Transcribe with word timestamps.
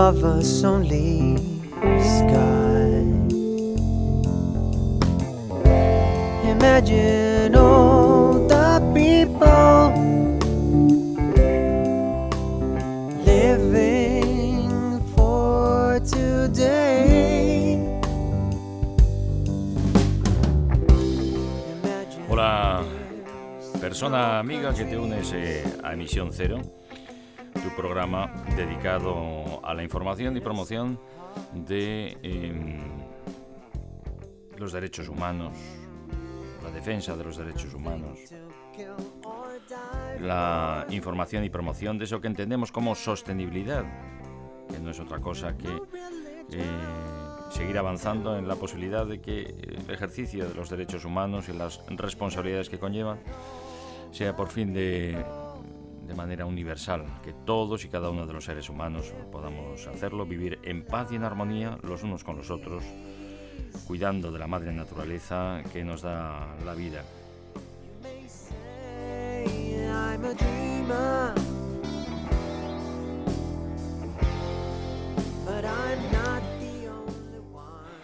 Above 0.00 0.24
us 0.24 0.64
only 0.64 1.36
sky. 2.00 3.04
Imagine 6.48 7.54
all 7.54 8.48
the 8.48 8.80
people 8.94 9.92
living 13.26 15.04
for 15.14 16.00
today. 16.00 17.76
Persona 23.78 24.38
amiga 24.38 24.72
que 24.72 24.84
te 24.84 24.96
unes 24.96 25.30
eh, 25.34 25.62
a 25.84 25.92
Emisión 25.92 26.32
Cero, 26.32 26.62
tu 27.52 27.76
programa 27.76 28.32
dedicado 28.56 29.39
la 29.80 29.84
información 29.84 30.36
y 30.36 30.40
promoción 30.42 31.00
de 31.54 32.18
em, 32.22 32.82
los 34.58 34.72
derechos 34.72 35.08
humanos, 35.08 35.56
la 36.62 36.70
defensa 36.70 37.16
de 37.16 37.24
los 37.24 37.38
derechos 37.38 37.72
humanos, 37.72 38.18
la 40.20 40.84
información 40.90 41.44
y 41.44 41.48
promoción 41.48 41.96
de 41.96 42.04
eso 42.04 42.20
que 42.20 42.26
entendemos 42.26 42.70
como 42.70 42.94
sostenibilidad, 42.94 43.86
que 44.70 44.78
no 44.80 44.90
es 44.90 45.00
otra 45.00 45.18
cosa 45.18 45.56
que 45.56 45.68
eh, 45.68 46.62
seguir 47.50 47.78
avanzando 47.78 48.36
en 48.36 48.46
la 48.46 48.56
posibilidad 48.56 49.06
de 49.06 49.22
que 49.22 49.44
el 49.62 49.90
ejercicio 49.90 50.46
de 50.46 50.54
los 50.54 50.68
derechos 50.68 51.06
humanos 51.06 51.48
y 51.48 51.54
las 51.54 51.80
responsabilidades 51.88 52.68
que 52.68 52.78
conllevan 52.78 53.18
sea 54.10 54.36
por 54.36 54.48
fin 54.48 54.74
de, 54.74 55.24
de 56.10 56.16
manera 56.16 56.44
universal, 56.44 57.04
que 57.22 57.32
todos 57.32 57.84
y 57.84 57.88
cada 57.88 58.10
uno 58.10 58.26
de 58.26 58.32
los 58.32 58.44
seres 58.44 58.68
humanos 58.68 59.14
podamos 59.30 59.86
hacerlo, 59.86 60.26
vivir 60.26 60.58
en 60.64 60.84
paz 60.84 61.12
y 61.12 61.14
en 61.14 61.22
armonía 61.22 61.78
los 61.82 62.02
unos 62.02 62.24
con 62.24 62.36
los 62.36 62.50
otros, 62.50 62.82
cuidando 63.86 64.32
de 64.32 64.40
la 64.40 64.48
madre 64.48 64.72
naturaleza 64.72 65.62
que 65.72 65.84
nos 65.84 66.02
da 66.02 66.48
la 66.64 66.74
vida. 66.74 67.04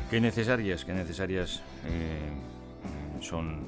Qué 0.08 0.20
necesarias, 0.20 0.84
qué 0.84 0.92
necesarias 0.92 1.60
eh, 1.86 2.30
son 3.20 3.66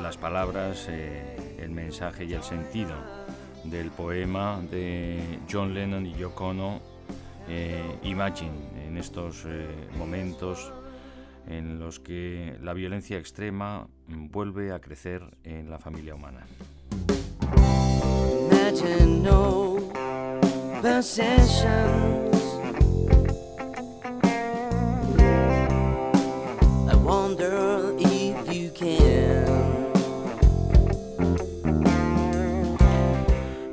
las 0.00 0.16
palabras, 0.16 0.86
eh, 0.88 1.36
el 1.58 1.70
mensaje 1.70 2.24
y 2.24 2.34
el 2.34 2.42
sentido 2.42 2.94
del 3.64 3.90
poema 3.90 4.60
de 4.70 5.40
John 5.50 5.74
Lennon 5.74 6.06
y 6.06 6.14
Yoko 6.14 6.48
Ono, 6.48 6.80
eh, 7.48 7.98
Imagine, 8.02 8.86
en 8.86 8.96
estos 8.96 9.44
eh, 9.46 9.66
momentos 9.96 10.72
en 11.46 11.78
los 11.78 11.98
que 11.98 12.56
la 12.62 12.74
violencia 12.74 13.18
extrema 13.18 13.86
vuelve 14.06 14.72
a 14.72 14.80
crecer 14.80 15.22
en 15.44 15.70
la 15.70 15.78
familia 15.78 16.14
humana. 16.14 16.46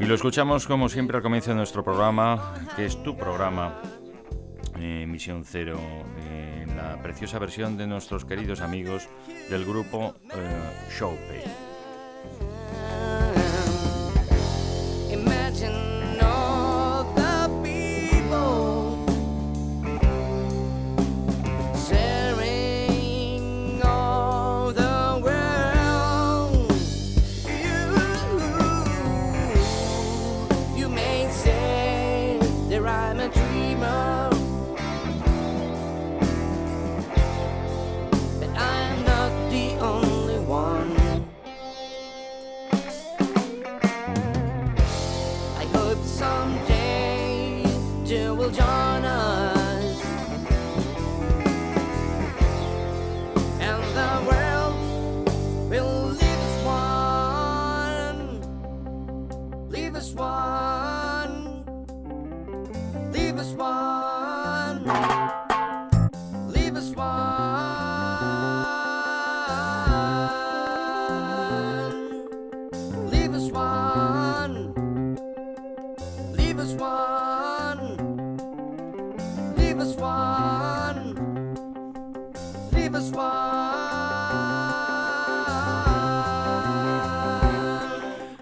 Y 0.06 0.08
lo 0.08 0.14
escuchamos 0.14 0.68
como 0.68 0.88
siempre 0.88 1.18
al 1.18 1.24
comienzo 1.24 1.50
de 1.50 1.56
nuestro 1.56 1.84
programa, 1.84 2.54
que 2.76 2.86
es 2.86 3.02
tu 3.02 3.18
programa, 3.18 3.82
eh, 4.78 5.04
Misión 5.08 5.44
Cero, 5.44 5.80
eh, 6.30 6.68
la 6.76 7.02
preciosa 7.02 7.40
versión 7.40 7.76
de 7.76 7.88
nuestros 7.88 8.24
queridos 8.24 8.62
amigos 8.62 9.10
del 9.50 9.66
grupo 9.66 10.14
eh, 10.32 10.96
Showpay. 10.96 11.65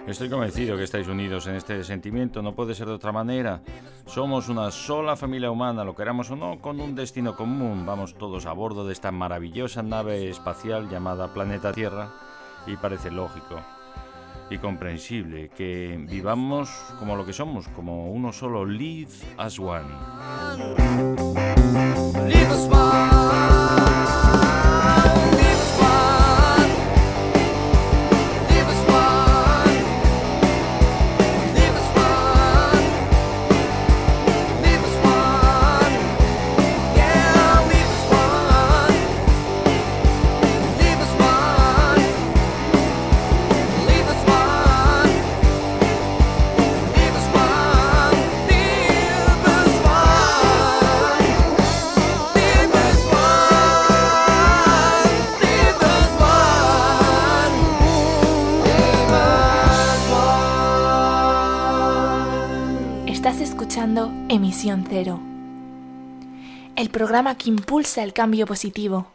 Estoy 0.08 0.30
convencido 0.30 0.78
que 0.78 0.84
estáis 0.84 1.08
unidos 1.08 1.48
en 1.48 1.56
este 1.56 1.84
sentimiento, 1.84 2.42
no 2.42 2.54
puede 2.54 2.76
ser 2.76 2.88
de 2.88 2.94
otra 2.94 3.12
manera. 3.12 3.62
Somos 4.06 4.48
una 4.48 4.70
sola 4.70 5.16
familia 5.16 5.50
humana, 5.50 5.84
lo 5.84 5.96
queramos 5.96 6.30
o 6.30 6.36
no, 6.36 6.62
con 6.62 6.80
un 6.80 6.94
destino 6.94 7.36
común. 7.36 7.86
Vamos 7.86 8.16
todos 8.16 8.46
a 8.46 8.54
bordo 8.54 8.86
de 8.86 8.94
esta 8.94 9.12
maravillosa 9.12 9.82
nave 9.82 10.30
espacial 10.30 10.88
llamada 10.88 11.34
Planeta 11.34 11.74
Tierra 11.74 12.10
y 12.68 12.78
parece 12.78 13.10
lógico 13.10 13.60
y 14.50 14.60
comprensible 14.60 15.50
que 15.50 16.00
vivamos 16.08 16.70
como 17.00 17.16
lo 17.16 17.26
que 17.26 17.34
somos, 17.34 17.68
como 17.70 18.12
uno 18.12 18.32
solo, 18.32 18.66
live 18.66 19.12
as 19.38 19.58
one. 19.58 21.23
Leave 21.74 22.52
us 22.52 23.53
El 66.76 66.90
programa 66.90 67.36
que 67.36 67.50
impulsa 67.50 68.04
el 68.04 68.14
cambio 68.14 68.46
positivo, 68.46 69.08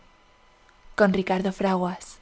con 0.94 1.14
Ricardo 1.14 1.52
Fraguas. 1.52 2.20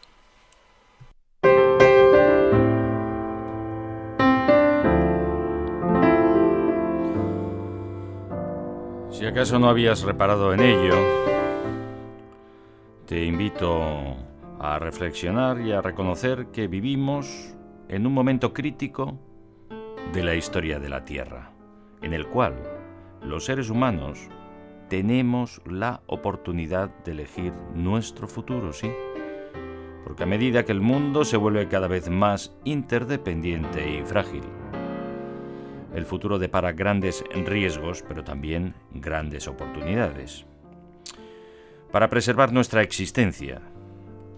Si 9.10 9.26
acaso 9.26 9.58
no 9.58 9.68
habías 9.68 10.02
reparado 10.02 10.54
en 10.54 10.60
ello, 10.60 10.94
te 13.06 13.24
invito 13.24 14.16
a 14.60 14.78
reflexionar 14.78 15.60
y 15.60 15.72
a 15.72 15.80
reconocer 15.80 16.48
que 16.52 16.68
vivimos 16.68 17.54
en 17.88 18.06
un 18.06 18.12
momento 18.12 18.52
crítico 18.52 19.18
de 20.12 20.22
la 20.22 20.34
historia 20.34 20.78
de 20.78 20.88
la 20.88 21.04
Tierra, 21.04 21.50
en 22.02 22.12
el 22.12 22.26
cual 22.26 22.75
los 23.26 23.44
seres 23.44 23.70
humanos 23.70 24.28
tenemos 24.88 25.60
la 25.66 26.00
oportunidad 26.06 26.90
de 27.04 27.10
elegir 27.10 27.52
nuestro 27.74 28.28
futuro, 28.28 28.72
sí. 28.72 28.88
Porque 30.04 30.22
a 30.22 30.26
medida 30.26 30.64
que 30.64 30.70
el 30.70 30.80
mundo 30.80 31.24
se 31.24 31.36
vuelve 31.36 31.66
cada 31.66 31.88
vez 31.88 32.08
más 32.08 32.56
interdependiente 32.62 33.98
y 33.98 34.04
frágil, 34.04 34.44
el 35.92 36.06
futuro 36.06 36.38
depara 36.38 36.70
grandes 36.70 37.24
riesgos, 37.34 38.04
pero 38.06 38.22
también 38.22 38.74
grandes 38.92 39.48
oportunidades. 39.48 40.46
Para 41.90 42.08
preservar 42.08 42.52
nuestra 42.52 42.82
existencia, 42.82 43.60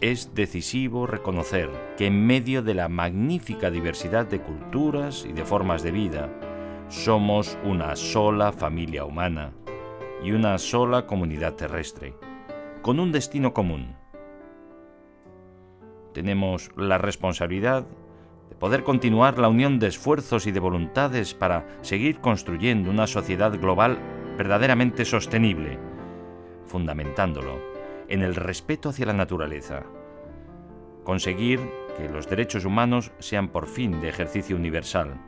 es 0.01 0.35
decisivo 0.35 1.07
reconocer 1.07 1.69
que 1.99 2.07
en 2.07 2.25
medio 2.27 2.63
de 2.63 2.73
la 2.73 2.89
magnífica 2.89 3.71
diversidad 3.71 4.27
de 4.27 4.41
culturas 4.41 5.27
y 5.29 5.33
de 5.33 5.45
formas 5.45 5.83
de 5.83 5.91
vida, 5.91 6.31
somos 6.89 7.59
una 7.65 7.95
sola 7.97 8.51
familia 8.51 9.05
humana 9.05 9.53
y 10.23 10.33
una 10.33 10.57
sola 10.57 11.07
comunidad 11.07 11.55
terrestre, 11.55 12.15
con 12.81 12.99
un 12.99 13.13
destino 13.13 13.53
común. 13.53 13.95
Tenemos 16.15 16.71
la 16.77 16.97
responsabilidad 16.97 17.87
de 18.49 18.57
poder 18.57 18.85
continuar 18.85 19.39
la 19.39 19.49
unión 19.49 19.79
de 19.79 19.89
esfuerzos 19.89 20.47
y 20.47 20.53
de 20.53 20.61
voluntades 20.61 21.35
para 21.35 21.67
seguir 21.83 22.21
construyendo 22.21 22.91
una 22.91 23.07
sociedad 23.07 23.53
global 23.59 23.99
verdaderamente 24.39 25.05
sostenible, 25.05 25.79
fundamentándolo 26.65 27.59
en 28.09 28.23
el 28.23 28.35
respeto 28.35 28.89
hacia 28.89 29.07
la 29.07 29.13
naturaleza. 29.13 29.83
Conseguir 31.05 31.61
que 31.99 32.09
los 32.09 32.31
derechos 32.31 32.65
humanos 32.65 33.13
sean 33.19 33.49
por 33.49 33.67
fin 33.67 34.01
de 34.01 34.09
ejercicio 34.09 34.57
universal, 34.57 35.21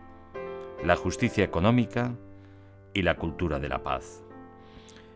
la 0.85 0.97
justicia 0.97 1.45
económica 1.45 2.17
y 2.95 3.03
la 3.03 3.17
cultura 3.17 3.59
de 3.59 3.69
la 3.69 3.83
paz. 3.83 4.23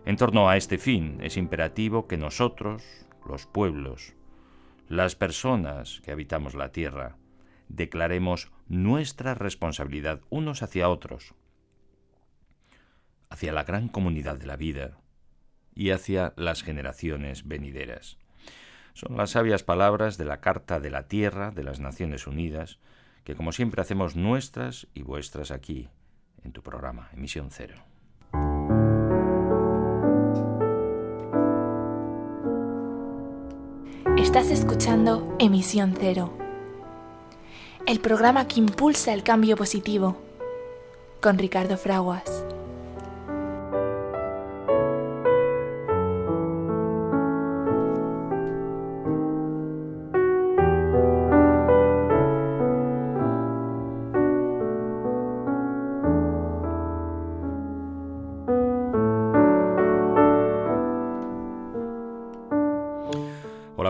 En 0.04 0.16
torno 0.16 0.48
a 0.48 0.56
este 0.56 0.76
fin 0.76 1.18
es 1.22 1.36
imperativo 1.36 2.06
que 2.06 2.18
nosotros, 2.18 2.82
los 3.26 3.46
pueblos, 3.46 4.14
las 4.88 5.16
personas 5.16 6.02
que 6.04 6.12
habitamos 6.12 6.54
la 6.54 6.70
tierra, 6.72 7.16
declaremos 7.68 8.52
nuestra 8.68 9.34
responsabilidad 9.34 10.20
unos 10.28 10.62
hacia 10.62 10.90
otros, 10.90 11.34
hacia 13.30 13.52
la 13.52 13.64
gran 13.64 13.88
comunidad 13.88 14.36
de 14.36 14.46
la 14.46 14.56
vida, 14.56 14.98
y 15.74 15.90
hacia 15.90 16.34
las 16.36 16.62
generaciones 16.62 17.48
venideras. 17.48 18.18
Son 18.92 19.16
las 19.16 19.30
sabias 19.30 19.64
palabras 19.64 20.18
de 20.18 20.24
la 20.24 20.40
Carta 20.40 20.78
de 20.78 20.90
la 20.90 21.08
Tierra 21.08 21.50
de 21.50 21.64
las 21.64 21.80
Naciones 21.80 22.26
Unidas, 22.26 22.78
que 23.24 23.34
como 23.34 23.52
siempre 23.52 23.80
hacemos 23.80 24.16
nuestras 24.16 24.86
y 24.94 25.02
vuestras 25.02 25.50
aquí, 25.50 25.88
en 26.44 26.52
tu 26.52 26.62
programa, 26.62 27.08
Emisión 27.14 27.48
Cero. 27.50 27.74
Estás 34.18 34.50
escuchando 34.50 35.36
Emisión 35.38 35.94
Cero, 35.98 36.36
el 37.86 38.00
programa 38.00 38.46
que 38.46 38.60
impulsa 38.60 39.12
el 39.14 39.22
cambio 39.22 39.56
positivo, 39.56 40.16
con 41.20 41.38
Ricardo 41.38 41.78
Fraguas. 41.78 42.44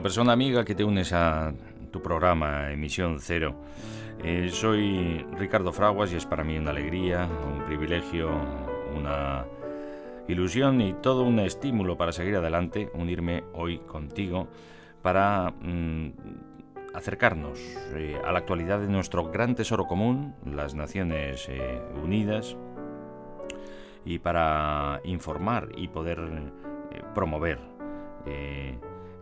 Persona 0.03 0.33
amiga 0.33 0.65
que 0.65 0.75
te 0.75 0.83
unes 0.83 1.13
a 1.13 1.53
tu 1.93 2.03
programa 2.03 2.73
Emisión 2.73 3.19
Cero. 3.21 3.55
Eh, 4.23 4.49
soy 4.51 5.25
Ricardo 5.39 5.73
Fraguas 5.73 6.13
y 6.13 6.17
es 6.17 6.27
para 6.27 6.43
mí 6.43 6.59
una 6.59 6.71
alegría, 6.71 7.29
un 7.47 7.65
privilegio, 7.65 8.31
una 8.97 9.45
ilusión 10.27 10.81
y 10.81 10.95
todo 10.95 11.23
un 11.23 11.39
estímulo 11.39 11.97
para 11.97 12.13
seguir 12.13 12.35
adelante, 12.37 12.91
unirme 12.95 13.45
hoy 13.53 13.79
contigo 13.79 14.49
para 15.03 15.53
mm, 15.61 16.09
acercarnos 16.95 17.59
eh, 17.95 18.21
a 18.25 18.33
la 18.33 18.41
actualidad 18.41 18.81
de 18.81 18.89
nuestro 18.89 19.31
gran 19.31 19.55
tesoro 19.55 19.87
común, 19.87 20.35
las 20.45 20.75
Naciones 20.75 21.47
eh, 21.49 21.81
Unidas, 22.03 22.57
y 24.05 24.19
para 24.19 25.01
informar 25.05 25.69
y 25.77 25.89
poder 25.89 26.19
promover 27.15 27.59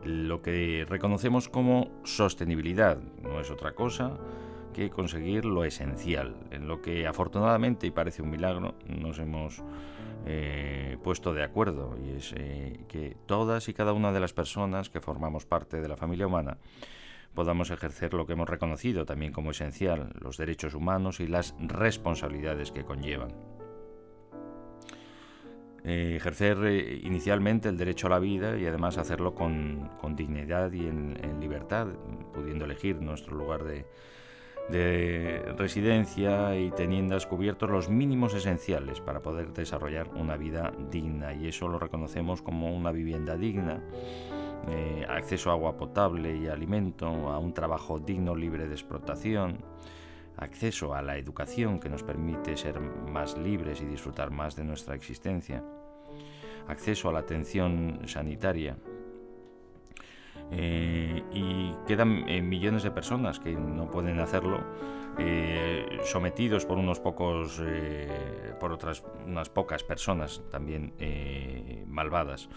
lo 0.05 0.43
que 0.43 0.87
reconocemos 0.89 1.49
como 1.49 1.91
sostenibilidad. 2.05 2.99
No 3.23 3.41
es 3.41 3.51
otra 3.51 3.75
cosa 3.75 4.19
que 4.73 4.91
conseguir 4.91 5.45
lo 5.45 5.65
esencial, 5.65 6.35
en 6.51 6.67
lo 6.67 6.81
que 6.81 7.07
afortunadamente, 7.07 7.87
y 7.87 7.91
parece 7.91 8.23
un 8.23 8.31
milagro, 8.31 8.75
nos 8.87 9.19
hemos 9.19 9.63
eh, 10.25 10.97
puesto 11.03 11.35
de 11.35 11.43
acuerdo, 11.43 11.97
y 12.03 12.17
es 12.17 12.33
eh, 12.37 12.85
que 12.89 13.17
todas 13.27 13.69
y 13.69 13.75
cada 13.75 13.93
una 13.93 14.13
de 14.13 14.21
las 14.21 14.33
personas 14.33 14.89
que 14.89 15.01
formamos 15.01 15.45
parte 15.45 15.81
de 15.81 15.89
la 15.89 15.97
familia 15.97 16.27
humana 16.27 16.59
podamos 17.35 17.71
ejercer 17.71 18.15
lo 18.15 18.27
que 18.27 18.35
hemos 18.35 18.49
reconocido 18.49 19.07
también 19.07 19.33
como 19.33 19.53
esencial, 19.53 20.13
los 20.21 20.37
derechos 20.37 20.75
humanos 20.75 21.21
y 21.21 21.27
las 21.27 21.55
responsabilidades 21.59 22.73
que 22.73 22.85
conllevan. 22.85 23.33
Eh, 25.85 26.15
ejercer 26.17 26.59
eh, 26.65 27.01
inicialmente 27.03 27.69
el 27.69 27.77
derecho 27.77 28.07
a 28.07 28.11
la 28.11 28.21
vida 28.21 28.57
y 28.57 28.67
además 28.67 28.99
hacerlo 28.99 29.35
con, 29.35 29.91
dignidad 30.15 30.71
y 30.73 30.87
en, 30.87 31.41
libertad, 31.41 31.89
pudiendo 32.33 32.67
elegir 32.67 33.01
nuestro 33.01 33.37
lugar 33.37 33.65
de, 33.65 33.85
residencia 35.59 36.57
y 36.57 36.71
teniendo 36.71 37.19
cubiertos 37.29 37.69
los 37.69 37.89
mínimos 37.89 38.33
esenciales 38.33 39.01
para 39.01 39.21
poder 39.21 39.53
desarrollar 39.53 40.09
una 40.15 40.37
vida 40.37 40.73
digna. 40.89 41.35
Y 41.35 41.49
eso 41.49 41.67
lo 41.67 41.81
reconocemos 41.81 42.43
como 42.43 42.73
una 42.75 42.93
vivienda 42.93 43.37
digna, 43.37 43.83
eh, 44.69 45.05
acceso 45.09 45.51
a 45.51 45.55
agua 45.55 45.77
potable 45.77 46.37
y 46.37 46.47
alimento, 46.47 47.07
a 47.07 47.39
un 47.41 47.53
trabajo 47.53 47.99
digno 47.99 48.37
libre 48.37 48.69
de 48.69 48.75
explotación 48.75 49.59
acceso 50.37 50.95
a 50.95 51.03
la 51.03 51.17
educación 51.17 51.79
que 51.79 51.89
nos 51.89 52.03
permite 52.03 52.57
ser 52.57 52.81
más 52.81 53.37
libres 53.37 53.81
y 53.81 53.87
disfrutar 53.87 54.31
más 54.31 54.57
de 54.57 54.65
nuestra 54.65 54.95
existencia, 54.95 55.63
acceso 56.69 57.09
a 57.09 57.13
la 57.13 57.21
atención 57.21 58.01
sanitaria. 58.07 58.77
Eh, 60.51 61.23
y 61.33 61.73
quedan 61.87 62.29
eh, 62.29 62.43
millones 62.43 62.83
de 62.83 62.91
personas 62.91 63.41
que 63.41 63.53
no 63.53 63.91
pueden 63.91 64.21
hacerlo, 64.21 64.61
eh, 65.19 65.99
sometidos 66.05 66.67
por 66.67 66.79
unos 66.79 67.01
pocos, 67.01 67.63
por 68.61 68.73
otras 68.73 69.03
unas 69.27 69.49
pocas 69.49 69.83
personas 69.83 70.43
también 70.51 70.93
malvadas. 71.87 72.49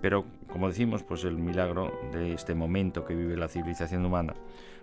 Pero, 0.00 0.26
como 0.48 0.68
decimos, 0.68 1.02
pues 1.02 1.24
el 1.24 1.38
milagro 1.38 1.98
de 2.12 2.34
este 2.34 2.54
momento 2.54 3.04
que 3.04 3.14
vive 3.14 3.36
la 3.36 3.48
civilización 3.48 4.04
humana 4.04 4.34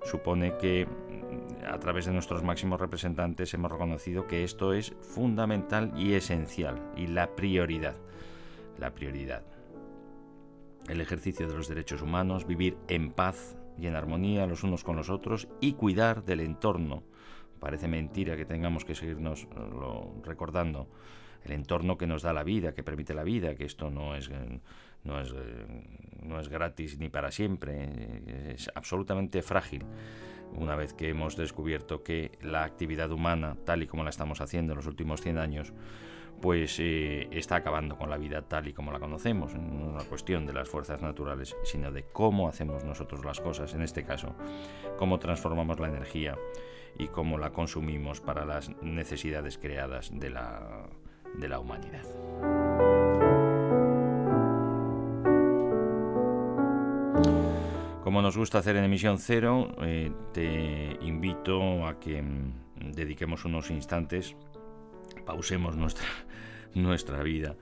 supone 0.03 0.57
que 0.57 0.85
mm, 0.85 1.65
a 1.65 1.79
través 1.79 2.05
de 2.05 2.13
nuestros 2.13 2.43
máximos 2.43 2.79
representantes 2.79 3.53
hemos 3.53 3.71
reconocido 3.71 4.27
que 4.27 4.43
esto 4.43 4.73
es 4.73 4.93
fundamental 5.01 5.93
y 5.97 6.13
esencial 6.13 6.81
y 6.95 7.07
la 7.07 7.35
prioridad. 7.35 7.95
La 8.77 8.93
prioridad. 8.93 9.43
El 10.87 10.99
ejercicio 10.99 11.47
de 11.47 11.55
los 11.55 11.67
derechos 11.67 12.01
humanos, 12.01 12.45
vivir 12.45 12.77
en 12.87 13.11
paz 13.11 13.55
y 13.77 13.87
en 13.87 13.95
armonía 13.95 14.45
los 14.45 14.63
unos 14.63 14.83
con 14.83 14.95
los 14.95 15.09
otros 15.09 15.47
y 15.61 15.73
cuidar 15.73 16.23
del 16.23 16.41
entorno. 16.41 17.03
Parece 17.59 17.87
mentira 17.87 18.35
que 18.35 18.45
tengamos 18.45 18.83
que 18.83 18.95
seguirnos 18.95 19.43
eh, 19.43 19.47
recordando 20.23 20.89
el 21.45 21.53
entorno 21.53 21.97
que 21.97 22.07
nos 22.07 22.21
da 22.21 22.33
la 22.33 22.43
vida, 22.43 22.73
que 22.73 22.83
permite 22.83 23.13
la 23.13 23.23
vida, 23.23 23.55
que 23.55 23.65
esto 23.65 23.89
no 23.89 24.15
es 24.15 24.29
eh, 24.29 24.59
no 25.03 25.19
es, 25.19 25.33
no 26.21 26.39
es 26.39 26.49
gratis 26.49 26.97
ni 26.97 27.09
para 27.09 27.31
siempre, 27.31 28.53
es 28.53 28.69
absolutamente 28.75 29.41
frágil. 29.41 29.85
una 30.55 30.75
vez 30.75 30.93
que 30.93 31.09
hemos 31.09 31.35
descubierto 31.35 32.03
que 32.03 32.37
la 32.41 32.63
actividad 32.63 33.11
humana, 33.11 33.57
tal 33.65 33.81
y 33.83 33.87
como 33.87 34.03
la 34.03 34.11
estamos 34.11 34.39
haciendo 34.39 34.73
en 34.73 34.77
los 34.77 34.87
últimos 34.87 35.21
100 35.21 35.37
años, 35.39 35.73
pues 36.41 36.77
eh, 36.79 37.27
está 37.31 37.55
acabando 37.55 37.97
con 37.97 38.09
la 38.09 38.17
vida 38.17 38.41
tal 38.41 38.67
y 38.67 38.73
como 38.73 38.91
la 38.91 38.99
conocemos. 38.99 39.55
No 39.55 39.85
una 39.87 40.03
cuestión 40.03 40.45
de 40.45 40.53
las 40.53 40.67
fuerzas 40.67 41.01
naturales, 41.01 41.55
sino 41.63 41.91
de 41.91 42.03
cómo 42.03 42.47
hacemos 42.47 42.83
nosotros 42.83 43.23
las 43.23 43.39
cosas, 43.39 43.73
en 43.73 43.81
este 43.81 44.03
caso, 44.03 44.35
cómo 44.97 45.19
transformamos 45.19 45.79
la 45.79 45.87
energía 45.87 46.37
y 46.99 47.07
cómo 47.07 47.37
la 47.37 47.51
consumimos 47.51 48.21
para 48.21 48.45
las 48.45 48.69
necesidades 48.81 49.57
creadas 49.57 50.11
de 50.13 50.29
la, 50.29 50.87
de 51.35 51.47
la 51.47 51.59
humanidad. 51.59 52.03
Como 58.03 58.21
nos 58.21 58.35
gusta 58.35 58.57
hacer 58.57 58.75
en 58.75 58.83
emisión 58.83 59.17
cero, 59.17 59.73
eh, 59.81 60.11
te 60.33 60.97
invito 61.05 61.87
a 61.87 62.01
que 62.01 62.21
mm, 62.21 62.91
dediquemos 62.91 63.45
unos 63.45 63.71
instantes, 63.71 64.35
pausemos 65.25 65.77
nuestra, 65.77 66.05
nuestra 66.75 67.23
vida 67.23 67.55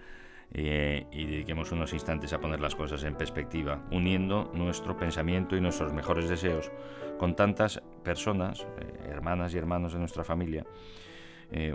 eh, 0.52 1.06
y 1.12 1.26
dediquemos 1.26 1.72
unos 1.72 1.94
instantes 1.94 2.34
a 2.34 2.40
poner 2.40 2.60
las 2.60 2.74
cosas 2.74 3.04
en 3.04 3.14
perspectiva, 3.14 3.88
uniendo 3.92 4.50
nuestro 4.56 4.98
pensamiento 4.98 5.56
y 5.56 5.62
nuestros 5.62 5.94
mejores 5.94 6.28
deseos 6.28 6.72
con 7.20 7.36
tantas 7.36 7.80
personas, 8.04 8.66
eh, 8.80 9.10
hermanas 9.12 9.54
y 9.54 9.60
hermanos 9.60 9.94
de 9.94 10.00
nuestra 10.00 10.24
familia 10.24 10.66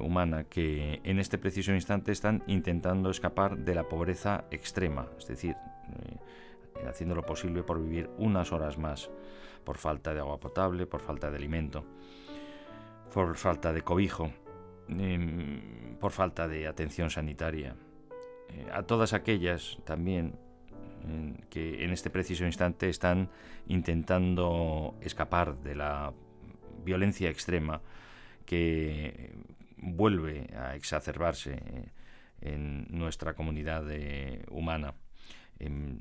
humana, 0.01 0.45
que 0.45 1.03
en 1.05 1.19
este 1.19 1.37
preciso 1.37 1.75
instante 1.75 2.11
están 2.11 2.43
intentando 2.47 3.11
escapar 3.11 3.59
de 3.59 3.75
la 3.75 3.87
pobreza 3.87 4.47
extrema, 4.51 5.07
es 5.19 5.27
decir, 5.27 5.55
haciendo 6.87 7.15
lo 7.15 7.23
posible 7.23 7.63
por 7.63 7.81
vivir 7.81 8.11
unas 8.19 8.53
horas 8.53 8.79
más, 8.79 9.11
por 9.65 9.79
falta 9.79 10.15
de 10.15 10.21
agua 10.21 10.41
potable, 10.41 10.87
por 10.87 11.01
falta 11.01 11.31
de 11.31 11.37
alimento, 11.37 11.85
por 13.13 13.37
falta 13.37 13.73
de 13.73 13.83
cobijo, 13.83 14.33
em, 14.89 15.97
por 15.99 16.13
falta 16.13 16.49
de 16.49 16.67
atención 16.67 17.11
sanitaria. 17.11 17.77
Eh, 18.51 18.67
a 18.73 18.83
todas 18.83 19.13
aquellas 19.13 19.79
también 19.85 20.39
que 21.51 21.85
en 21.85 21.93
este 21.93 22.11
preciso 22.11 22.45
instante 22.45 22.89
están 22.89 23.31
intentando 23.69 24.97
escapar 25.01 25.57
de 25.59 25.77
la 25.77 26.13
violencia 26.85 27.31
extrema 27.31 27.81
que 28.45 29.33
vuelve 29.77 30.49
a 30.57 30.75
exacerbarse 30.75 31.55
eh, 31.55 31.91
en 32.41 32.87
nuestra 32.91 33.35
comunidad 33.35 33.85
eh, 33.91 34.45
humana. 34.51 34.95
En 35.59 36.01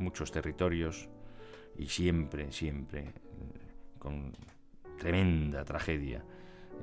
muchos 0.00 0.32
territorios 0.32 1.08
y 1.76 1.86
siempre, 1.86 2.52
siempre 2.52 3.00
eh, 3.00 3.12
con 3.98 4.32
tremenda 4.98 5.64
tragedia. 5.64 6.24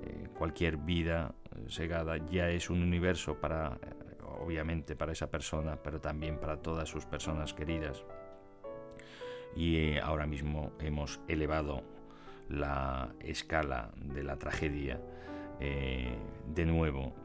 Eh, 0.04 0.28
cualquier 0.38 0.78
vida 0.78 1.34
eh, 1.56 1.66
segada 1.68 2.18
ya 2.18 2.50
es 2.50 2.70
un 2.70 2.82
universo 2.82 3.40
para, 3.40 3.78
obviamente, 4.40 4.96
para 4.96 5.12
esa 5.12 5.30
persona, 5.30 5.82
pero 5.82 6.00
también 6.00 6.40
para 6.40 6.58
todas 6.58 6.88
sus 6.88 7.06
personas 7.06 7.54
queridas. 7.54 8.04
Y 9.56 9.98
ahora 9.98 10.28
mismo 10.28 10.74
hemos 10.80 11.20
elevado 11.28 11.84
la 12.50 13.14
escala 13.20 13.92
de 13.96 14.24
la 14.24 14.38
tragedia 14.38 15.02
de 15.60 16.66
nuevo 16.66 17.16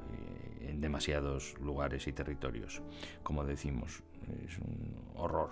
en 0.62 0.80
demasiados 0.80 1.54
lugares 1.60 2.06
y 2.06 2.12
territorios. 2.12 2.80
Como 3.22 3.44
decimos, 3.44 4.02
es 4.46 4.58
un 4.58 4.96
horror 5.14 5.50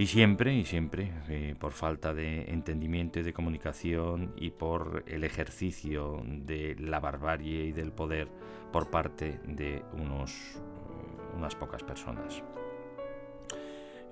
y 0.00 0.06
siempre, 0.06 0.54
y 0.54 0.64
siempre, 0.64 1.12
eh, 1.28 1.54
por 1.60 1.72
falta 1.72 2.14
de 2.14 2.50
entendimiento 2.50 3.20
y 3.20 3.22
de 3.22 3.34
comunicación 3.34 4.32
y 4.34 4.48
por 4.48 5.04
el 5.06 5.24
ejercicio 5.24 6.22
de 6.24 6.74
la 6.78 7.00
barbarie 7.00 7.64
y 7.64 7.72
del 7.72 7.92
poder 7.92 8.28
por 8.72 8.88
parte 8.88 9.40
de 9.44 9.84
unos, 9.92 10.32
eh, 10.56 11.36
unas 11.36 11.54
pocas 11.54 11.82
personas. 11.82 12.42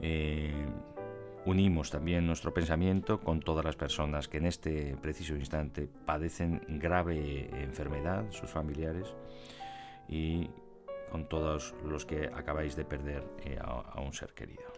Eh, 0.03 0.53
unimos 1.47 1.91
también 1.91 2.27
nuestro 2.27 2.53
pensamiento 2.53 3.21
con 3.21 3.41
todas 3.41 3.65
las 3.65 3.77
personas 3.77 4.29
que 4.29 4.37
en 4.37 4.45
este 4.45 4.95
preciso 5.01 5.37
instante 5.37 5.89
padecen 6.05 6.61
grave 6.69 7.49
enfermedad, 7.63 8.31
sus 8.31 8.51
familiares, 8.51 9.15
y 10.07 10.51
con 11.11 11.31
todos 11.31 11.75
los 11.83 12.05
que 12.05 12.27
acabáis 12.27 12.77
de 12.77 12.85
perder 12.85 13.25
a 13.63 14.03
un 14.03 14.13
ser 14.13 14.35
querido. 14.35 14.78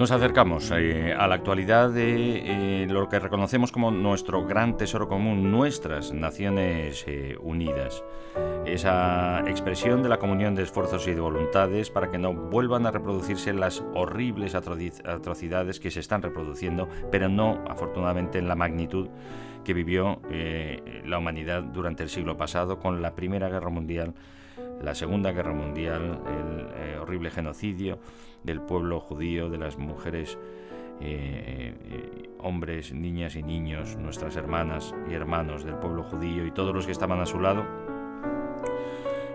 Nos 0.00 0.12
acercamos 0.12 0.72
eh, 0.74 1.12
a 1.12 1.28
la 1.28 1.34
actualidad 1.34 1.90
de 1.90 2.84
eh, 2.84 2.86
lo 2.88 3.06
que 3.10 3.18
reconocemos 3.18 3.70
como 3.70 3.90
nuestro 3.90 4.46
gran 4.46 4.78
tesoro 4.78 5.08
común, 5.08 5.50
nuestras 5.50 6.14
Naciones 6.14 7.04
eh, 7.06 7.36
Unidas. 7.38 8.02
Esa 8.64 9.40
expresión 9.40 10.02
de 10.02 10.08
la 10.08 10.16
comunión 10.16 10.54
de 10.54 10.62
esfuerzos 10.62 11.06
y 11.06 11.12
de 11.12 11.20
voluntades 11.20 11.90
para 11.90 12.10
que 12.10 12.16
no 12.16 12.32
vuelvan 12.32 12.86
a 12.86 12.92
reproducirse 12.92 13.52
las 13.52 13.84
horribles 13.94 14.54
atrocidades 14.54 15.80
que 15.80 15.90
se 15.90 16.00
están 16.00 16.22
reproduciendo, 16.22 16.88
pero 17.12 17.28
no, 17.28 17.62
afortunadamente, 17.68 18.38
en 18.38 18.48
la 18.48 18.54
magnitud 18.54 19.08
que 19.64 19.74
vivió 19.74 20.22
la 21.04 21.18
humanidad 21.18 21.62
durante 21.62 22.02
el 22.04 22.08
siglo 22.08 22.38
pasado 22.38 22.78
con 22.78 23.02
la 23.02 23.14
Primera 23.14 23.50
Guerra 23.50 23.68
Mundial, 23.68 24.14
la 24.80 24.94
Segunda 24.94 25.32
Guerra 25.32 25.52
Mundial, 25.52 26.20
el 26.26 26.98
horrible 26.98 27.30
genocidio 27.30 27.98
del 28.42 28.60
pueblo 28.60 29.00
judío, 29.00 29.50
de 29.50 29.58
las 29.58 29.76
mujeres, 29.76 30.38
eh, 31.00 31.74
eh, 31.90 32.30
hombres, 32.38 32.92
niñas 32.92 33.36
y 33.36 33.42
niños, 33.42 33.96
nuestras 33.96 34.36
hermanas 34.36 34.94
y 35.10 35.14
hermanos 35.14 35.64
del 35.64 35.76
pueblo 35.76 36.02
judío 36.02 36.46
y 36.46 36.50
todos 36.50 36.74
los 36.74 36.86
que 36.86 36.92
estaban 36.92 37.20
a 37.20 37.26
su 37.26 37.40
lado, 37.40 37.64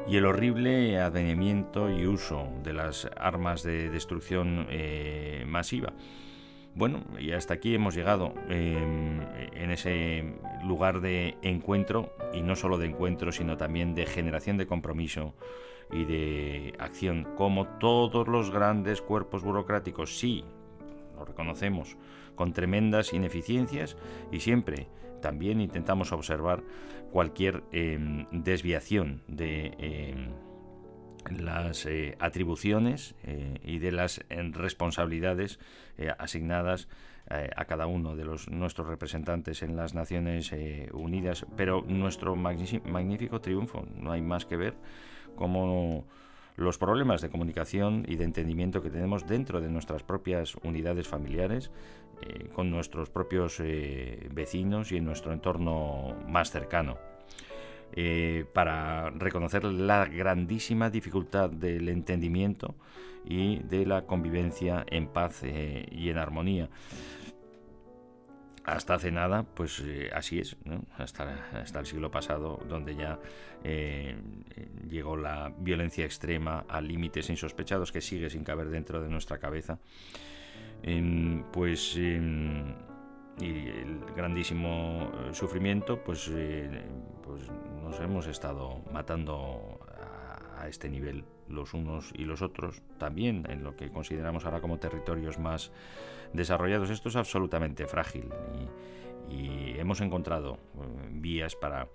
y 0.07 0.17
el 0.17 0.25
horrible 0.25 0.99
advenimiento 0.99 1.89
y 1.89 2.05
uso 2.05 2.47
de 2.63 2.73
las 2.73 3.09
armas 3.17 3.63
de 3.63 3.89
destrucción 3.89 4.67
eh, 4.69 5.43
masiva. 5.47 5.93
Bueno, 6.75 7.05
y 7.17 7.31
hasta 7.31 7.53
aquí 7.53 7.73
hemos 7.73 7.95
llegado 7.95 8.33
em, 8.49 9.21
en 9.53 9.71
ese 9.71 10.35
lugar 10.65 10.99
de 10.99 11.37
encuentro, 11.41 12.13
y 12.33 12.41
no 12.41 12.57
solo 12.57 12.77
de 12.77 12.87
encuentro, 12.87 13.31
sino 13.31 13.55
también 13.55 13.95
de 13.95 14.05
generación 14.05 14.57
de 14.57 14.67
compromiso, 14.67 15.33
y 15.91 16.03
de 16.03 16.73
acción, 16.77 17.27
como 17.37 17.65
todos 17.79 18.27
los 18.27 18.51
grandes 18.51 19.01
cuerpos 19.01 19.43
burocráticos, 19.43 20.17
sí, 20.17 20.43
lo 21.15 21.23
reconocemos, 21.23 21.95
con 22.35 22.51
tremendas 22.51 23.13
ineficiencias 23.13 23.95
y 24.31 24.41
siempre 24.41 24.89
también 25.21 25.61
intentamos 25.61 26.11
observar 26.11 26.61
cualquier 27.11 27.63
em, 27.71 28.25
desviación 28.31 29.21
de 29.27 29.73
em, 29.77 30.29
las 31.29 31.85
eh, 31.85 32.15
atribuciones 32.19 33.15
eh, 33.23 33.59
y 33.63 33.79
de 33.79 33.91
las 33.91 34.21
em, 34.29 34.53
responsabilidades 34.53 35.59
eh, 35.97 36.11
asignadas 36.17 36.87
a 37.27 37.65
cada 37.65 37.87
uno 37.87 38.15
de 38.15 38.23
los 38.23 38.51
nuestros 38.51 38.87
representantes 38.87 39.63
en 39.63 39.75
las 39.75 39.95
Naciones 39.95 40.51
Unidas, 40.93 41.47
pero 41.57 41.83
nuestro 41.87 42.35
magnífico 42.35 43.41
triunfo, 43.41 43.83
no 43.95 44.11
hay 44.11 44.21
más 44.21 44.45
que 44.45 44.57
ver 44.57 44.75
como 45.35 46.05
los 46.57 46.77
problemas 46.77 47.21
de 47.21 47.29
comunicación 47.29 48.05
y 48.07 48.15
de 48.15 48.23
entendimiento 48.23 48.81
que 48.81 48.89
tenemos 48.89 49.27
dentro 49.27 49.61
de 49.61 49.69
nuestras 49.69 50.03
propias 50.03 50.55
unidades 50.63 51.07
familiares, 51.07 51.71
eh, 52.21 52.49
con 52.53 52.71
nuestros 52.71 53.09
propios 53.09 53.59
eh, 53.59 54.29
vecinos 54.31 54.91
y 54.91 54.97
en 54.97 55.05
nuestro 55.05 55.33
entorno 55.33 56.15
más 56.27 56.51
cercano. 56.51 56.97
Eh, 57.93 58.45
para 58.53 59.09
reconocer 59.11 59.63
la 59.63 60.05
grandísima 60.05 60.89
dificultad 60.89 61.49
del 61.49 61.87
entendimiento 61.87 62.75
y 63.23 63.59
de 63.59 63.85
la 63.85 64.05
convivencia 64.05 64.85
en 64.89 65.07
paz 65.07 65.43
y 65.43 66.09
en 66.09 66.17
armonía. 66.17 66.69
Hasta 68.65 68.95
hace 68.95 69.11
nada, 69.11 69.43
pues 69.43 69.79
eh, 69.85 70.09
así 70.11 70.39
es, 70.39 70.57
hasta, 70.97 71.51
hasta, 71.53 71.79
el 71.79 71.85
siglo 71.85 72.09
pasado, 72.09 72.59
donde 72.67 72.95
ya 72.95 73.19
eh, 73.63 74.17
llegó 74.89 75.15
la 75.15 75.53
violencia 75.59 76.03
extrema 76.03 76.65
a 76.67 76.81
límites 76.81 77.29
insospechados 77.29 77.91
que 77.91 78.01
sigue 78.01 78.27
sin 78.31 78.43
caber 78.43 78.69
dentro 78.69 79.01
de 79.03 79.09
nuestra 79.09 79.37
cabeza, 79.37 79.77
em, 80.81 81.43
pues 81.51 81.95
em, 81.95 82.73
y 83.39 83.67
el 83.67 83.99
grandísimo 84.15 85.11
sufrimiento, 85.33 86.01
pues, 86.03 86.31
pues 87.23 87.41
nos 87.83 87.99
hemos 87.99 88.27
estado 88.27 88.81
matando 88.91 89.79
a 90.57 90.67
este 90.67 90.89
nivel 90.89 91.25
los 91.47 91.73
unos 91.73 92.11
y 92.15 92.25
los 92.25 92.41
otros, 92.41 92.81
también 92.97 93.45
en 93.49 93.63
lo 93.63 93.75
que 93.75 93.91
consideramos 93.91 94.45
ahora 94.45 94.61
como 94.61 94.79
territorios 94.79 95.37
más 95.37 95.71
desarrollados. 96.33 96.89
Esto 96.89 97.09
es 97.09 97.15
absolutamente 97.15 97.85
frágil 97.87 98.29
y, 99.29 99.75
hemos 99.77 100.01
encontrado 100.01 100.53
eh, 100.53 101.09
vías 101.11 101.55
para, 101.55 101.87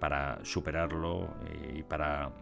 para 0.00 0.44
superarlo 0.44 1.28
eh, 1.46 1.78
y 1.78 1.82
para 1.82 2.32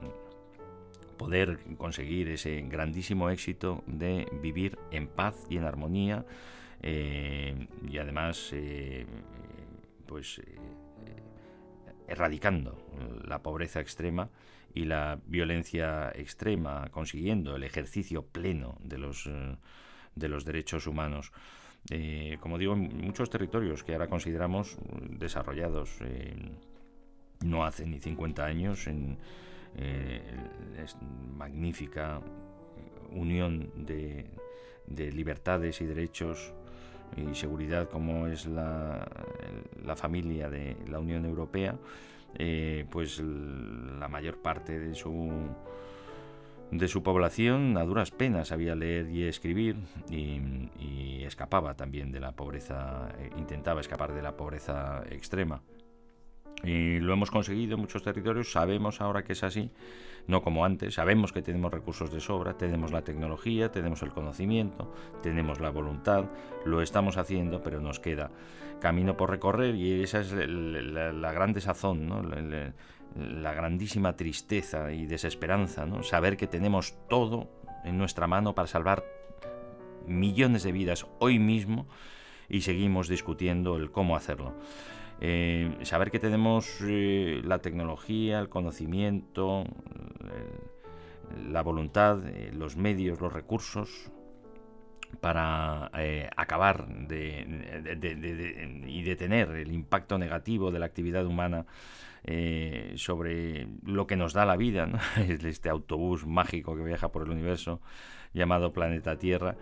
poder 1.16 1.58
conseguir 1.76 2.30
ese 2.30 2.62
grandísimo 2.62 3.28
éxito 3.28 3.84
de 3.86 4.26
vivir 4.40 4.78
en 4.90 5.06
paz 5.06 5.36
y 5.50 5.58
en 5.58 5.64
armonía 5.64 6.24
eh, 6.82 7.68
y 7.88 7.98
además 7.98 8.54
pues 10.06 10.40
erradicando 12.08 12.76
la 13.24 13.42
pobreza 13.42 13.80
extrema 13.80 14.28
y 14.74 14.84
la 14.84 15.20
violencia 15.26 16.10
extrema, 16.14 16.88
consiguiendo 16.90 17.56
el 17.56 17.64
ejercicio 17.64 18.24
pleno 18.26 18.76
de 18.82 18.98
los, 18.98 19.26
eh, 19.26 19.56
de 20.14 20.28
los 20.28 20.44
derechos 20.44 20.86
humanos. 20.86 21.32
Eh, 21.90 22.36
como 22.40 22.58
digo, 22.58 22.74
en 22.74 23.04
muchos 23.04 23.30
territorios 23.30 23.82
que 23.82 23.92
ahora 23.92 24.08
consideramos 24.08 24.76
desarrollados, 25.08 25.96
eh, 26.02 26.36
no 27.44 27.64
hace 27.64 27.86
ni 27.86 27.98
50 27.98 28.44
años, 28.44 28.86
en 28.86 29.18
magnífica 31.36 32.20
unión 33.12 33.70
de, 33.86 34.26
de 34.88 35.12
libertades 35.12 35.80
y 35.80 35.86
derechos 35.86 36.52
y 37.16 37.34
seguridad 37.34 37.88
como 37.88 38.26
es 38.26 38.46
la, 38.46 39.06
la 39.84 39.96
familia 39.96 40.48
de 40.50 40.76
la 40.88 40.98
Unión 40.98 41.24
Europea, 41.24 41.76
eh, 42.38 42.86
pues 42.90 43.20
la 43.20 44.08
mayor 44.08 44.38
parte 44.38 44.78
de 44.78 44.94
su 44.94 45.30
de 46.70 46.86
su 46.86 47.02
población 47.02 47.76
a 47.76 47.82
duras 47.82 48.12
penas 48.12 48.48
sabía 48.48 48.76
leer 48.76 49.10
y 49.10 49.24
escribir 49.24 49.76
y, 50.08 50.40
escapaba 51.24 51.74
también 51.74 52.10
de 52.10 52.18
la 52.18 52.32
pobreza, 52.32 53.08
eh, 53.18 53.30
intentaba 53.36 53.80
escapar 53.80 54.12
de 54.12 54.20
la 54.20 54.36
pobreza 54.36 55.04
extrema. 55.10 55.62
Y 56.62 57.00
lo 57.00 57.12
hemos 57.12 57.30
conseguido 57.30 57.74
en 57.74 57.80
muchos 57.80 58.02
territorios, 58.02 58.52
sabemos 58.52 59.00
ahora 59.00 59.24
que 59.24 59.32
es 59.32 59.42
así, 59.42 59.70
no 60.26 60.42
como 60.42 60.64
antes, 60.64 60.94
sabemos 60.94 61.32
que 61.32 61.42
tenemos 61.42 61.72
recursos 61.72 62.12
de 62.12 62.20
sobra, 62.20 62.56
tenemos 62.56 62.92
la 62.92 63.02
tecnología, 63.02 63.70
tenemos 63.70 64.02
el 64.02 64.10
conocimiento, 64.10 64.92
tenemos 65.22 65.60
la 65.60 65.70
voluntad, 65.70 66.26
lo 66.64 66.82
estamos 66.82 67.16
haciendo, 67.16 67.62
pero 67.62 67.80
nos 67.80 67.98
queda 67.98 68.30
camino 68.80 69.16
por 69.16 69.30
recorrer 69.30 69.74
y 69.74 70.02
esa 70.02 70.20
es 70.20 70.32
la, 70.32 71.32
gran 71.32 71.52
desazón, 71.52 72.74
la, 73.16 73.52
grandísima 73.52 74.16
tristeza 74.16 74.92
y 74.92 75.06
desesperanza, 75.06 75.86
¿no? 75.86 76.02
saber 76.02 76.36
que 76.36 76.46
tenemos 76.46 76.94
todo 77.08 77.48
en 77.84 77.98
nuestra 77.98 78.26
mano 78.26 78.54
para 78.54 78.68
salvar 78.68 79.04
millones 80.06 80.62
de 80.62 80.72
vidas 80.72 81.06
hoy 81.18 81.38
mismo 81.38 81.86
y 82.48 82.62
seguimos 82.62 83.08
discutiendo 83.08 83.76
el 83.76 83.90
cómo 83.90 84.16
hacerlo. 84.16 84.54
Eh, 85.22 85.76
saber 85.82 86.10
que 86.10 86.18
tenemos 86.18 86.78
eh, 86.80 87.42
la 87.44 87.58
tecnología, 87.58 88.38
el 88.38 88.48
conocimiento, 88.48 89.64
la 91.46 91.62
voluntad, 91.62 92.26
eh, 92.26 92.50
los 92.54 92.76
medios, 92.76 93.20
los 93.20 93.32
recursos 93.32 94.10
para 95.20 95.90
acabar 96.36 96.86
de, 96.86 98.84
y 98.86 99.02
detener 99.02 99.50
el 99.50 99.72
impacto 99.72 100.18
negativo 100.18 100.70
de 100.70 100.78
la 100.78 100.86
actividad 100.86 101.26
humana 101.26 101.66
sobre 102.94 103.66
lo 103.84 104.06
que 104.06 104.16
nos 104.16 104.32
da 104.32 104.46
la 104.46 104.56
vida, 104.56 104.88
este 105.16 105.68
autobús 105.68 106.26
mágico 106.26 106.76
que 106.76 106.84
viaja 106.84 107.10
por 107.10 107.24
el 107.24 107.30
universo 107.30 107.80
llamado 108.32 108.72
planeta 108.72 109.18
Tierra 109.18 109.56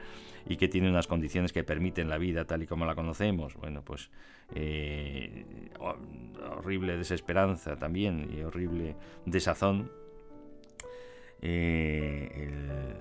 y 0.46 0.57
que 0.57 0.68
tiene 0.68 0.88
unas 0.88 1.07
condiciones 1.07 1.52
que 1.52 1.64
permiten 1.64 2.09
la 2.09 2.18
vida 2.18 2.44
tal 2.44 2.62
y 2.62 2.66
como 2.66 2.87
la 2.87 2.94
conocemos. 2.94 3.54
Bueno, 3.54 3.83
pues 3.83 4.11
eh, 4.54 5.44
horrible 5.78 6.96
desesperanza 6.96 7.76
también 7.76 8.31
y 8.35 8.42
horrible 8.42 8.96
desazón. 9.26 9.90
Eh, 11.40 12.94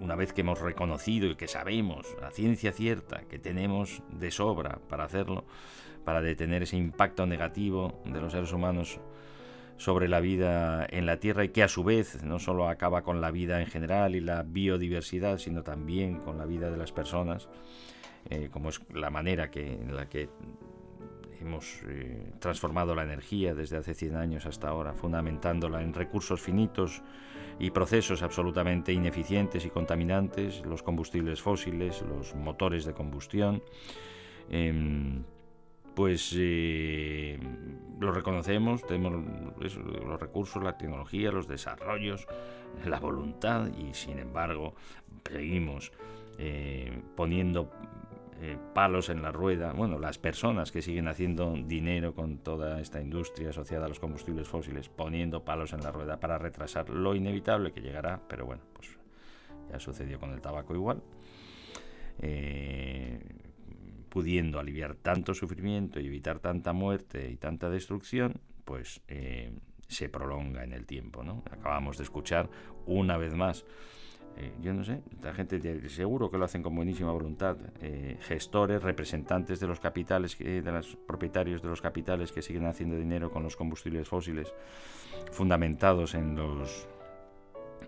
una 0.00 0.16
vez 0.16 0.32
que 0.32 0.42
hemos 0.42 0.60
reconocido 0.60 1.28
y 1.28 1.36
que 1.36 1.48
sabemos 1.48 2.06
a 2.22 2.30
ciencia 2.30 2.72
cierta 2.72 3.22
que 3.28 3.38
tenemos 3.38 4.02
de 4.10 4.30
sobra 4.30 4.78
para 4.88 5.04
hacerlo, 5.04 5.44
para 6.04 6.20
detener 6.20 6.62
ese 6.62 6.76
impacto 6.76 7.26
negativo 7.26 8.02
de 8.04 8.20
los 8.20 8.32
seres 8.32 8.52
humanos 8.52 9.00
sobre 9.76 10.08
la 10.08 10.20
vida 10.20 10.86
en 10.88 11.06
la 11.06 11.18
Tierra 11.18 11.44
y 11.44 11.48
que 11.48 11.62
a 11.62 11.68
su 11.68 11.84
vez 11.84 12.22
no 12.22 12.38
solo 12.38 12.68
acaba 12.68 13.02
con 13.02 13.20
la 13.20 13.30
vida 13.30 13.60
en 13.60 13.66
general 13.66 14.14
y 14.14 14.20
la 14.20 14.42
biodiversidad, 14.42 15.38
sino 15.38 15.62
también 15.62 16.20
con 16.20 16.38
la 16.38 16.46
vida 16.46 16.70
de 16.70 16.76
las 16.76 16.92
personas, 16.92 17.48
eh, 18.30 18.48
como 18.50 18.68
es 18.68 18.80
la 18.92 19.10
manera 19.10 19.50
que, 19.50 19.74
en 19.74 19.96
la 19.96 20.08
que 20.08 20.28
hemos 21.40 21.82
eh, 21.88 22.32
transformado 22.38 22.94
la 22.94 23.02
energía 23.02 23.54
desde 23.54 23.76
hace 23.76 23.94
100 23.94 24.16
años 24.16 24.46
hasta 24.46 24.68
ahora, 24.68 24.94
fundamentándola 24.94 25.82
en 25.82 25.92
recursos 25.92 26.40
finitos 26.40 27.02
y 27.58 27.70
procesos 27.70 28.22
absolutamente 28.22 28.92
ineficientes 28.92 29.64
y 29.64 29.70
contaminantes, 29.70 30.64
los 30.64 30.82
combustibles 30.82 31.40
fósiles, 31.40 32.02
los 32.02 32.34
motores 32.34 32.84
de 32.84 32.94
combustión. 32.94 33.62
Em, 34.50 35.24
pues 35.94 36.34
eh, 36.36 37.38
lo 38.00 38.12
reconocemos, 38.12 38.84
tenemos 38.86 39.12
los 39.62 40.20
recursos, 40.20 40.62
la 40.62 40.76
tecnología, 40.76 41.30
los 41.30 41.46
desarrollos, 41.46 42.26
la 42.84 42.98
voluntad 42.98 43.68
y 43.76 43.94
sin 43.94 44.18
embargo 44.18 44.74
seguimos 45.30 45.92
eh, 46.38 47.00
poniendo 47.16 47.70
eh, 48.40 48.58
palos 48.74 49.08
en 49.08 49.22
la 49.22 49.30
rueda, 49.30 49.72
bueno, 49.72 49.98
las 49.98 50.18
personas 50.18 50.72
que 50.72 50.82
siguen 50.82 51.06
haciendo 51.06 51.54
dinero 51.54 52.14
con 52.14 52.38
toda 52.38 52.80
esta 52.80 53.00
industria 53.00 53.50
asociada 53.50 53.86
a 53.86 53.88
los 53.88 54.00
combustibles 54.00 54.48
fósiles, 54.48 54.88
poniendo 54.88 55.44
palos 55.44 55.72
en 55.72 55.82
la 55.82 55.92
rueda 55.92 56.18
para 56.18 56.36
retrasar 56.38 56.90
lo 56.90 57.14
inevitable 57.14 57.72
que 57.72 57.80
llegará, 57.80 58.20
pero 58.28 58.44
bueno, 58.44 58.62
pues 58.72 58.98
ya 59.70 59.78
sucedió 59.78 60.18
con 60.18 60.32
el 60.32 60.40
tabaco 60.40 60.74
igual 60.74 61.02
pudiendo 64.14 64.60
aliviar 64.60 64.94
tanto 64.94 65.34
sufrimiento 65.34 65.98
y 65.98 66.06
evitar 66.06 66.38
tanta 66.38 66.72
muerte 66.72 67.28
y 67.32 67.36
tanta 67.36 67.68
destrucción, 67.68 68.40
pues 68.64 69.02
eh, 69.08 69.52
se 69.88 70.08
prolonga 70.08 70.62
en 70.62 70.72
el 70.72 70.86
tiempo. 70.86 71.24
¿no? 71.24 71.42
Acabamos 71.50 71.98
de 71.98 72.04
escuchar 72.04 72.48
una 72.86 73.16
vez 73.16 73.34
más, 73.34 73.64
eh, 74.36 74.52
yo 74.62 74.72
no 74.72 74.84
sé, 74.84 75.02
la 75.20 75.34
gente 75.34 75.88
seguro 75.88 76.30
que 76.30 76.38
lo 76.38 76.44
hacen 76.44 76.62
con 76.62 76.76
buenísima 76.76 77.10
voluntad, 77.10 77.56
eh, 77.80 78.16
gestores, 78.20 78.84
representantes 78.84 79.58
de 79.58 79.66
los 79.66 79.80
capitales, 79.80 80.38
de 80.38 80.62
los 80.62 80.94
propietarios 80.94 81.60
de 81.60 81.70
los 81.70 81.82
capitales 81.82 82.30
que 82.30 82.40
siguen 82.40 82.66
haciendo 82.66 82.94
dinero 82.94 83.32
con 83.32 83.42
los 83.42 83.56
combustibles 83.56 84.06
fósiles, 84.06 84.54
fundamentados 85.32 86.14
en 86.14 86.36
los 86.36 86.86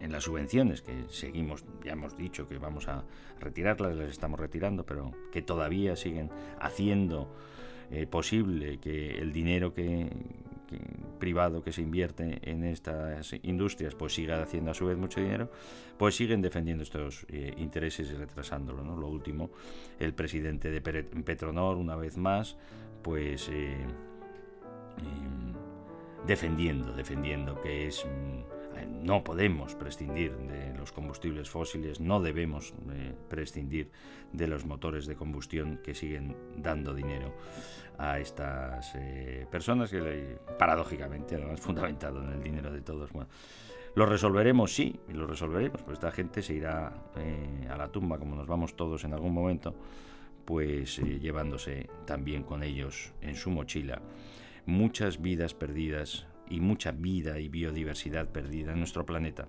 en 0.01 0.13
las 0.13 0.25
subvenciones, 0.25 0.83
que 0.83 1.05
seguimos, 1.09 1.65
ya 1.85 1.93
hemos 1.93 2.17
dicho 2.17 2.49
que 2.49 2.59
vamos 2.59 2.89
a 2.89 3.05
retirarlas, 3.41 3.97
las 3.97 4.11
estamos 4.11 4.39
retirando, 4.41 4.85
pero 4.85 5.13
que 5.33 5.43
todavía 5.43 5.97
siguen 5.97 6.31
haciendo 6.61 7.35
eh, 7.91 8.07
posible 8.07 8.79
que 8.79 9.19
el 9.19 9.33
dinero 9.33 9.73
que, 9.73 10.11
privado 11.21 11.63
que 11.63 11.73
se 11.73 11.83
invierte 11.83 12.41
en 12.43 12.65
estas 12.65 13.35
industrias 13.43 13.95
pues 13.95 14.15
siga 14.15 14.43
haciendo 14.43 14.73
a 14.73 14.75
su 14.75 14.87
vez 14.87 14.99
mucho 14.99 15.21
dinero, 15.21 15.51
pues 15.97 16.17
siguen 16.17 16.43
defendiendo 16.43 16.83
estos 16.83 17.25
eh, 17.29 17.55
intereses 17.57 18.11
y 18.11 18.15
retrasándolo. 18.15 18.83
¿no? 18.83 18.97
Lo 18.97 19.09
último, 19.09 19.51
el 19.99 20.15
presidente 20.15 20.71
de 20.71 20.81
Petronor, 20.81 21.77
una 21.77 21.97
vez 21.97 22.17
más, 22.17 22.57
pues 23.03 23.49
eh, 23.49 23.77
em, 24.99 25.55
defendiendo, 26.27 26.93
defendiendo 26.93 27.61
que 27.61 27.87
es 27.87 28.05
mm, 28.05 28.56
no 28.85 29.25
podemos 29.25 29.75
prescindir 29.75 30.37
de 30.37 30.75
los 30.77 30.93
combustibles 30.93 31.49
fósiles, 31.49 32.01
no 32.01 32.21
debemos 32.21 32.75
eh, 32.93 33.15
prescindir 33.29 33.91
de 34.33 34.47
los 34.47 34.67
motores 34.67 35.07
de 35.07 35.15
combustión 35.15 35.81
que 35.83 35.95
siguen 35.95 36.37
dando 36.57 36.95
dinero 36.95 37.35
a 37.99 38.19
estas 38.19 38.93
eh, 38.95 39.47
personas 39.51 39.91
que 39.91 40.39
paradójicamente 40.59 41.41
es 41.53 41.61
fundamentado 41.61 42.23
en 42.23 42.31
el 42.31 42.43
dinero 42.43 42.73
de 42.73 42.83
todos. 42.83 43.11
Lo 43.95 44.05
resolveremos, 44.05 44.75
sí, 44.75 45.01
lo 45.09 45.27
resolveremos, 45.27 45.83
pues 45.83 45.95
esta 45.95 46.13
gente 46.13 46.43
se 46.43 46.55
irá 46.55 46.93
eh, 47.17 47.67
a 47.71 47.77
la 47.77 47.89
tumba 47.89 48.19
como 48.19 48.37
nos 48.37 48.47
vamos 48.47 48.77
todos 48.77 49.05
en 49.05 49.15
algún 49.15 49.33
momento, 49.33 49.75
pues 50.45 50.99
llevándose 50.99 51.89
también 52.05 52.43
con 52.43 52.63
ellos 52.63 53.15
en 53.23 53.35
su 53.35 53.51
mochila 53.51 54.01
muchas 54.67 55.23
vidas 55.23 55.55
perdidas 55.55 56.27
y 56.49 56.61
mucha 56.61 56.93
vida 56.93 57.39
y 57.39 57.49
biodiversidad 57.49 58.31
perdida 58.31 58.73
en 58.73 58.79
nuestro 58.79 59.07
planeta 59.07 59.49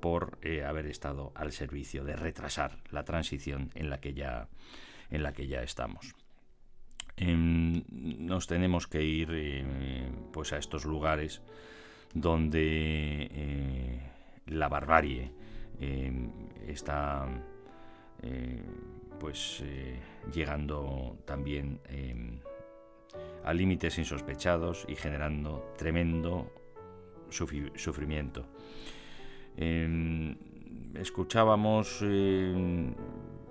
por 0.00 0.38
eh, 0.42 0.62
haber 0.64 0.86
estado 0.86 1.32
al 1.34 1.52
servicio 1.52 2.04
de 2.04 2.14
retrasar 2.14 2.76
la 2.90 3.04
transición 3.04 3.70
en 3.74 3.88
la 3.88 4.00
que 4.00 4.12
ya, 4.12 4.48
en 5.10 5.22
la 5.22 5.32
que 5.32 5.46
ya 5.46 5.62
estamos. 5.62 6.14
em, 7.16 7.84
nos 7.90 8.46
tenemos 8.46 8.86
que 8.86 9.02
ir 9.02 9.28
eh, 9.32 10.12
pues 10.30 10.52
a 10.52 10.58
estos 10.58 10.84
lugares 10.84 11.40
donde 12.12 13.30
eh, 13.32 14.00
la 14.46 14.68
barbarie 14.68 15.32
em, 15.80 16.30
está 16.66 17.26
pues 19.20 19.62
llegando 20.32 21.18
también 21.24 21.80
em, 21.88 22.40
a 23.44 23.52
límites 23.52 23.98
insospechados 23.98 24.84
y 24.88 24.96
generando 24.96 25.72
tremendo 25.76 26.50
sufrimiento. 27.30 28.46
escuchábamos 30.94 32.02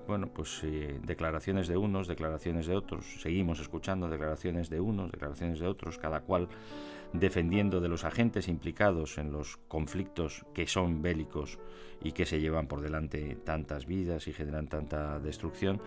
bueno, 0.07 0.27
pues 0.27 0.61
eh, 0.63 0.99
declaraciones 1.03 1.67
de 1.67 1.77
unos, 1.77 2.07
declaraciones 2.07 2.67
de 2.67 2.75
otros, 2.75 3.21
seguimos 3.21 3.59
escuchando 3.59 4.09
declaraciones 4.09 4.69
de 4.69 4.79
unos, 4.79 5.11
declaraciones 5.11 5.59
de 5.59 5.67
otros, 5.67 5.97
cada 5.97 6.21
cual 6.21 6.49
defendiendo 7.13 7.79
de 7.79 7.89
los 7.89 8.03
agentes 8.03 8.47
implicados 8.47 9.17
en 9.17 9.31
los 9.31 9.57
conflictos 9.67 10.45
que 10.53 10.67
son 10.67 11.01
bélicos 11.01 11.59
y 12.01 12.11
que 12.11 12.25
se 12.25 12.41
llevan 12.41 12.67
por 12.67 12.81
delante 12.81 13.37
tantas 13.43 13.85
vidas 13.85 14.27
y 14.27 14.33
generan 14.33 14.67
tanta 14.67 15.19
destrucción, 15.19 15.79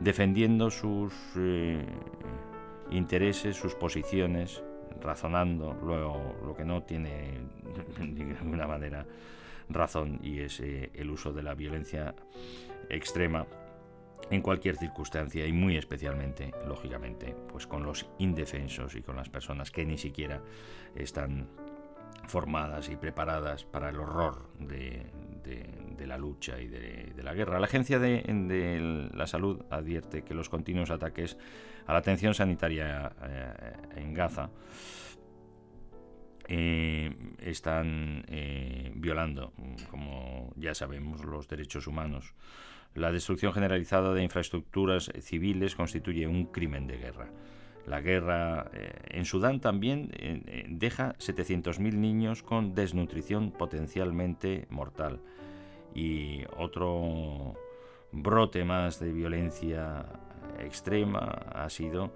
defendiendo 0.00 0.70
sus 0.70 1.12
eh, 1.36 1.84
intereses, 2.90 3.56
sus 3.56 3.74
posiciones, 3.74 4.62
razonando 5.00 5.78
luego 5.82 6.36
lo 6.44 6.54
que 6.54 6.64
no 6.64 6.82
tiene 6.82 7.40
de 7.98 8.06
ninguna 8.06 8.66
manera 8.66 9.06
razón 9.68 10.18
y 10.22 10.40
es 10.40 10.60
eh, 10.60 10.90
el 10.94 11.10
uso 11.10 11.32
de 11.32 11.42
la 11.42 11.54
violencia 11.54 12.14
extrema 12.88 13.46
en 14.30 14.42
cualquier 14.42 14.76
circunstancia 14.76 15.46
y 15.46 15.52
muy 15.52 15.76
especialmente, 15.76 16.52
lógicamente, 16.66 17.34
pues 17.50 17.66
con 17.66 17.82
los 17.84 18.06
indefensos 18.18 18.94
y 18.94 19.02
con 19.02 19.16
las 19.16 19.28
personas 19.28 19.70
que 19.70 19.84
ni 19.84 19.98
siquiera 19.98 20.40
están 20.94 21.48
formadas 22.26 22.88
y 22.88 22.96
preparadas 22.96 23.64
para 23.64 23.90
el 23.90 23.96
horror 23.96 24.50
de, 24.58 25.06
la 26.06 26.16
lucha 26.18 26.60
y 26.60 26.66
de, 26.66 27.22
la 27.22 27.34
guerra. 27.34 27.60
La 27.60 27.66
Agencia 27.66 27.98
de, 27.98 29.10
la 29.12 29.26
Salud 29.26 29.62
advierte 29.70 30.22
que 30.22 30.34
los 30.34 30.48
continuos 30.48 30.90
ataques 30.90 31.36
a 31.86 31.92
la 31.92 31.98
atención 31.98 32.34
sanitaria 32.34 33.12
eh, 33.22 33.72
en 33.96 34.14
Gaza 34.14 34.50
eh, 36.48 37.14
están 37.38 38.24
eh, 38.26 38.90
violando, 38.96 39.52
como 39.88 40.52
ya 40.56 40.74
sabemos, 40.74 41.24
los 41.24 41.46
derechos 41.46 41.86
humanos. 41.86 42.34
La 42.94 43.12
destrucción 43.12 43.52
generalizada 43.52 44.12
de 44.14 44.24
infraestructuras 44.24 45.12
civiles 45.20 45.76
constituye 45.76 46.26
un 46.26 46.46
crimen 46.46 46.88
de 46.88 46.98
guerra. 46.98 47.28
La 47.86 48.00
guerra 48.00 48.70
eh, 48.72 48.92
en 49.10 49.24
Sudán 49.24 49.60
también 49.60 50.10
eh, 50.12 50.64
deja 50.68 51.14
700.000 51.18 51.94
niños 51.94 52.42
con 52.42 52.74
desnutrición 52.74 53.50
potencialmente 53.50 54.66
mortal. 54.70 55.20
Y 55.94 56.44
otro 56.56 57.54
brote 58.12 58.64
más 58.64 59.00
de 59.00 59.12
violencia 59.12 60.06
extrema 60.58 61.20
ha 61.52 61.68
sido 61.70 62.12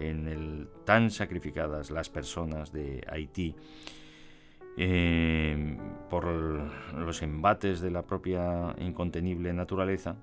en 0.00 0.28
el 0.28 0.68
tan 0.84 1.10
sacrificadas 1.10 1.90
las 1.90 2.08
personas 2.08 2.72
de 2.72 3.04
Haití 3.08 3.54
eh, 4.76 5.76
por 6.08 6.24
los 6.24 7.22
embates 7.22 7.80
de 7.80 7.90
la 7.90 8.02
propia 8.02 8.74
incontenible 8.78 9.52
naturaleza, 9.52 10.16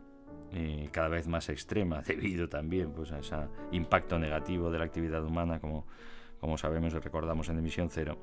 eh, 0.53 0.89
cada 0.91 1.07
vez 1.09 1.27
más 1.27 1.49
extrema, 1.49 2.01
debido 2.07 2.49
también 2.49 2.91
pues, 2.91 3.11
a 3.11 3.19
ese 3.19 3.35
impacto 3.71 4.17
negativo 4.19 4.71
de 4.71 4.79
la 4.79 4.85
actividad 4.85 5.23
humana, 5.23 5.59
como, 5.59 5.85
como 6.39 6.57
sabemos 6.57 6.93
y 6.93 6.99
recordamos 6.99 7.49
en 7.49 7.59
Emisión 7.59 7.89
Cero, 7.89 8.17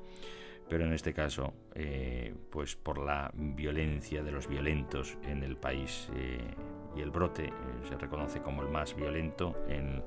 pero 0.69 0.85
en 0.85 0.93
este 0.93 1.13
caso, 1.13 1.53
eh, 1.75 2.33
pues 2.49 2.75
por 2.75 2.97
la 2.97 3.31
violencia 3.33 4.23
de 4.23 4.31
los 4.31 4.47
violentos 4.47 5.17
en 5.23 5.43
el 5.43 5.55
país 5.55 6.09
y 6.95 6.99
el 6.99 7.09
brote 7.09 7.53
se 7.87 7.95
reconoce 7.95 8.41
como 8.41 8.63
el 8.63 8.69
más 8.69 8.93
violento 8.93 9.55
en, 9.69 10.03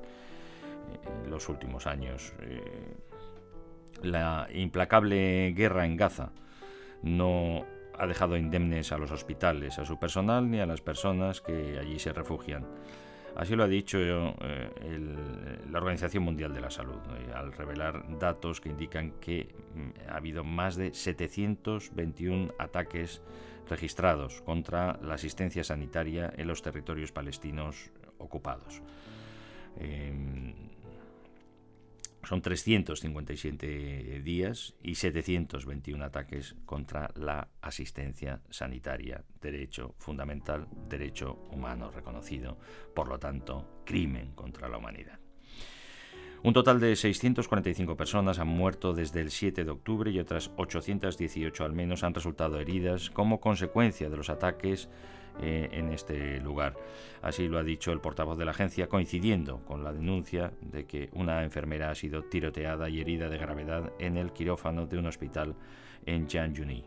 en 1.23 1.31
los 1.31 1.49
últimos 1.49 1.87
años. 1.87 2.33
La 4.03 4.47
implacable 4.53 5.53
guerra 5.55 5.85
en 5.85 5.95
Gaza 5.95 6.31
no 7.01 7.65
ha 8.01 8.07
dejado 8.07 8.35
indemnes 8.35 8.91
a 8.91 8.97
los 8.97 9.11
hospitales, 9.11 9.77
a 9.77 9.85
su 9.85 9.99
personal 9.99 10.49
ni 10.49 10.59
a 10.59 10.65
las 10.65 10.81
personas 10.81 11.39
que 11.39 11.77
allí 11.77 11.99
se 11.99 12.11
refugian. 12.11 12.65
Así 13.35 13.55
lo 13.55 13.63
ha 13.63 13.67
dicho 13.67 13.99
eh, 13.99 15.61
la 15.69 15.77
Organización 15.77 16.23
Mundial 16.23 16.51
de 16.51 16.61
la 16.61 16.71
Salud, 16.71 16.97
eh, 17.15 17.31
al 17.31 17.53
revelar 17.53 18.17
datos 18.17 18.59
que 18.59 18.69
indican 18.69 19.11
que 19.21 19.53
mm, 19.75 20.09
ha 20.09 20.17
habido 20.17 20.43
más 20.43 20.77
de 20.77 20.95
721 20.95 22.55
ataques 22.57 23.21
registrados 23.69 24.41
contra 24.41 24.99
la 25.03 25.13
asistencia 25.13 25.63
sanitaria 25.63 26.33
en 26.35 26.47
los 26.47 26.63
territorios 26.63 27.11
palestinos 27.11 27.91
ocupados. 28.17 28.81
Em, 29.77 30.55
son 32.23 32.41
357 32.41 34.21
días 34.23 34.75
y 34.81 34.95
721 34.95 36.03
ataques 36.03 36.55
contra 36.65 37.11
la 37.15 37.47
asistencia 37.61 38.41
sanitaria, 38.49 39.23
derecho 39.41 39.95
fundamental, 39.97 40.67
derecho 40.87 41.47
humano 41.51 41.91
reconocido, 41.91 42.57
por 42.95 43.07
lo 43.07 43.19
tanto, 43.19 43.81
crimen 43.85 44.33
contra 44.33 44.69
la 44.69 44.77
humanidad. 44.77 45.19
Un 46.43 46.53
total 46.53 46.79
de 46.79 46.95
645 46.95 47.95
personas 47.95 48.39
han 48.39 48.47
muerto 48.47 48.93
desde 48.93 49.21
el 49.21 49.29
7 49.29 49.63
de 49.63 49.69
octubre 49.69 50.09
y 50.09 50.17
otras 50.17 50.51
818 50.57 51.63
al 51.63 51.73
menos 51.73 52.03
han 52.03 52.15
resultado 52.15 52.59
heridas 52.59 53.11
como 53.11 53.39
consecuencia 53.39 54.09
de 54.09 54.17
los 54.17 54.31
ataques 54.31 54.89
eh, 55.39 55.69
en 55.71 55.93
este 55.93 56.39
lugar. 56.41 56.75
Así 57.21 57.47
lo 57.47 57.57
ha 57.57 57.63
dicho 57.63 57.91
el 57.91 58.01
portavoz 58.01 58.37
de 58.37 58.45
la 58.45 58.51
agencia, 58.51 58.87
coincidiendo 58.87 59.59
con 59.65 59.83
la 59.83 59.93
denuncia 59.93 60.51
de 60.61 60.85
que 60.85 61.09
una 61.13 61.43
enfermera 61.43 61.89
ha 61.89 61.95
sido 61.95 62.23
tiroteada 62.23 62.89
y 62.89 62.99
herida 62.99 63.29
de 63.29 63.37
gravedad 63.37 63.91
en 63.99 64.17
el 64.17 64.31
quirófano 64.33 64.87
de 64.87 64.97
un 64.97 65.07
hospital 65.07 65.55
en 66.05 66.27
Janjuni. 66.27 66.83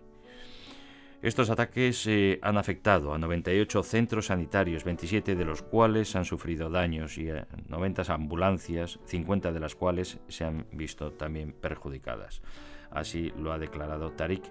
Estos 1.25 1.49
ataques 1.49 2.07
eh, 2.07 2.39
han 2.43 2.59
afectado 2.59 3.15
a 3.15 3.19
98 3.19 3.83
centros 3.83 4.27
sanitarios, 4.27 4.85
27 4.85 5.35
de 5.35 5.45
los 5.47 5.63
cuales 5.63 6.15
han 6.17 6.27
sufrido 6.27 6.69
daños 6.69 7.17
y 7.17 7.31
a 7.31 7.47
90 7.69 8.03
ambulancias, 8.13 9.01
50 9.07 9.51
de 9.51 9.59
las 9.59 9.75
cuales 9.75 10.19
se 10.29 10.45
han 10.45 10.67
visto 10.71 11.13
también 11.13 11.53
perjudicadas. 11.53 12.43
Así 12.91 13.33
lo 13.39 13.55
ha 13.55 13.59
declarado 13.59 14.13
Tarik 14.13 14.45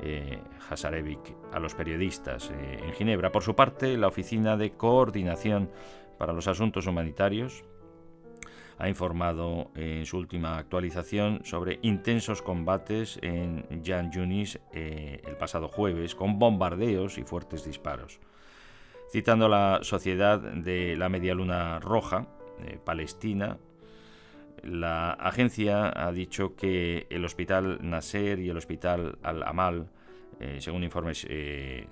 eh, 0.00 0.40
a 1.52 1.58
los 1.58 1.74
periodistas 1.74 2.50
eh, 2.50 2.80
en 2.84 2.92
Ginebra. 2.92 3.32
Por 3.32 3.42
su 3.42 3.54
parte, 3.54 3.96
la 3.96 4.08
Oficina 4.08 4.56
de 4.56 4.72
Coordinación 4.72 5.70
para 6.18 6.32
los 6.32 6.46
Asuntos 6.48 6.86
Humanitarios 6.86 7.64
ha 8.78 8.88
informado 8.88 9.70
en 9.74 10.06
su 10.06 10.18
última 10.18 10.56
actualización 10.56 11.40
sobre 11.44 11.80
intensos 11.82 12.42
combates 12.42 13.18
en 13.22 13.64
Jan 13.84 14.12
Yunis 14.12 14.60
eh, 14.72 15.20
el 15.26 15.36
pasado 15.36 15.68
jueves, 15.68 16.14
con 16.14 16.38
bombardeos 16.38 17.18
y 17.18 17.24
fuertes 17.24 17.64
disparos. 17.64 18.20
Citando 19.10 19.48
la 19.48 19.80
Sociedad 19.82 20.38
de 20.38 20.96
la 20.96 21.08
Media 21.08 21.34
Luna 21.34 21.80
Roja, 21.80 22.28
eh, 22.64 22.78
Palestina, 22.82 23.58
la 24.64 25.12
agencia 25.12 25.92
ha 25.94 26.12
dicho 26.12 26.54
que 26.56 27.06
el 27.10 27.24
hospital 27.24 27.78
Nasser 27.82 28.38
y 28.38 28.48
el 28.48 28.56
hospital 28.56 29.18
Al-Amal, 29.22 29.88
eh, 30.40 30.58
según 30.60 30.84
informes, 30.84 31.26
eh, 31.28 31.86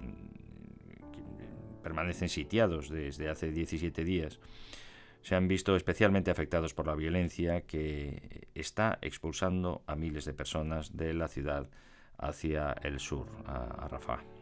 permanecen 1.82 2.28
sitiados 2.28 2.88
desde 2.88 3.28
hace 3.28 3.50
17 3.50 4.04
días. 4.04 4.40
Se 5.22 5.34
han 5.34 5.48
visto 5.48 5.74
especialmente 5.76 6.30
afectados 6.30 6.74
por 6.74 6.86
la 6.86 6.94
violencia 6.94 7.62
que 7.62 8.48
está 8.54 8.98
expulsando 9.02 9.82
a 9.86 9.96
miles 9.96 10.24
de 10.24 10.34
personas 10.34 10.96
de 10.96 11.14
la 11.14 11.28
ciudad 11.28 11.68
hacia 12.18 12.72
el 12.82 13.00
sur, 13.00 13.26
a 13.46 13.88
Rafah. 13.88 14.35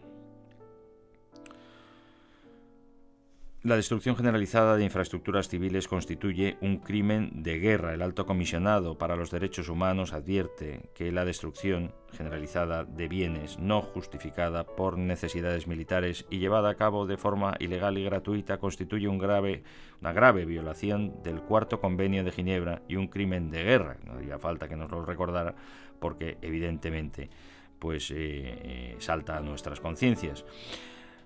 La 3.64 3.76
destrucción 3.76 4.14
generalizada 4.14 4.76
de 4.76 4.84
infraestructuras 4.84 5.48
civiles 5.48 5.88
constituye 5.88 6.58
un 6.60 6.80
crimen 6.80 7.30
de 7.42 7.58
guerra. 7.58 7.94
El 7.94 8.02
alto 8.02 8.26
comisionado 8.26 8.98
para 8.98 9.16
los 9.16 9.30
derechos 9.30 9.70
humanos 9.70 10.12
advierte 10.12 10.90
que 10.94 11.10
la 11.10 11.24
destrucción 11.24 11.94
generalizada 12.12 12.84
de 12.84 13.08
bienes 13.08 13.58
no 13.58 13.80
justificada 13.80 14.66
por 14.66 14.98
necesidades 14.98 15.66
militares 15.66 16.26
y 16.28 16.40
llevada 16.40 16.68
a 16.68 16.74
cabo 16.74 17.06
de 17.06 17.16
forma 17.16 17.54
ilegal 17.58 17.96
y 17.96 18.04
gratuita 18.04 18.58
constituye 18.58 19.08
una 19.08 20.12
grave 20.12 20.44
violación 20.44 21.22
del 21.22 21.40
cuarto 21.40 21.80
convenio 21.80 22.22
de 22.22 22.32
Ginebra 22.32 22.82
y 22.86 22.96
un 22.96 23.08
crimen 23.08 23.50
de 23.50 23.64
guerra. 23.64 23.96
No 24.04 24.18
haría 24.18 24.38
falta 24.38 24.68
que 24.68 24.76
nos 24.76 24.90
lo 24.90 25.06
recordara 25.06 25.54
porque 26.00 26.36
evidentemente 26.42 27.30
pues 27.78 28.10
eh, 28.10 28.14
eh, 28.16 28.96
salta 28.98 29.38
a 29.38 29.40
nuestras 29.40 29.80
conciencias. 29.80 30.44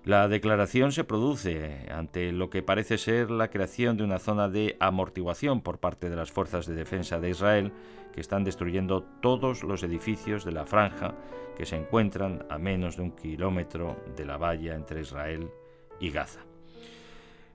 La 0.05 0.27
declaración 0.29 0.91
se 0.93 1.03
produce 1.03 1.85
ante 1.91 2.31
lo 2.31 2.49
que 2.49 2.63
parece 2.63 2.97
ser 2.97 3.29
la 3.29 3.49
creación 3.49 3.97
de 3.97 4.03
una 4.03 4.17
zona 4.17 4.47
de 4.47 4.77
amortiguación 4.79 5.61
por 5.61 5.79
parte 5.79 6.09
de 6.09 6.15
las 6.15 6.31
fuerzas 6.31 6.65
de 6.65 6.73
defensa 6.73 7.19
de 7.19 7.29
Israel 7.29 7.73
que 8.13 8.21
están 8.21 8.43
destruyendo 8.43 9.03
todos 9.21 9.63
los 9.63 9.83
edificios 9.83 10.45
de 10.45 10.53
la 10.53 10.65
franja 10.65 11.15
que 11.57 11.65
se 11.65 11.75
encuentran 11.75 12.45
a 12.49 12.57
menos 12.57 12.95
de 12.95 13.03
un 13.03 13.11
kilómetro 13.11 13.97
de 14.15 14.25
la 14.25 14.37
valla 14.37 14.73
entre 14.73 15.01
Israel 15.01 15.49
y 15.99 16.11
Gaza. 16.11 16.39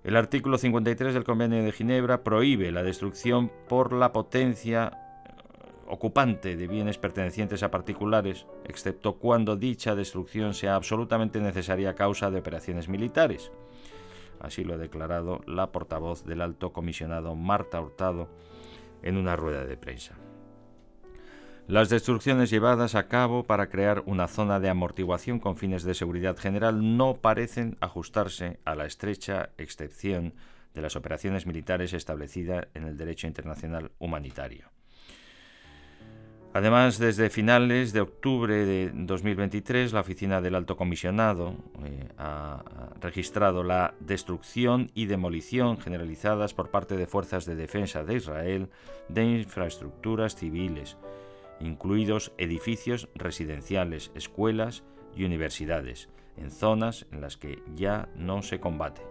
El 0.04 0.16
artículo 0.16 0.58
53 0.58 1.14
del 1.14 1.24
Convenio 1.24 1.64
de 1.64 1.72
Ginebra 1.72 2.22
prohíbe 2.22 2.70
la 2.70 2.82
destrucción 2.82 3.50
por 3.68 3.94
la 3.94 4.12
potencia 4.12 5.03
ocupante 5.88 6.56
de 6.56 6.66
bienes 6.66 6.98
pertenecientes 6.98 7.62
a 7.62 7.70
particulares, 7.70 8.46
excepto 8.64 9.16
cuando 9.16 9.56
dicha 9.56 9.94
destrucción 9.94 10.54
sea 10.54 10.74
absolutamente 10.74 11.40
necesaria 11.40 11.90
a 11.90 11.94
causa 11.94 12.30
de 12.30 12.38
operaciones 12.38 12.88
militares. 12.88 13.50
Así 14.40 14.64
lo 14.64 14.74
ha 14.74 14.78
declarado 14.78 15.40
la 15.46 15.72
portavoz 15.72 16.24
del 16.24 16.40
alto 16.40 16.72
comisionado 16.72 17.34
Marta 17.34 17.80
Hurtado 17.80 18.28
en 19.02 19.16
una 19.16 19.36
rueda 19.36 19.64
de 19.64 19.76
prensa. 19.76 20.16
Las 21.66 21.88
destrucciones 21.88 22.50
llevadas 22.50 22.94
a 22.94 23.08
cabo 23.08 23.44
para 23.44 23.70
crear 23.70 24.02
una 24.04 24.28
zona 24.28 24.60
de 24.60 24.68
amortiguación 24.68 25.40
con 25.40 25.56
fines 25.56 25.82
de 25.82 25.94
seguridad 25.94 26.36
general 26.36 26.98
no 26.98 27.14
parecen 27.14 27.78
ajustarse 27.80 28.60
a 28.66 28.74
la 28.74 28.84
estrecha 28.84 29.48
excepción 29.56 30.34
de 30.74 30.82
las 30.82 30.94
operaciones 30.94 31.46
militares 31.46 31.94
establecida 31.94 32.68
en 32.74 32.84
el 32.84 32.98
derecho 32.98 33.26
internacional 33.26 33.92
humanitario. 33.98 34.68
Además, 36.54 37.00
desde 37.00 37.30
finales 37.30 37.92
de 37.92 38.00
octubre 38.00 38.64
de 38.64 38.92
2023, 38.94 39.92
la 39.92 40.02
Oficina 40.02 40.40
del 40.40 40.54
Alto 40.54 40.76
Comisionado 40.76 41.56
eh, 41.82 42.08
ha 42.16 42.62
registrado 43.00 43.64
la 43.64 43.94
destrucción 43.98 44.92
y 44.94 45.06
demolición 45.06 45.78
generalizadas 45.78 46.54
por 46.54 46.70
parte 46.70 46.96
de 46.96 47.08
fuerzas 47.08 47.44
de 47.44 47.56
defensa 47.56 48.04
de 48.04 48.14
Israel 48.14 48.68
de 49.08 49.24
infraestructuras 49.24 50.36
civiles, 50.36 50.96
incluidos 51.58 52.30
edificios 52.38 53.08
residenciales, 53.16 54.12
escuelas 54.14 54.84
y 55.16 55.24
universidades, 55.24 56.08
en 56.36 56.52
zonas 56.52 57.06
en 57.10 57.20
las 57.20 57.36
que 57.36 57.64
ya 57.74 58.08
no 58.14 58.42
se 58.42 58.60
combate. 58.60 59.02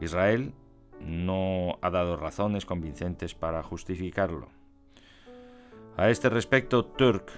Israel 0.00 0.52
no 0.98 1.78
ha 1.80 1.90
dado 1.90 2.16
razones 2.16 2.66
convincentes 2.66 3.36
para 3.36 3.62
justificarlo. 3.62 4.48
A 5.96 6.08
este 6.08 6.30
respecto, 6.30 6.84
Turk 6.84 7.30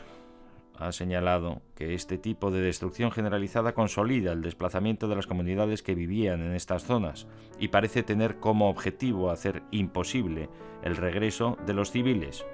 ha 0.76 0.92
señalado 0.92 1.62
que 1.74 1.94
este 1.94 2.18
tipo 2.18 2.50
de 2.50 2.60
destrucción 2.60 3.10
generalizada 3.10 3.74
consolida 3.74 4.32
el 4.32 4.42
desplazamiento 4.42 5.08
de 5.08 5.16
las 5.16 5.26
comunidades 5.26 5.82
que 5.82 5.94
vivían 5.94 6.40
en 6.40 6.54
estas 6.54 6.84
zonas 6.84 7.26
y 7.58 7.68
parece 7.68 8.02
tener 8.02 8.36
como 8.36 8.68
objetivo 8.68 9.30
hacer 9.30 9.62
imposible 9.70 10.48
el 10.82 10.96
regreso 10.96 11.56
de 11.66 11.74
los 11.74 11.90
civiles. 11.90 12.44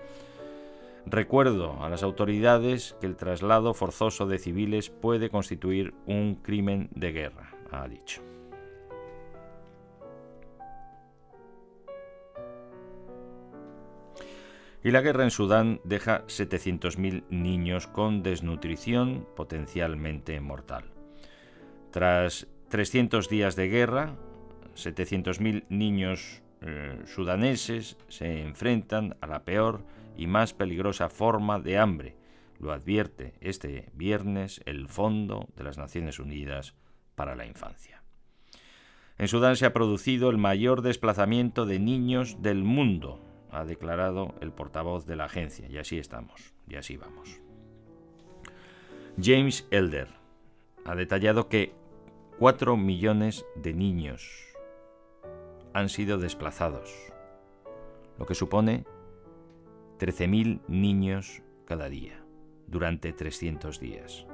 Recuerdo 1.07 1.83
a 1.83 1.89
las 1.89 2.03
autoridades 2.03 2.97
que 3.01 3.07
el 3.07 3.17
traslado 3.17 3.75
forzoso 3.75 4.27
de 4.27 4.39
civiles 4.39 4.91
puede 4.91 5.31
constituir 5.31 5.95
un 6.07 6.37
crimen 6.37 6.91
de 6.95 7.13
guerra, 7.13 7.51
ha 7.73 7.89
dicho. 7.89 8.23
Y 14.83 14.93
la 14.93 15.03
guerra 15.03 15.25
en 15.25 15.31
Sudán 15.31 15.81
deja 15.85 16.27
700.000 16.27 17.25
niños 17.29 17.87
con 17.87 18.23
desnutrición 18.23 19.27
potencialmente 19.37 20.41
mortal. 20.41 20.85
Tras 21.91 22.47
300 22.71 23.29
días 23.29 23.57
de 23.57 23.69
guerra, 23.69 24.17
700.000 24.77 25.65
niños 25.69 26.43
eh, 26.63 26.99
sudaneses 27.05 27.99
se 28.09 28.43
enfrentan 28.43 29.17
a 29.21 29.27
la 29.27 29.45
peor 29.45 29.85
y 30.17 30.27
más 30.27 30.55
peligrosa 30.55 31.11
forma 31.11 31.59
de 31.61 31.77
hambre, 31.77 32.17
lo 32.59 32.73
advierte 32.73 33.35
este 33.41 33.91
viernes 33.93 34.63
el 34.65 34.89
Fondo 34.89 35.49
de 35.57 35.65
las 35.65 35.77
Naciones 35.79 36.19
Unidas 36.19 36.75
para 37.17 37.35
la 37.35 37.45
Infancia. 37.45 38.03
En 39.19 39.29
Sudán 39.29 39.57
se 39.57 39.67
ha 39.67 39.75
producido 39.75 40.31
el 40.31 40.39
mayor 40.39 40.81
desplazamiento 40.81 41.67
de 41.67 41.79
niños 41.79 42.41
del 42.41 42.65
mundo 42.65 43.30
ha 43.53 43.65
declarado 43.65 44.35
el 44.41 44.53
portavoz 44.53 45.07
de 45.07 45.17
la 45.17 45.25
agencia, 45.25 45.69
y 45.69 45.79
así 45.79 45.99
estamos, 45.99 46.55
y 46.69 46.77
así 46.77 46.97
vamos. 46.97 47.41
James 49.21 49.67
Elder 49.71 50.09
ha 50.85 50.95
detallado 50.95 51.49
que 51.49 51.75
4 52.39 52.77
millones 52.77 53.45
de 53.57 53.75
niños 53.75 54.31
han 55.73 55.89
sido 55.89 56.19
desplazados, 56.19 56.91
lo 58.19 58.27
que 58.27 58.35
supone 58.35 58.85
13.000 59.99 60.61
niños 60.69 61.43
cada 61.67 61.89
día, 61.89 62.25
durante 62.67 63.13
300 63.13 63.79
días. 63.79 64.27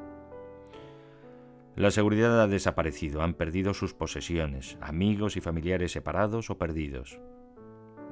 La 1.74 1.90
seguridad 1.90 2.40
ha 2.40 2.46
desaparecido, 2.46 3.20
han 3.20 3.34
perdido 3.34 3.74
sus 3.74 3.92
posesiones, 3.92 4.78
amigos 4.80 5.36
y 5.36 5.42
familiares 5.42 5.92
separados 5.92 6.48
o 6.48 6.56
perdidos. 6.56 7.20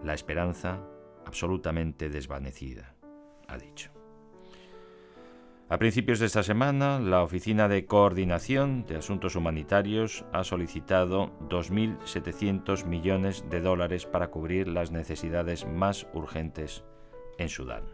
La 0.03 0.13
esperanza 0.13 0.87
absolutamente 1.27 2.09
desvanecida, 2.09 2.95
ha 3.49 3.59
dicho. 3.59 3.91
A 5.71 5.79
principios 5.79 6.19
de 6.19 6.27
esta 6.27 6.43
semana, 6.43 7.01
la 7.01 7.23
Oficina 7.23 7.69
de 7.69 7.87
Coordinación 7.87 8.85
de 8.85 8.97
Asuntos 8.97 9.35
Humanitarios 9.35 10.25
ha 10.33 10.45
solicitado 10.45 11.33
2.700 11.49 12.85
millones 12.85 13.45
de 13.49 13.61
dólares 13.63 14.05
para 14.05 14.29
cubrir 14.29 14.69
las 14.69 14.91
necesidades 14.91 15.67
más 15.67 16.07
urgentes 16.13 16.85
en 17.39 17.49
Sudán. 17.49 17.85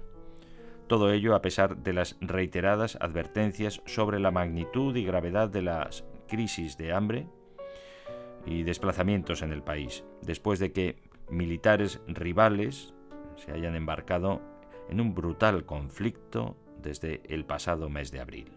Todo 0.88 1.12
ello 1.12 1.36
a 1.36 1.42
pesar 1.42 1.76
de 1.76 1.92
las 1.92 2.16
reiteradas 2.20 2.98
advertencias 3.00 3.80
sobre 3.86 4.18
la 4.18 4.32
magnitud 4.32 4.96
y 4.96 5.04
gravedad 5.04 5.48
de 5.48 5.62
las 5.62 6.04
crisis 6.26 6.76
de 6.76 6.92
hambre 6.92 7.28
y 8.44 8.64
desplazamientos 8.64 9.42
en 9.42 9.52
el 9.52 9.62
país, 9.62 10.04
después 10.22 10.58
de 10.58 10.72
que 10.72 10.96
militares 11.30 12.00
rivales 12.08 12.94
se 13.44 13.52
hayan 13.52 13.74
embarcado 13.74 14.40
en 14.88 15.00
un 15.00 15.14
brutal 15.14 15.64
conflicto 15.64 16.56
desde 16.82 17.22
el 17.32 17.44
pasado 17.44 17.88
mes 17.88 18.10
de 18.10 18.20
abril. 18.20 18.52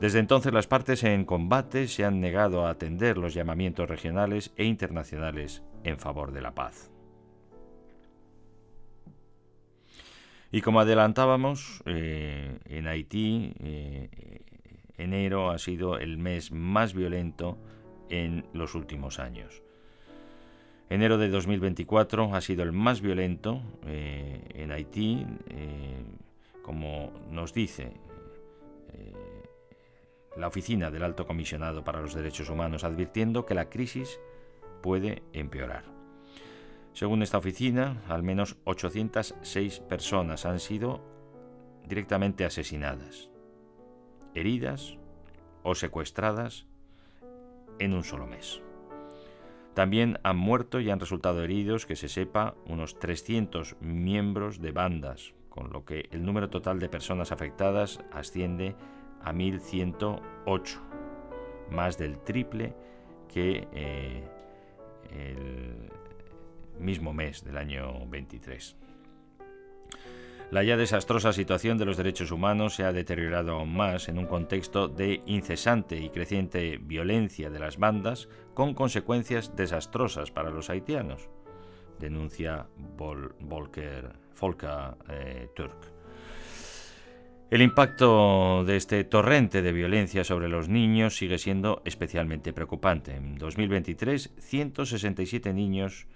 Desde 0.00 0.18
entonces 0.18 0.52
las 0.52 0.66
partes 0.66 1.04
en 1.04 1.24
combate 1.24 1.88
se 1.88 2.04
han 2.04 2.20
negado 2.20 2.66
a 2.66 2.70
atender 2.70 3.16
los 3.16 3.32
llamamientos 3.32 3.88
regionales 3.88 4.52
e 4.56 4.64
internacionales 4.64 5.62
en 5.84 5.98
favor 5.98 6.32
de 6.32 6.42
la 6.42 6.54
paz. 6.54 6.90
Y 10.52 10.60
como 10.60 10.80
adelantábamos, 10.80 11.82
eh, 11.86 12.58
en 12.66 12.86
Haití 12.86 13.52
eh, 13.60 14.42
enero 14.96 15.50
ha 15.50 15.58
sido 15.58 15.98
el 15.98 16.18
mes 16.18 16.52
más 16.52 16.94
violento 16.94 17.58
en 18.08 18.46
los 18.52 18.74
últimos 18.74 19.18
años. 19.18 19.62
Enero 20.88 21.18
de 21.18 21.28
2024 21.28 22.34
ha 22.34 22.40
sido 22.40 22.62
el 22.62 22.70
más 22.70 23.00
violento 23.00 23.60
eh, 23.86 24.40
en 24.54 24.70
Haití, 24.70 25.26
eh, 25.48 26.04
como 26.62 27.12
nos 27.28 27.52
dice 27.52 27.92
eh, 28.92 29.12
la 30.36 30.46
oficina 30.46 30.92
del 30.92 31.02
Alto 31.02 31.26
Comisionado 31.26 31.82
para 31.82 32.00
los 32.00 32.14
Derechos 32.14 32.50
Humanos, 32.50 32.84
advirtiendo 32.84 33.44
que 33.44 33.54
la 33.54 33.68
crisis 33.68 34.20
puede 34.80 35.24
empeorar. 35.32 35.84
Según 36.92 37.22
esta 37.22 37.38
oficina, 37.38 38.02
al 38.08 38.22
menos 38.22 38.56
806 38.64 39.80
personas 39.80 40.46
han 40.46 40.60
sido 40.60 41.02
directamente 41.84 42.44
asesinadas, 42.44 43.28
heridas 44.34 44.96
o 45.64 45.74
secuestradas 45.74 46.66
en 47.80 47.92
un 47.92 48.04
solo 48.04 48.26
mes. 48.28 48.62
También 49.76 50.18
han 50.22 50.38
muerto 50.38 50.80
y 50.80 50.88
han 50.88 51.00
resultado 51.00 51.44
heridos, 51.44 51.84
que 51.84 51.96
se 51.96 52.08
sepa, 52.08 52.54
unos 52.64 52.98
300 52.98 53.76
miembros 53.82 54.62
de 54.62 54.72
bandas, 54.72 55.34
con 55.50 55.70
lo 55.70 55.84
que 55.84 56.08
el 56.12 56.24
número 56.24 56.48
total 56.48 56.78
de 56.78 56.88
personas 56.88 57.30
afectadas 57.30 58.00
asciende 58.10 58.74
a 59.22 59.34
1.108, 59.34 60.80
más 61.70 61.98
del 61.98 62.18
triple 62.20 62.74
que 63.28 63.68
eh, 63.74 64.24
el 65.10 65.90
mismo 66.80 67.12
mes 67.12 67.44
del 67.44 67.58
año 67.58 68.06
23. 68.06 68.78
La 70.52 70.62
ya 70.62 70.78
desastrosa 70.78 71.34
situación 71.34 71.76
de 71.76 71.84
los 71.84 71.98
derechos 71.98 72.30
humanos 72.30 72.76
se 72.76 72.84
ha 72.84 72.92
deteriorado 72.92 73.52
aún 73.52 73.76
más 73.76 74.08
en 74.08 74.16
un 74.16 74.26
contexto 74.26 74.88
de 74.88 75.20
incesante 75.26 75.98
y 75.98 76.08
creciente 76.08 76.78
violencia 76.78 77.50
de 77.50 77.58
las 77.58 77.76
bandas 77.76 78.28
con 78.56 78.72
consecuencias 78.72 79.54
desastrosas 79.54 80.30
para 80.30 80.48
los 80.48 80.70
haitianos, 80.70 81.28
denuncia 82.00 82.66
Volker, 82.96 84.14
Volker 84.40 84.96
eh, 85.10 85.48
Turk. 85.54 85.76
El 87.50 87.60
impacto 87.60 88.64
de 88.64 88.76
este 88.76 89.04
torrente 89.04 89.60
de 89.60 89.72
violencia 89.72 90.24
sobre 90.24 90.48
los 90.48 90.70
niños 90.70 91.18
sigue 91.18 91.36
siendo 91.36 91.82
especialmente 91.84 92.54
preocupante. 92.54 93.14
En 93.14 93.36
2023, 93.36 94.32
167 94.38 95.52
niños 95.52 96.06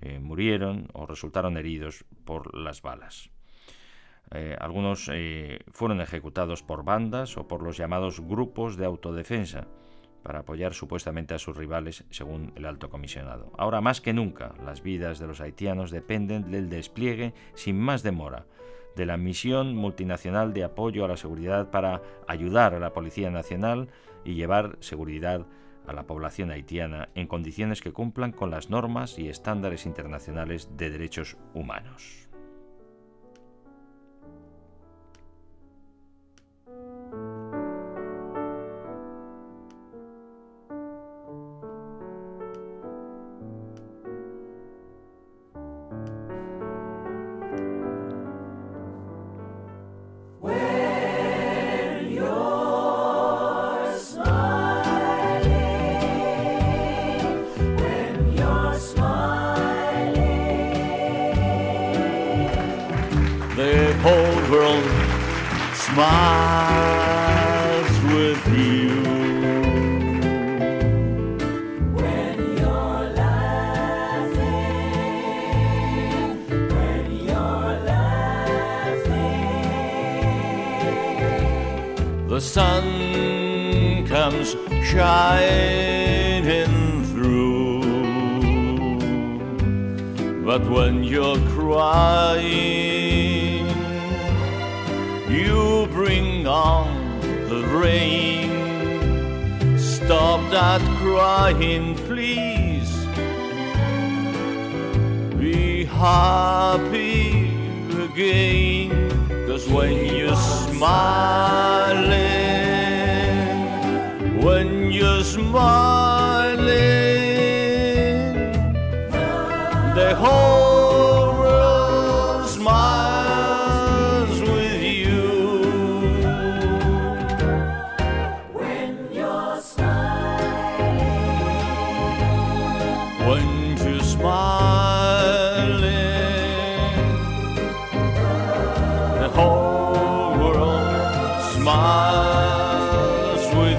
eh, 0.00 0.20
murieron 0.20 0.86
o 0.92 1.06
resultaron 1.06 1.56
heridos 1.56 2.04
por 2.24 2.56
las 2.56 2.82
balas. 2.82 3.30
Eh, 4.30 4.56
algunos 4.60 5.10
fueron 5.72 6.00
ejecutados 6.00 6.62
por 6.62 6.84
bandas 6.84 7.36
o 7.36 7.48
por 7.48 7.64
los 7.64 7.76
llamados 7.76 8.20
grupos 8.20 8.76
de 8.76 8.84
autodefensa 8.84 9.66
para 10.22 10.40
apoyar 10.40 10.74
supuestamente 10.74 11.34
a 11.34 11.38
sus 11.38 11.56
rivales, 11.56 12.04
según 12.10 12.52
el 12.56 12.66
alto 12.66 12.90
comisionado. 12.90 13.52
Ahora 13.56 13.80
más 13.80 14.00
que 14.00 14.12
nunca, 14.12 14.54
las 14.64 14.82
vidas 14.82 15.18
de 15.18 15.26
los 15.26 15.40
haitianos 15.40 15.90
dependen 15.90 16.50
del 16.50 16.68
despliegue 16.68 17.32
sin 17.54 17.78
más 17.78 18.02
demora 18.02 18.46
de 18.96 19.06
la 19.06 19.16
misión 19.16 19.76
multinacional 19.76 20.52
de 20.52 20.64
apoyo 20.64 21.04
a 21.04 21.08
la 21.08 21.16
seguridad 21.16 21.70
para 21.70 22.02
ayudar 22.26 22.74
a 22.74 22.80
la 22.80 22.92
Policía 22.92 23.30
Nacional 23.30 23.88
y 24.24 24.34
llevar 24.34 24.76
seguridad 24.80 25.46
a 25.86 25.92
la 25.92 26.06
población 26.06 26.50
haitiana 26.50 27.08
en 27.14 27.26
condiciones 27.26 27.80
que 27.80 27.92
cumplan 27.92 28.32
con 28.32 28.50
las 28.50 28.70
normas 28.70 29.18
y 29.18 29.28
estándares 29.28 29.86
internacionales 29.86 30.68
de 30.76 30.90
derechos 30.90 31.36
humanos. 31.54 32.29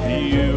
you. 0.10 0.51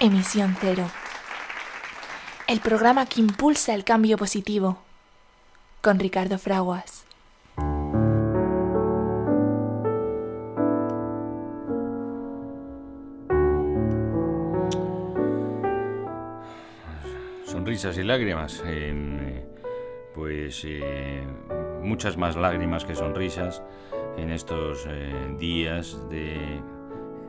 Emisión 0.00 0.56
Cero, 0.58 0.90
el 2.46 2.60
programa 2.60 3.04
que 3.04 3.20
impulsa 3.20 3.74
el 3.74 3.84
cambio 3.84 4.16
positivo, 4.16 4.78
con 5.82 5.98
Ricardo 5.98 6.38
Fraguas. 6.38 7.04
Sonrisas 17.44 17.98
y 17.98 18.02
lágrimas, 18.02 18.62
eh, 18.64 19.46
pues 20.14 20.62
eh, 20.64 21.22
muchas 21.82 22.16
más 22.16 22.34
lágrimas 22.34 22.86
que 22.86 22.94
sonrisas 22.94 23.62
en 24.16 24.30
estos 24.30 24.86
eh, 24.88 25.36
días 25.38 25.98
de 26.08 26.62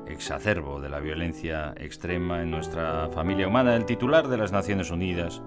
exacerbo 0.08 0.80
de 0.80 0.90
la 0.90 1.00
violencia 1.00 1.74
extrema 1.78 2.42
en 2.42 2.52
nuestra 2.52 3.10
familia 3.10 3.48
humana. 3.48 3.76
El 3.76 3.86
titular 3.86 4.28
de 4.28 4.38
las 4.38 4.52
Naciones 4.52 4.92
Unidas 4.92 5.42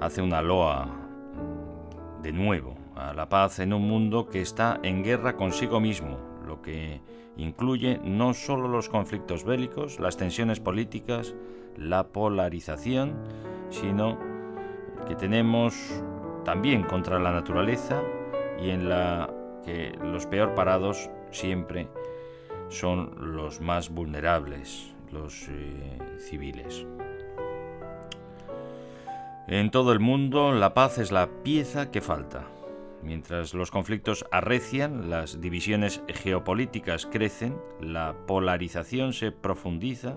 hace 0.00 0.22
una 0.22 0.42
loa 0.42 0.88
de 2.22 2.32
nuevo 2.32 2.76
a 2.96 3.12
la 3.12 3.28
paz 3.28 3.58
en 3.58 3.72
un 3.72 3.86
mundo 3.86 4.26
que 4.26 4.40
está 4.40 4.80
en 4.82 5.02
guerra 5.02 5.36
consigo 5.36 5.80
mismo, 5.80 6.18
lo 6.46 6.62
que 6.62 7.00
incluye 7.36 8.00
no 8.02 8.34
solo 8.34 8.68
los 8.68 8.88
conflictos 8.88 9.44
bélicos, 9.44 9.98
las 9.98 10.16
tensiones 10.16 10.60
políticas, 10.60 11.34
la 11.76 12.08
polarización, 12.08 13.14
sino 13.70 14.18
que 15.08 15.16
tenemos 15.16 16.02
también 16.44 16.84
contra 16.84 17.18
la 17.18 17.32
naturaleza 17.32 18.02
y 18.62 18.70
en 18.70 18.88
la 18.88 19.30
que 19.64 19.98
los 20.02 20.26
peor 20.26 20.54
parados 20.54 21.10
siempre 21.30 21.88
son 22.68 23.36
los 23.36 23.60
más 23.60 23.90
vulnerables, 23.90 24.94
los 25.12 25.48
eh, 25.48 25.98
civiles. 26.18 26.86
En 29.46 29.70
todo 29.70 29.92
el 29.92 30.00
mundo 30.00 30.52
la 30.52 30.72
paz 30.72 30.98
es 30.98 31.12
la 31.12 31.28
pieza 31.42 31.90
que 31.90 32.00
falta. 32.00 32.46
Mientras 33.02 33.52
los 33.52 33.70
conflictos 33.70 34.24
arrecian, 34.30 35.10
las 35.10 35.42
divisiones 35.42 36.02
geopolíticas 36.08 37.04
crecen, 37.04 37.58
la 37.78 38.16
polarización 38.26 39.12
se 39.12 39.30
profundiza, 39.30 40.16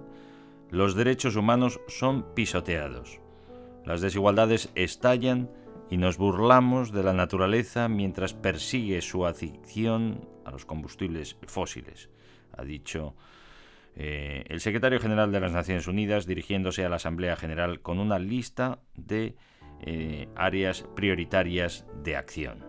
los 0.71 0.95
derechos 0.95 1.35
humanos 1.35 1.81
son 1.87 2.33
pisoteados. 2.33 3.19
Las 3.85 3.99
desigualdades 3.99 4.69
estallan 4.75 5.49
y 5.89 5.97
nos 5.97 6.17
burlamos 6.17 6.91
de 6.91 7.03
la 7.03 7.13
naturaleza 7.13 7.89
mientras 7.89 8.33
persigue 8.33 9.01
su 9.01 9.25
adicción 9.25 10.27
a 10.45 10.51
los 10.51 10.65
combustibles 10.65 11.37
fósiles, 11.47 12.09
ha 12.57 12.63
dicho 12.63 13.15
eh, 13.95 14.45
el 14.49 14.59
secretario 14.59 14.99
general 14.99 15.31
de 15.31 15.39
las 15.39 15.51
Naciones 15.51 15.87
Unidas 15.87 16.27
dirigiéndose 16.27 16.85
a 16.85 16.89
la 16.89 16.97
Asamblea 16.97 17.35
General 17.35 17.81
con 17.81 17.99
una 17.99 18.19
lista 18.19 18.79
de 18.95 19.35
eh, 19.81 20.27
áreas 20.35 20.85
prioritarias 20.95 21.85
de 22.03 22.15
acción. 22.15 22.65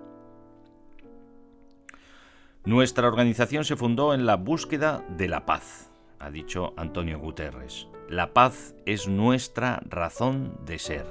Nuestra 2.64 3.08
organización 3.08 3.64
se 3.64 3.76
fundó 3.76 4.14
en 4.14 4.26
la 4.26 4.36
búsqueda 4.36 5.04
de 5.16 5.28
la 5.28 5.46
paz, 5.46 5.90
ha 6.18 6.30
dicho 6.30 6.74
Antonio 6.76 7.18
Guterres. 7.18 7.88
La 8.08 8.32
paz 8.32 8.74
es 8.86 9.06
nuestra 9.06 9.80
razón 9.86 10.58
de 10.64 10.78
ser. 10.78 11.06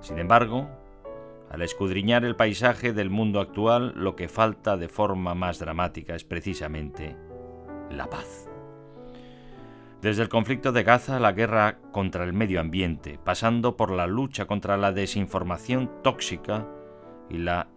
Sin 0.00 0.18
embargo, 0.18 0.68
al 1.50 1.62
escudriñar 1.62 2.24
el 2.24 2.34
paisaje 2.34 2.92
del 2.92 3.10
mundo 3.10 3.40
actual, 3.40 3.92
lo 3.94 4.16
que 4.16 4.28
falta 4.28 4.76
de 4.76 4.88
forma 4.88 5.34
más 5.34 5.60
dramática 5.60 6.16
es 6.16 6.24
precisamente 6.24 7.16
la 7.90 8.08
paz. 8.08 8.48
Desde 10.02 10.22
el 10.22 10.28
conflicto 10.28 10.72
de 10.72 10.82
Gaza, 10.82 11.18
la 11.18 11.32
guerra 11.32 11.78
contra 11.90 12.24
el 12.24 12.32
medio 12.32 12.60
ambiente, 12.60 13.18
pasando 13.22 13.76
por 13.76 13.90
la 13.90 14.06
lucha 14.06 14.46
contra 14.46 14.76
la 14.76 14.92
desinformación 14.92 15.90
tóxica 16.02 16.66
y 17.30 17.38
la 17.38 17.68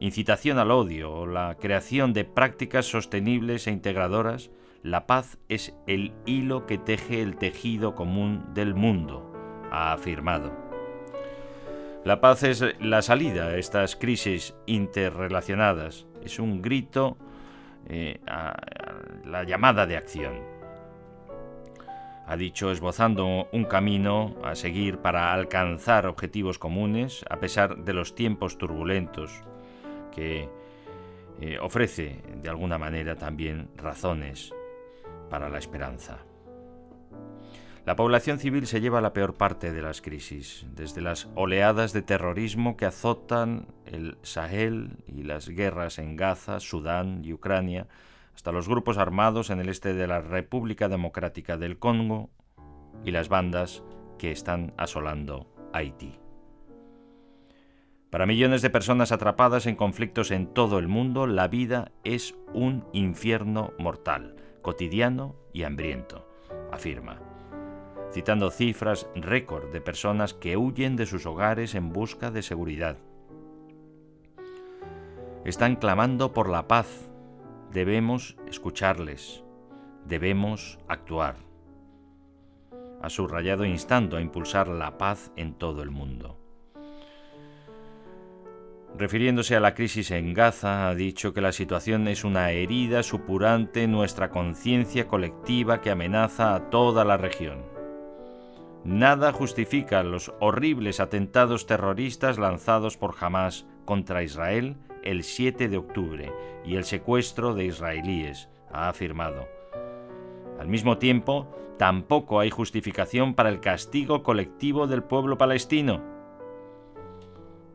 incitación 0.00 0.58
al 0.58 0.70
odio 0.70 1.12
o 1.12 1.26
la 1.26 1.56
creación 1.60 2.12
de 2.12 2.24
prácticas 2.24 2.86
sostenibles 2.86 3.66
e 3.66 3.72
integradoras, 3.72 4.50
la 4.82 5.06
paz 5.06 5.38
es 5.48 5.74
el 5.86 6.12
hilo 6.26 6.66
que 6.66 6.78
teje 6.78 7.22
el 7.22 7.36
tejido 7.36 7.94
común 7.94 8.44
del 8.54 8.74
mundo, 8.74 9.32
ha 9.70 9.92
afirmado. 9.92 10.52
La 12.04 12.20
paz 12.20 12.42
es 12.42 12.62
la 12.80 13.00
salida 13.00 13.46
a 13.46 13.56
estas 13.56 13.96
crisis 13.96 14.54
interrelacionadas, 14.66 16.06
es 16.22 16.38
un 16.38 16.60
grito 16.60 17.16
eh, 17.88 18.20
la 19.24 19.44
llamada 19.44 19.86
de 19.86 19.96
acción. 19.96 20.54
Ha 22.26 22.36
dicho 22.36 22.70
esbozando 22.70 23.48
un 23.52 23.64
camino 23.64 24.34
a 24.42 24.54
seguir 24.54 24.98
para 24.98 25.34
alcanzar 25.34 26.06
objetivos 26.06 26.58
comunes 26.58 27.24
a 27.28 27.38
pesar 27.38 27.84
de 27.84 27.92
los 27.92 28.14
tiempos 28.14 28.56
turbulentos 28.56 29.42
que 30.10 30.48
eh, 31.40 31.58
ofrece 31.60 32.22
de 32.42 32.48
alguna 32.48 32.78
manera 32.78 33.16
también 33.16 33.68
razones 33.76 34.54
para 35.28 35.50
la 35.50 35.58
esperanza. 35.58 36.24
La 37.86 37.96
población 37.96 38.38
civil 38.38 38.66
se 38.66 38.80
lleva 38.80 39.02
la 39.02 39.12
peor 39.12 39.34
parte 39.34 39.70
de 39.70 39.82
las 39.82 40.00
crisis, 40.00 40.64
desde 40.74 41.02
las 41.02 41.28
oleadas 41.34 41.92
de 41.92 42.00
terrorismo 42.00 42.78
que 42.78 42.86
azotan 42.86 43.66
el 43.84 44.16
Sahel 44.22 44.96
y 45.06 45.24
las 45.24 45.50
guerras 45.50 45.98
en 45.98 46.16
Gaza, 46.16 46.60
Sudán 46.60 47.22
y 47.26 47.34
Ucrania, 47.34 47.86
hasta 48.34 48.52
los 48.52 48.68
grupos 48.68 48.96
armados 48.96 49.50
en 49.50 49.60
el 49.60 49.68
este 49.68 49.92
de 49.92 50.06
la 50.06 50.22
República 50.22 50.88
Democrática 50.88 51.58
del 51.58 51.78
Congo 51.78 52.30
y 53.04 53.10
las 53.10 53.28
bandas 53.28 53.82
que 54.18 54.30
están 54.30 54.72
asolando 54.78 55.46
Haití. 55.74 56.18
Para 58.08 58.24
millones 58.24 58.62
de 58.62 58.70
personas 58.70 59.12
atrapadas 59.12 59.66
en 59.66 59.76
conflictos 59.76 60.30
en 60.30 60.46
todo 60.46 60.78
el 60.78 60.88
mundo, 60.88 61.26
la 61.26 61.48
vida 61.48 61.92
es 62.02 62.34
un 62.54 62.86
infierno 62.94 63.74
mortal, 63.78 64.36
cotidiano 64.62 65.36
y 65.52 65.64
hambriento, 65.64 66.26
afirma, 66.72 67.33
citando 68.14 68.52
cifras 68.52 69.08
récord 69.16 69.72
de 69.72 69.80
personas 69.80 70.34
que 70.34 70.56
huyen 70.56 70.94
de 70.94 71.04
sus 71.04 71.26
hogares 71.26 71.74
en 71.74 71.92
busca 71.92 72.30
de 72.30 72.42
seguridad. 72.42 72.96
Están 75.44 75.74
clamando 75.74 76.32
por 76.32 76.48
la 76.48 76.68
paz. 76.68 77.10
Debemos 77.72 78.36
escucharles. 78.46 79.42
Debemos 80.06 80.78
actuar. 80.86 81.38
Ha 83.02 83.10
subrayado 83.10 83.64
instando 83.64 84.16
a 84.16 84.20
impulsar 84.20 84.68
la 84.68 84.96
paz 84.96 85.32
en 85.34 85.54
todo 85.54 85.82
el 85.82 85.90
mundo. 85.90 86.38
Refiriéndose 88.96 89.56
a 89.56 89.60
la 89.60 89.74
crisis 89.74 90.12
en 90.12 90.34
Gaza, 90.34 90.88
ha 90.88 90.94
dicho 90.94 91.34
que 91.34 91.40
la 91.40 91.50
situación 91.50 92.06
es 92.06 92.22
una 92.22 92.52
herida 92.52 93.02
supurante 93.02 93.82
en 93.82 93.90
nuestra 93.90 94.30
conciencia 94.30 95.08
colectiva 95.08 95.80
que 95.80 95.90
amenaza 95.90 96.54
a 96.54 96.70
toda 96.70 97.04
la 97.04 97.16
región. 97.16 97.73
Nada 98.84 99.32
justifica 99.32 100.02
los 100.02 100.32
horribles 100.40 101.00
atentados 101.00 101.66
terroristas 101.66 102.38
lanzados 102.38 102.96
por 102.96 103.14
Hamas 103.18 103.66
contra 103.84 104.22
Israel 104.22 104.76
el 105.02 105.24
7 105.24 105.68
de 105.68 105.76
octubre 105.76 106.32
y 106.64 106.76
el 106.76 106.84
secuestro 106.84 107.54
de 107.54 107.66
israelíes, 107.66 108.48
ha 108.70 108.88
afirmado. 108.88 109.48
Al 110.58 110.68
mismo 110.68 110.98
tiempo, 110.98 111.48
tampoco 111.78 112.40
hay 112.40 112.50
justificación 112.50 113.34
para 113.34 113.48
el 113.48 113.60
castigo 113.60 114.22
colectivo 114.22 114.86
del 114.86 115.02
pueblo 115.02 115.36
palestino 115.36 116.14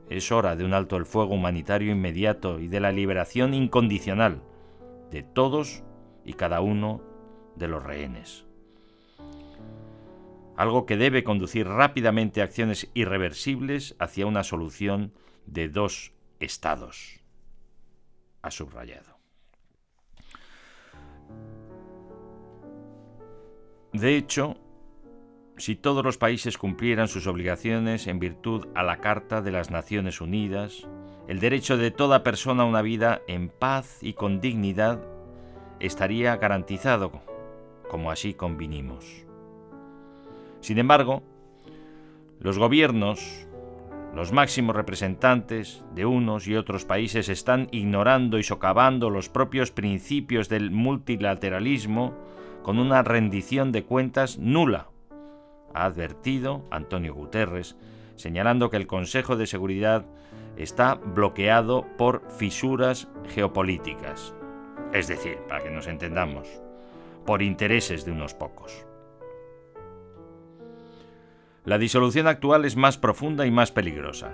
es 0.09 0.31
hora 0.31 0.55
de 0.55 0.65
un 0.65 0.73
alto 0.73 0.97
el 0.97 1.05
fuego 1.05 1.35
humanitario 1.35 1.91
inmediato 1.91 2.59
y 2.59 2.67
de 2.67 2.79
la 2.79 2.91
liberación 2.91 3.53
incondicional 3.53 4.41
de 5.11 5.21
todos 5.21 5.83
y 6.25 6.33
cada 6.33 6.61
uno 6.61 7.01
de 7.55 7.67
los 7.67 7.83
rehenes. 7.83 8.48
Algo 10.59 10.85
que 10.85 10.97
debe 10.97 11.23
conducir 11.23 11.69
rápidamente 11.69 12.41
a 12.41 12.43
acciones 12.43 12.89
irreversibles 12.93 13.95
hacia 13.97 14.25
una 14.25 14.43
solución 14.43 15.13
de 15.45 15.69
dos 15.69 16.11
estados. 16.41 17.21
Ha 18.41 18.51
subrayado. 18.51 19.17
De 23.93 24.17
hecho, 24.17 24.57
si 25.55 25.77
todos 25.77 26.03
los 26.03 26.17
países 26.17 26.57
cumplieran 26.57 27.07
sus 27.07 27.25
obligaciones 27.25 28.07
en 28.07 28.19
virtud 28.19 28.67
a 28.75 28.83
la 28.83 28.99
Carta 28.99 29.41
de 29.41 29.51
las 29.51 29.71
Naciones 29.71 30.19
Unidas, 30.19 30.89
el 31.29 31.39
derecho 31.39 31.77
de 31.77 31.91
toda 31.91 32.21
persona 32.21 32.63
a 32.63 32.65
una 32.65 32.81
vida 32.81 33.21
en 33.29 33.47
paz 33.47 33.99
y 34.01 34.11
con 34.11 34.41
dignidad 34.41 34.99
estaría 35.79 36.35
garantizado, 36.35 37.21
como 37.87 38.11
así 38.11 38.33
convinimos. 38.33 39.28
Sin 40.61 40.77
embargo, 40.77 41.23
los 42.39 42.57
gobiernos, 42.57 43.47
los 44.15 44.31
máximos 44.31 44.75
representantes 44.75 45.83
de 45.93 46.05
unos 46.05 46.47
y 46.47 46.55
otros 46.55 46.85
países 46.85 47.29
están 47.29 47.67
ignorando 47.71 48.37
y 48.37 48.43
socavando 48.43 49.09
los 49.09 49.29
propios 49.29 49.71
principios 49.71 50.49
del 50.49 50.71
multilateralismo 50.71 52.17
con 52.63 52.79
una 52.79 53.03
rendición 53.03 53.71
de 53.71 53.83
cuentas 53.83 54.37
nula 54.37 54.89
ha 55.73 55.85
advertido 55.85 56.65
Antonio 56.71 57.13
Guterres, 57.13 57.75
señalando 58.15 58.69
que 58.69 58.77
el 58.77 58.87
Consejo 58.87 59.35
de 59.35 59.47
Seguridad 59.47 60.05
está 60.57 60.95
bloqueado 60.95 61.85
por 61.97 62.29
fisuras 62.31 63.07
geopolíticas. 63.29 64.33
Es 64.93 65.07
decir, 65.07 65.37
para 65.47 65.63
que 65.63 65.69
nos 65.69 65.87
entendamos, 65.87 66.47
por 67.25 67.41
intereses 67.41 68.05
de 68.05 68.11
unos 68.11 68.33
pocos. 68.33 68.88
La 71.65 71.77
disolución 71.77 72.27
actual 72.27 72.65
es 72.65 72.75
más 72.75 72.97
profunda 72.97 73.45
y 73.45 73.51
más 73.51 73.71
peligrosa. 73.71 74.31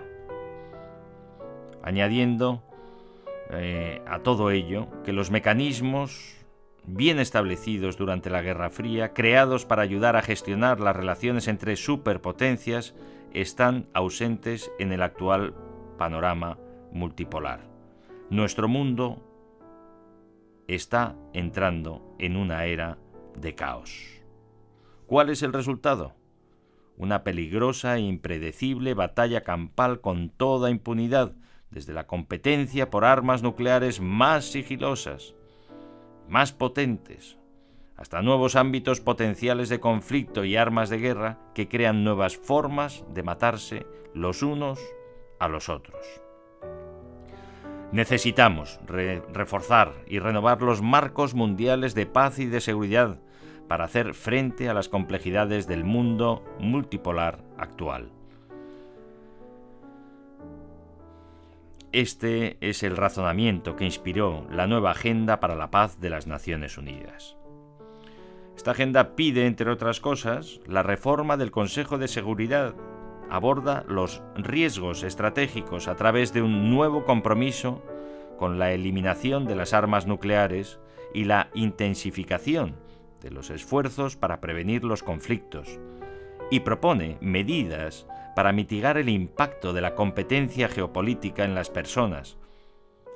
Añadiendo 1.83 2.63
eh, 3.49 4.01
a 4.07 4.19
todo 4.19 4.51
ello 4.51 4.87
que 5.03 5.13
los 5.13 5.31
mecanismos 5.31 6.35
bien 6.87 7.19
establecidos 7.19 7.97
durante 7.97 8.29
la 8.29 8.41
Guerra 8.41 8.69
Fría, 8.69 9.13
creados 9.13 9.65
para 9.65 9.81
ayudar 9.81 10.15
a 10.15 10.21
gestionar 10.21 10.79
las 10.79 10.95
relaciones 10.95 11.47
entre 11.47 11.75
superpotencias, 11.75 12.93
están 13.33 13.87
ausentes 13.93 14.71
en 14.79 14.91
el 14.91 15.01
actual 15.01 15.55
panorama 15.97 16.57
multipolar. 16.91 17.61
Nuestro 18.29 18.67
mundo 18.67 19.21
está 20.67 21.15
entrando 21.33 22.15
en 22.19 22.37
una 22.37 22.65
era 22.65 22.97
de 23.35 23.55
caos. 23.55 24.21
¿Cuál 25.05 25.29
es 25.29 25.43
el 25.43 25.53
resultado? 25.53 26.13
Una 26.97 27.23
peligrosa 27.23 27.97
e 27.97 28.01
impredecible 28.01 28.93
batalla 28.93 29.41
campal 29.41 29.99
con 29.99 30.29
toda 30.29 30.69
impunidad, 30.69 31.33
desde 31.69 31.93
la 31.93 32.07
competencia 32.07 32.89
por 32.89 33.03
armas 33.03 33.43
nucleares 33.43 33.99
más 33.99 34.45
sigilosas, 34.45 35.35
más 36.29 36.53
potentes, 36.53 37.37
hasta 37.97 38.21
nuevos 38.21 38.55
ámbitos 38.55 39.01
potenciales 39.01 39.69
de 39.69 39.79
conflicto 39.79 40.45
y 40.45 40.55
armas 40.55 40.89
de 40.89 40.99
guerra 40.99 41.39
que 41.53 41.67
crean 41.67 42.03
nuevas 42.03 42.37
formas 42.37 43.03
de 43.13 43.23
matarse 43.23 43.85
los 44.13 44.41
unos 44.41 44.79
a 45.39 45.47
los 45.47 45.69
otros. 45.69 46.05
Necesitamos 47.91 48.79
reforzar 48.87 49.93
y 50.07 50.19
renovar 50.19 50.61
los 50.61 50.81
marcos 50.81 51.33
mundiales 51.33 51.95
de 51.95 52.05
paz 52.05 52.39
y 52.39 52.45
de 52.45 52.59
seguridad 52.59 53.19
para 53.67 53.85
hacer 53.85 54.13
frente 54.13 54.69
a 54.69 54.73
las 54.73 54.89
complejidades 54.89 55.67
del 55.67 55.83
mundo 55.83 56.43
multipolar 56.59 57.43
actual. 57.57 58.11
Este 61.91 62.57
es 62.59 62.83
el 62.83 62.97
razonamiento 62.97 63.75
que 63.75 63.85
inspiró 63.85 64.45
la 64.51 64.67
nueva 64.67 64.91
Agenda 64.91 65.39
para 65.39 65.55
la 65.55 65.71
Paz 65.71 65.99
de 66.01 66.09
las 66.09 66.27
Naciones 66.27 66.77
Unidas. 66.77 67.37
Esta 68.57 68.71
agenda 68.71 69.15
pide, 69.15 69.45
entre 69.47 69.71
otras 69.71 69.99
cosas, 69.99 70.59
la 70.67 70.83
reforma 70.83 71.37
del 71.37 71.51
Consejo 71.51 71.97
de 71.97 72.07
Seguridad, 72.07 72.75
aborda 73.29 73.85
los 73.87 74.21
riesgos 74.35 75.03
estratégicos 75.03 75.87
a 75.87 75.95
través 75.95 76.33
de 76.33 76.41
un 76.41 76.69
nuevo 76.69 77.05
compromiso 77.05 77.81
con 78.37 78.59
la 78.59 78.73
eliminación 78.73 79.45
de 79.45 79.55
las 79.55 79.73
armas 79.73 80.05
nucleares 80.05 80.79
y 81.13 81.23
la 81.23 81.49
intensificación 81.53 82.75
de 83.25 83.31
los 83.31 83.49
esfuerzos 83.49 84.15
para 84.15 84.39
prevenir 84.39 84.83
los 84.83 85.01
conflictos, 85.01 85.79
y 86.51 86.59
propone 86.59 87.17
medidas 87.21 88.05
para 88.35 88.51
mitigar 88.51 88.99
el 88.99 89.09
impacto 89.09 89.73
de 89.73 89.81
la 89.81 89.95
competencia 89.95 90.69
geopolítica 90.69 91.43
en 91.43 91.55
las 91.55 91.71
personas, 91.71 92.37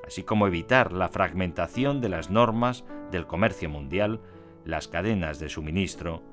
así 0.07 0.23
como 0.23 0.47
evitar 0.47 0.91
la 0.91 1.09
fragmentación 1.09 2.01
de 2.01 2.09
las 2.09 2.31
normas 2.31 2.85
del 3.11 3.27
comercio 3.27 3.69
mundial 3.69 4.19
las 4.65 4.87
cadenas 4.87 5.39
de 5.39 5.47
suministro, 5.47 6.23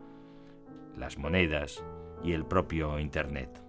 las 0.97 1.19
monedas 1.19 1.85
y 2.25 2.33
el 2.33 2.47
propio 2.47 2.99
Internet. 2.99 3.63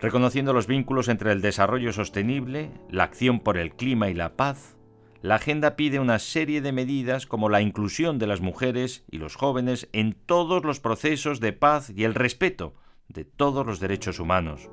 Reconociendo 0.00 0.54
los 0.54 0.66
vínculos 0.66 1.08
entre 1.08 1.30
el 1.30 1.42
desarrollo 1.42 1.92
sostenible, 1.92 2.70
la 2.88 3.04
acción 3.04 3.40
por 3.40 3.58
el 3.58 3.74
clima 3.74 4.08
y 4.08 4.14
la 4.14 4.34
paz, 4.34 4.76
la 5.22 5.36
agenda 5.36 5.76
pide 5.76 6.00
una 6.00 6.18
serie 6.18 6.60
de 6.60 6.72
medidas 6.72 7.26
como 7.26 7.48
la 7.48 7.60
inclusión 7.60 8.18
de 8.18 8.26
las 8.26 8.40
mujeres 8.40 9.04
y 9.08 9.18
los 9.18 9.36
jóvenes 9.36 9.88
en 9.92 10.14
todos 10.14 10.64
los 10.64 10.80
procesos 10.80 11.38
de 11.38 11.52
paz 11.52 11.90
y 11.94 12.02
el 12.02 12.14
respeto 12.14 12.74
de 13.08 13.24
todos 13.24 13.64
los 13.64 13.78
derechos 13.78 14.18
humanos, 14.18 14.68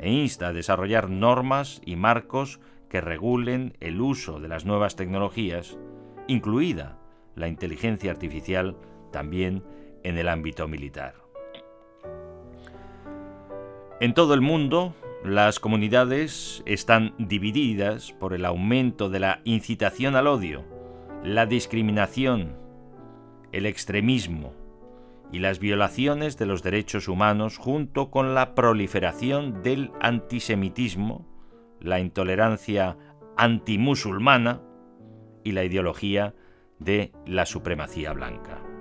e 0.00 0.10
insta 0.10 0.48
a 0.48 0.52
desarrollar 0.52 1.08
normas 1.08 1.80
y 1.84 1.94
marcos 1.94 2.58
que 2.90 3.00
regulen 3.00 3.76
el 3.78 4.00
uso 4.00 4.40
de 4.40 4.48
las 4.48 4.64
nuevas 4.64 4.96
tecnologías, 4.96 5.78
incluida 6.26 6.98
la 7.36 7.46
inteligencia 7.46 8.10
artificial 8.10 8.76
también 9.12 9.62
en 10.02 10.18
el 10.18 10.28
ámbito 10.28 10.66
militar. 10.66 11.14
En 14.00 14.14
todo 14.14 14.34
el 14.34 14.40
mundo, 14.40 14.94
las 15.24 15.58
comunidades 15.58 16.62
están 16.66 17.14
divididas 17.18 18.12
por 18.12 18.34
el 18.34 18.44
aumento 18.44 19.08
de 19.08 19.20
la 19.20 19.40
incitación 19.44 20.14
al 20.14 20.26
odio, 20.26 20.64
la 21.24 21.46
discriminación, 21.46 22.56
el 23.52 23.66
extremismo 23.66 24.54
y 25.32 25.40
las 25.40 25.58
violaciones 25.58 26.36
de 26.38 26.46
los 26.46 26.62
derechos 26.62 27.08
humanos 27.08 27.58
junto 27.58 28.10
con 28.10 28.34
la 28.34 28.54
proliferación 28.54 29.62
del 29.62 29.90
antisemitismo, 30.00 31.26
la 31.80 31.98
intolerancia 31.98 32.96
antimusulmana 33.36 34.62
y 35.42 35.52
la 35.52 35.64
ideología 35.64 36.34
de 36.78 37.12
la 37.26 37.46
supremacía 37.46 38.12
blanca. 38.12 38.75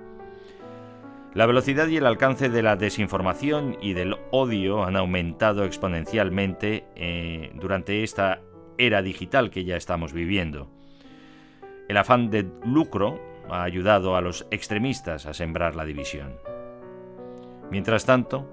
La 1.36 1.46
velocidad 1.46 1.90
y 1.90 1.98
el 1.98 2.06
alcance 2.06 2.48
de 2.48 2.64
la 2.64 2.78
desinformación 2.78 3.78
y 3.82 3.92
del 3.92 4.16
odio 4.32 4.86
han 4.86 4.96
aumentado 4.96 5.66
exponencialmente 5.66 6.86
eh, 6.96 7.52
durante 7.56 8.04
esta 8.04 8.40
era 8.78 9.02
digital 9.02 9.50
que 9.50 9.66
ya 9.66 9.76
estamos 9.76 10.14
viviendo. 10.14 10.70
El 11.90 11.98
afán 11.98 12.30
de 12.30 12.50
lucro 12.64 13.20
ha 13.50 13.64
ayudado 13.64 14.16
a 14.16 14.22
los 14.22 14.48
extremistas 14.50 15.26
a 15.26 15.34
sembrar 15.34 15.76
la 15.76 15.84
división. 15.84 16.38
Mientras 17.70 18.06
tanto, 18.06 18.48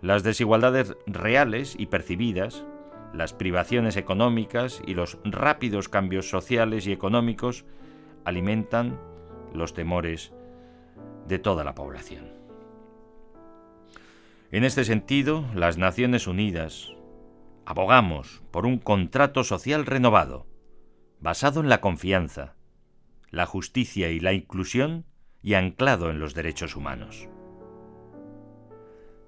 las 0.00 0.22
desigualdades 0.22 0.96
reales 1.06 1.74
y 1.76 1.86
percibidas, 1.86 2.64
las 3.12 3.32
privaciones 3.32 3.96
económicas 3.96 4.80
y 4.86 4.94
los 4.94 5.18
rápidos 5.24 5.88
cambios 5.88 6.30
sociales 6.30 6.86
y 6.86 6.92
económicos 6.92 7.64
alimentan 8.24 8.96
los 9.52 9.74
temores 9.74 10.32
de 11.28 11.38
toda 11.38 11.62
la 11.64 11.74
población. 11.74 12.32
En 14.50 14.64
este 14.64 14.84
sentido, 14.84 15.44
las 15.54 15.76
Naciones 15.76 16.26
Unidas 16.26 16.92
abogamos 17.66 18.42
por 18.50 18.64
un 18.64 18.78
contrato 18.78 19.44
social 19.44 19.84
renovado, 19.84 20.46
basado 21.20 21.60
en 21.60 21.68
la 21.68 21.82
confianza, 21.82 22.54
la 23.30 23.44
justicia 23.44 24.08
y 24.10 24.20
la 24.20 24.32
inclusión 24.32 25.04
y 25.42 25.54
anclado 25.54 26.10
en 26.10 26.18
los 26.18 26.34
derechos 26.34 26.76
humanos. 26.76 27.28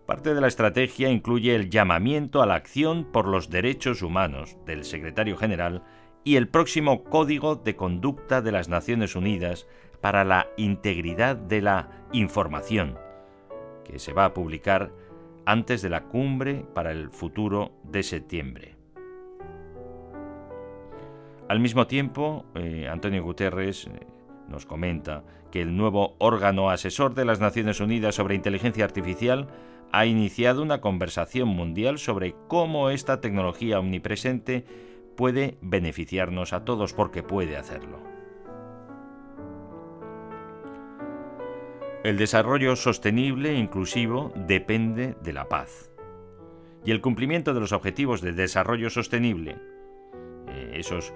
Parte 0.07 0.35
de 0.35 0.41
la 0.41 0.49
estrategia 0.49 1.11
incluye 1.11 1.55
el 1.55 1.71
llamamiento 1.71 2.43
a 2.43 2.47
la 2.47 2.55
acción 2.55 3.05
por 3.05 3.29
los 3.29 3.51
derechos 3.51 4.03
humanos 4.03 4.57
del 4.67 4.85
secretario 4.85 5.37
general 5.37 5.85
y 6.25 6.37
el 6.37 6.49
próximo 6.49 7.05
Código 7.05 7.57
de 7.57 7.77
Conducta 7.77 8.43
de 8.43 8.53
las 8.53 8.69
Naciones 8.69 9.15
Unidas 9.15 9.67
para 10.01 10.25
la 10.25 10.49
Integridad 10.57 11.37
de 11.37 11.63
la 11.63 11.89
Información, 12.13 12.99
que 13.85 13.99
se 13.99 14.13
va 14.13 14.27
a 14.27 14.35
publicar 14.35 14.93
antes 15.47 15.83
de 15.83 15.91
la 15.91 16.05
cumbre 16.05 16.65
para 16.75 16.93
el 16.93 17.11
futuro 17.11 17.73
de 17.85 18.03
septiembre. 18.03 18.77
Al 21.49 21.59
mismo 21.59 21.87
tiempo, 21.87 22.45
eh, 22.55 22.89
Antonio 22.89 23.25
Guterres 23.25 23.87
eh, 23.87 24.07
nos 24.49 24.67
comenta 24.67 25.25
que 25.51 25.61
el 25.61 25.77
nuevo 25.77 26.15
órgano 26.19 26.71
asesor 26.71 27.15
de 27.15 27.25
las 27.25 27.41
Naciones 27.41 27.81
Unidas 27.81 28.15
sobre 28.15 28.37
inteligencia 28.37 28.85
artificial 28.85 29.49
ha 29.93 30.07
iniciado 30.07 30.63
una 30.63 30.81
conversación 30.81 31.49
mundial 31.49 31.99
sobre 31.99 32.37
cómo 32.47 32.91
esta 32.91 33.21
tecnología 33.21 33.81
omnipresente 33.81 34.65
puede 35.17 35.59
beneficiarnos 35.61 36.53
a 36.53 36.65
todos 36.65 36.93
porque 36.95 37.23
puede 37.23 37.57
hacerlo. 37.57 38.10
El 42.03 42.17
desarrollo 42.17 42.77
sostenible 42.77 43.51
e 43.51 43.59
inclusivo 43.59 44.33
depende 44.35 45.17
de 45.23 45.35
la 45.35 45.51
paz. 45.51 45.91
Y 46.83 46.93
el 46.93 47.03
cumplimiento 47.03 47.53
de 47.53 47.61
los 47.61 47.73
objetivos 47.73 48.23
de 48.23 48.33
desarrollo 48.33 48.89
sostenible, 48.89 49.59
eh, 50.49 50.73
esos 50.77 51.13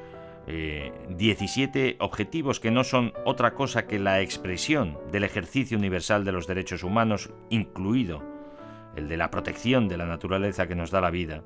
17 0.47 1.89
eh, 1.89 1.97
objetivos 2.01 2.61
que 2.61 2.70
no 2.70 2.85
son 2.85 3.14
otra 3.24 3.55
cosa 3.55 3.87
que 3.87 3.99
la 3.99 4.20
expresión 4.20 4.99
del 5.11 5.24
ejercicio 5.24 5.78
universal 5.78 6.22
de 6.22 6.32
los 6.32 6.47
derechos 6.47 6.82
humanos, 6.82 7.30
incluido 7.49 8.22
el 8.95 9.09
de 9.09 9.16
la 9.16 9.30
protección 9.30 9.89
de 9.89 9.97
la 9.97 10.05
naturaleza 10.05 10.68
que 10.68 10.74
nos 10.74 10.91
da 10.91 11.01
la 11.01 11.11
vida, 11.11 11.43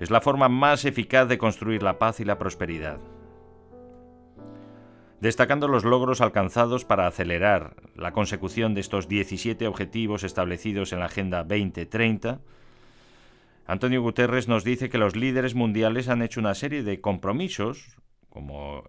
es 0.00 0.10
la 0.10 0.20
forma 0.20 0.48
más 0.48 0.84
eficaz 0.84 1.28
de 1.28 1.38
construir 1.38 1.84
la 1.84 2.00
paz 2.00 2.18
y 2.18 2.24
la 2.24 2.38
prosperidad. 2.38 2.98
Destacando 5.20 5.66
los 5.66 5.84
logros 5.84 6.20
alcanzados 6.20 6.84
para 6.84 7.08
acelerar 7.08 7.74
la 7.96 8.12
consecución 8.12 8.74
de 8.74 8.80
estos 8.80 9.08
17 9.08 9.66
objetivos 9.66 10.22
establecidos 10.22 10.92
en 10.92 11.00
la 11.00 11.06
Agenda 11.06 11.42
2030, 11.42 12.38
Antonio 13.66 14.00
Guterres 14.00 14.46
nos 14.46 14.62
dice 14.62 14.88
que 14.88 14.96
los 14.96 15.16
líderes 15.16 15.56
mundiales 15.56 16.08
han 16.08 16.22
hecho 16.22 16.38
una 16.38 16.54
serie 16.54 16.84
de 16.84 17.00
compromisos, 17.00 17.96
como 18.28 18.84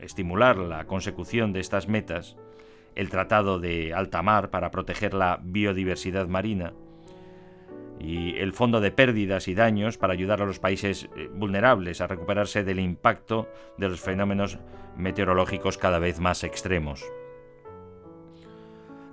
estimular 0.00 0.56
la 0.56 0.86
consecución 0.86 1.52
de 1.52 1.60
estas 1.60 1.88
metas, 1.88 2.36
el 2.94 3.10
Tratado 3.10 3.58
de 3.58 3.92
Alta 3.92 4.22
Mar 4.22 4.48
para 4.48 4.70
proteger 4.70 5.12
la 5.12 5.40
biodiversidad 5.42 6.26
marina, 6.26 6.72
y 8.00 8.36
el 8.38 8.52
Fondo 8.52 8.80
de 8.80 8.90
Pérdidas 8.90 9.48
y 9.48 9.54
Daños 9.54 9.98
para 9.98 10.12
ayudar 10.12 10.42
a 10.42 10.46
los 10.46 10.58
países 10.58 11.08
eh, 11.16 11.28
vulnerables 11.32 12.00
a 12.00 12.06
recuperarse 12.06 12.64
del 12.64 12.80
impacto 12.80 13.48
de 13.78 13.88
los 13.88 14.00
fenómenos 14.00 14.58
meteorológicos 14.96 15.78
cada 15.78 15.98
vez 15.98 16.20
más 16.20 16.44
extremos. 16.44 17.04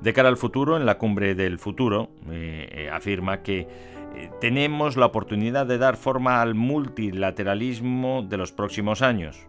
De 0.02 0.14
cara 0.14 0.30
al 0.30 0.38
futuro, 0.38 0.78
en 0.78 0.86
la 0.86 0.98
cumbre 0.98 1.36
del 1.36 1.60
futuro, 1.60 2.10
eh, 2.32 2.68
eh, 2.72 2.90
afirma 2.90 3.44
que 3.44 3.68
tenemos 4.42 4.98
la 4.98 5.06
oportunidad 5.06 5.66
de 5.68 5.78
dar 5.78 5.96
forma 5.96 6.42
al 6.42 6.54
multilateralismo 6.54 8.26
de 8.28 8.38
los 8.38 8.52
próximos 8.52 9.02
años. 9.02 9.48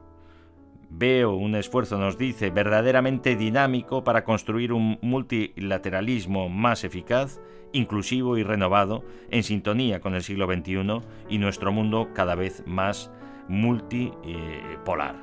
Veo 0.89 1.35
un 1.35 1.57
esfuerzo, 1.57 1.99
nos 1.99 2.19
dice, 2.19 2.51
verdaderamente 2.51 3.35
dinámico 3.35 4.05
para 4.05 4.25
construir 4.25 4.73
un 4.73 4.99
multilateralismo 5.01 6.51
más 6.51 6.85
eficaz 6.85 7.41
inclusivo 7.73 8.39
y 8.39 8.43
renovado, 8.43 9.05
en 9.31 9.43
sintonía 9.43 10.01
con 10.01 10.15
el 10.15 10.23
siglo 10.23 10.47
XXI 10.47 11.01
y 11.29 11.39
nuestro 11.39 11.73
mundo 11.73 12.09
cada 12.15 12.35
vez 12.35 12.63
más 12.67 13.11
multipolar. 13.49 15.17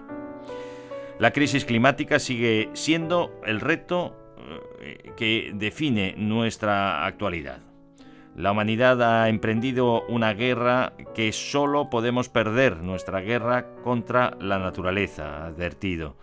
La 1.20 1.32
crisis 1.32 1.66
climática 1.66 2.20
sigue 2.20 2.70
siendo 2.74 3.42
el 3.46 3.60
reto 3.60 4.16
eh, 4.80 5.12
que 5.18 5.52
define 5.54 6.16
nuestra 6.18 7.06
actualidad. 7.06 7.60
La 8.36 8.54
humanidad 8.54 9.02
ha 9.04 9.28
emprendido 9.28 10.06
una 10.08 10.34
guerra 10.34 10.94
que 11.14 11.34
solo 11.34 11.90
podemos 11.90 12.30
perder, 12.30 12.78
nuestra 12.78 13.20
guerra 13.20 13.66
contra 13.84 14.38
la 14.40 14.60
naturaleza, 14.60 15.46
advertido. 15.46 16.16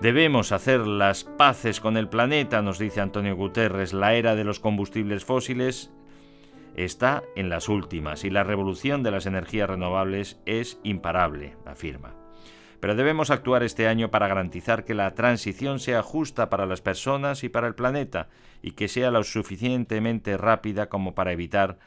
Debemos 0.00 0.50
hacer 0.52 0.86
las 0.86 1.24
paces 1.24 1.78
con 1.78 1.98
el 1.98 2.08
planeta, 2.08 2.62
nos 2.62 2.78
dice 2.78 3.02
Antonio 3.02 3.36
Guterres. 3.36 3.92
La 3.92 4.14
era 4.14 4.34
de 4.34 4.44
los 4.44 4.58
combustibles 4.58 5.26
fósiles 5.26 5.90
está 6.74 7.22
en 7.36 7.50
las 7.50 7.68
últimas 7.68 8.24
y 8.24 8.30
la 8.30 8.42
revolución 8.42 9.02
de 9.02 9.10
las 9.10 9.26
energías 9.26 9.68
renovables 9.68 10.40
es 10.46 10.80
imparable, 10.84 11.54
afirma. 11.66 12.14
Pero 12.80 12.94
debemos 12.94 13.28
actuar 13.28 13.62
este 13.62 13.88
año 13.88 14.10
para 14.10 14.26
garantizar 14.26 14.86
que 14.86 14.94
la 14.94 15.14
transición 15.14 15.80
sea 15.80 16.02
justa 16.02 16.48
para 16.48 16.64
las 16.64 16.80
personas 16.80 17.44
y 17.44 17.50
para 17.50 17.66
el 17.66 17.74
planeta 17.74 18.28
y 18.62 18.70
que 18.70 18.88
sea 18.88 19.10
lo 19.10 19.22
suficientemente 19.22 20.38
rápida 20.38 20.88
como 20.88 21.14
para 21.14 21.32
evitar 21.32 21.78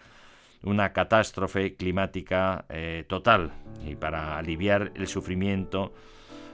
una 0.62 0.94
catástrofe 0.94 1.74
climática 1.74 2.66
eh, 2.70 3.06
total 3.08 3.54
y 3.88 3.96
para 3.96 4.38
aliviar 4.38 4.92
el 4.94 5.08
sufrimiento 5.08 5.94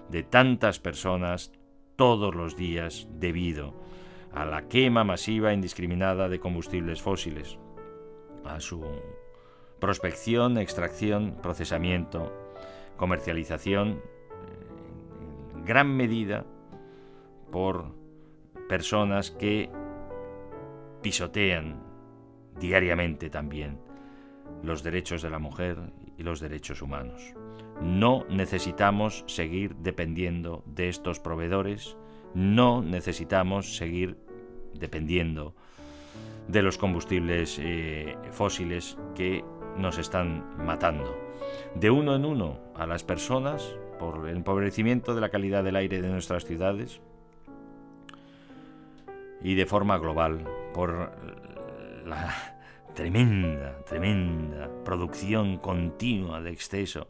de 0.10 0.24
tantas 0.24 0.80
personas 0.80 1.52
todos 1.96 2.36
los 2.36 2.56
días 2.56 3.08
debido 3.12 3.74
a 4.34 4.46
la 4.46 4.68
quema 4.68 5.04
masiva 5.04 5.52
e 5.52 5.56
indiscriminada 5.56 6.30
de 6.30 6.40
combustibles 6.40 7.02
fósiles, 7.02 7.58
a 8.46 8.60
su 8.60 8.84
prospección, 9.80 10.58
extracción, 10.58 11.38
procesamiento, 11.42 12.32
comercialización, 12.98 14.02
en 15.56 15.66
gran 15.66 15.96
medida 15.96 16.46
por 17.52 17.96
personas 18.68 19.32
que 19.32 19.70
pisotean 21.02 21.82
diariamente 22.60 23.30
también 23.30 23.80
los 24.64 24.84
derechos 24.84 25.22
de 25.22 25.30
la 25.30 25.40
mujer 25.40 25.78
y 26.18 26.24
los 26.24 26.40
derechos 26.40 26.82
humanos. 26.82 27.34
No 27.82 28.26
necesitamos 28.30 29.24
seguir 29.28 29.76
dependiendo 29.76 30.64
de 30.66 30.90
estos 30.90 31.20
proveedores, 31.20 31.96
no 32.34 32.82
necesitamos 32.82 33.78
seguir 33.78 34.18
dependiendo 34.74 35.54
de 36.48 36.62
los 36.62 36.78
combustibles 36.78 37.58
eh, 37.62 38.18
fósiles 38.32 38.98
que 39.16 39.44
nos 39.78 39.98
están 39.98 40.44
matando. 40.66 41.16
De 41.76 41.90
uno 41.90 42.16
en 42.16 42.26
uno 42.26 42.60
a 42.76 42.86
las 42.86 43.04
personas 43.04 43.76
por 43.98 44.28
el 44.28 44.38
empobrecimiento 44.38 45.16
de 45.16 45.22
la 45.22 45.30
calidad 45.30 45.64
del 45.64 45.76
aire 45.76 46.02
de 46.02 46.10
nuestras 46.10 46.46
ciudades 46.46 47.02
y 49.42 49.56
de 49.56 49.66
forma 49.66 49.98
global 49.98 50.46
por 50.74 51.12
la 52.06 52.56
tremenda, 52.94 53.78
tremenda 53.86 54.70
producción 54.84 55.58
continua 55.58 56.42
de 56.42 56.52
exceso 56.52 57.08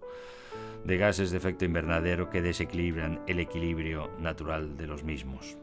de 0.85 0.97
gases 0.97 1.31
de 1.31 1.37
efecto 1.37 1.65
invernadero 1.65 2.29
que 2.29 2.41
desequilibran 2.41 3.21
el 3.27 3.39
equilibrio 3.39 4.11
natural 4.19 4.77
de 4.77 4.87
los 4.87 5.03
mismos 5.03 5.57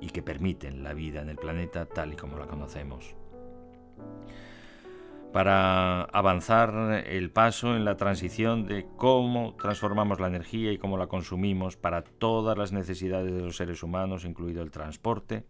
y 0.00 0.10
que 0.10 0.22
permiten 0.22 0.82
la 0.82 0.94
vida 0.94 1.22
en 1.22 1.28
el 1.28 1.36
planeta 1.36 1.86
tal 1.86 2.12
y 2.12 2.16
como 2.16 2.38
la 2.38 2.46
conocemos. 2.46 3.14
Para 5.32 6.04
avanzar 6.04 7.04
el 7.06 7.30
paso 7.30 7.76
en 7.76 7.84
la 7.84 7.96
transición 7.96 8.66
de 8.66 8.86
cómo 8.96 9.54
transformamos 9.60 10.20
la 10.20 10.28
energía 10.28 10.72
y 10.72 10.78
cómo 10.78 10.96
la 10.96 11.06
consumimos 11.06 11.76
para 11.76 12.02
todas 12.02 12.56
las 12.56 12.72
necesidades 12.72 13.32
de 13.32 13.42
los 13.42 13.56
seres 13.56 13.82
humanos, 13.82 14.24
incluido 14.24 14.62
el 14.62 14.70
transporte, 14.70 15.44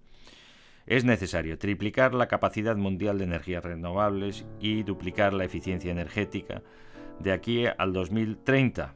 es 0.86 1.04
necesario 1.04 1.58
triplicar 1.58 2.14
la 2.14 2.26
capacidad 2.28 2.74
mundial 2.76 3.18
de 3.18 3.24
energías 3.24 3.62
renovables 3.62 4.46
y 4.58 4.82
duplicar 4.82 5.32
la 5.32 5.44
eficiencia 5.44 5.92
energética 5.92 6.62
de 7.20 7.32
aquí 7.32 7.64
al 7.66 7.92
2030, 7.92 8.94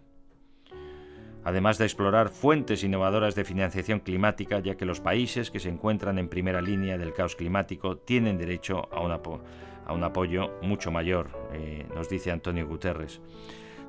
además 1.45 1.79
de 1.79 1.85
explorar 1.85 2.29
fuentes 2.29 2.85
innovadoras 2.85 3.35
de 3.35 3.45
financiación 3.45 4.01
climática, 4.01 4.61
ya 4.61 4.77
que 4.77 4.85
los 4.85 5.01
países 5.01 5.51
que 5.51 5.61
se 5.61 5.69
encuentran 5.69 6.19
en 6.19 6.29
primera 6.29 6.63
línea 6.63 6.99
del 6.99 7.13
caos 7.13 7.37
climático 7.37 7.99
tienen 7.99 8.39
derecho 8.39 8.89
a 8.93 9.01
un, 9.01 10.05
apoyo 10.05 10.51
mucho 10.63 10.91
mayor, 10.91 11.31
eh, 11.53 11.87
nos 11.95 12.09
dice 12.09 12.31
Antonio 12.31 12.67
Guterres. 12.67 13.21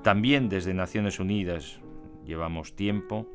También 0.02 0.50
desde 0.50 0.74
Naciones 0.74 1.20
Unidas 1.20 1.80
llevamos 2.26 2.76
tiempo 2.76 3.28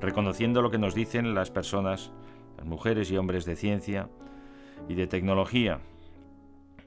reconociendo 0.00 0.62
lo 0.62 0.70
que 0.70 0.78
nos 0.78 0.94
dicen 0.94 1.34
las 1.34 1.50
personas, 1.50 2.12
las 2.56 2.66
mujeres 2.66 3.10
y 3.10 3.16
hombres 3.16 3.44
de 3.44 3.56
ciencia 3.56 4.08
y 4.88 4.94
de 4.94 5.06
tecnología. 5.06 5.80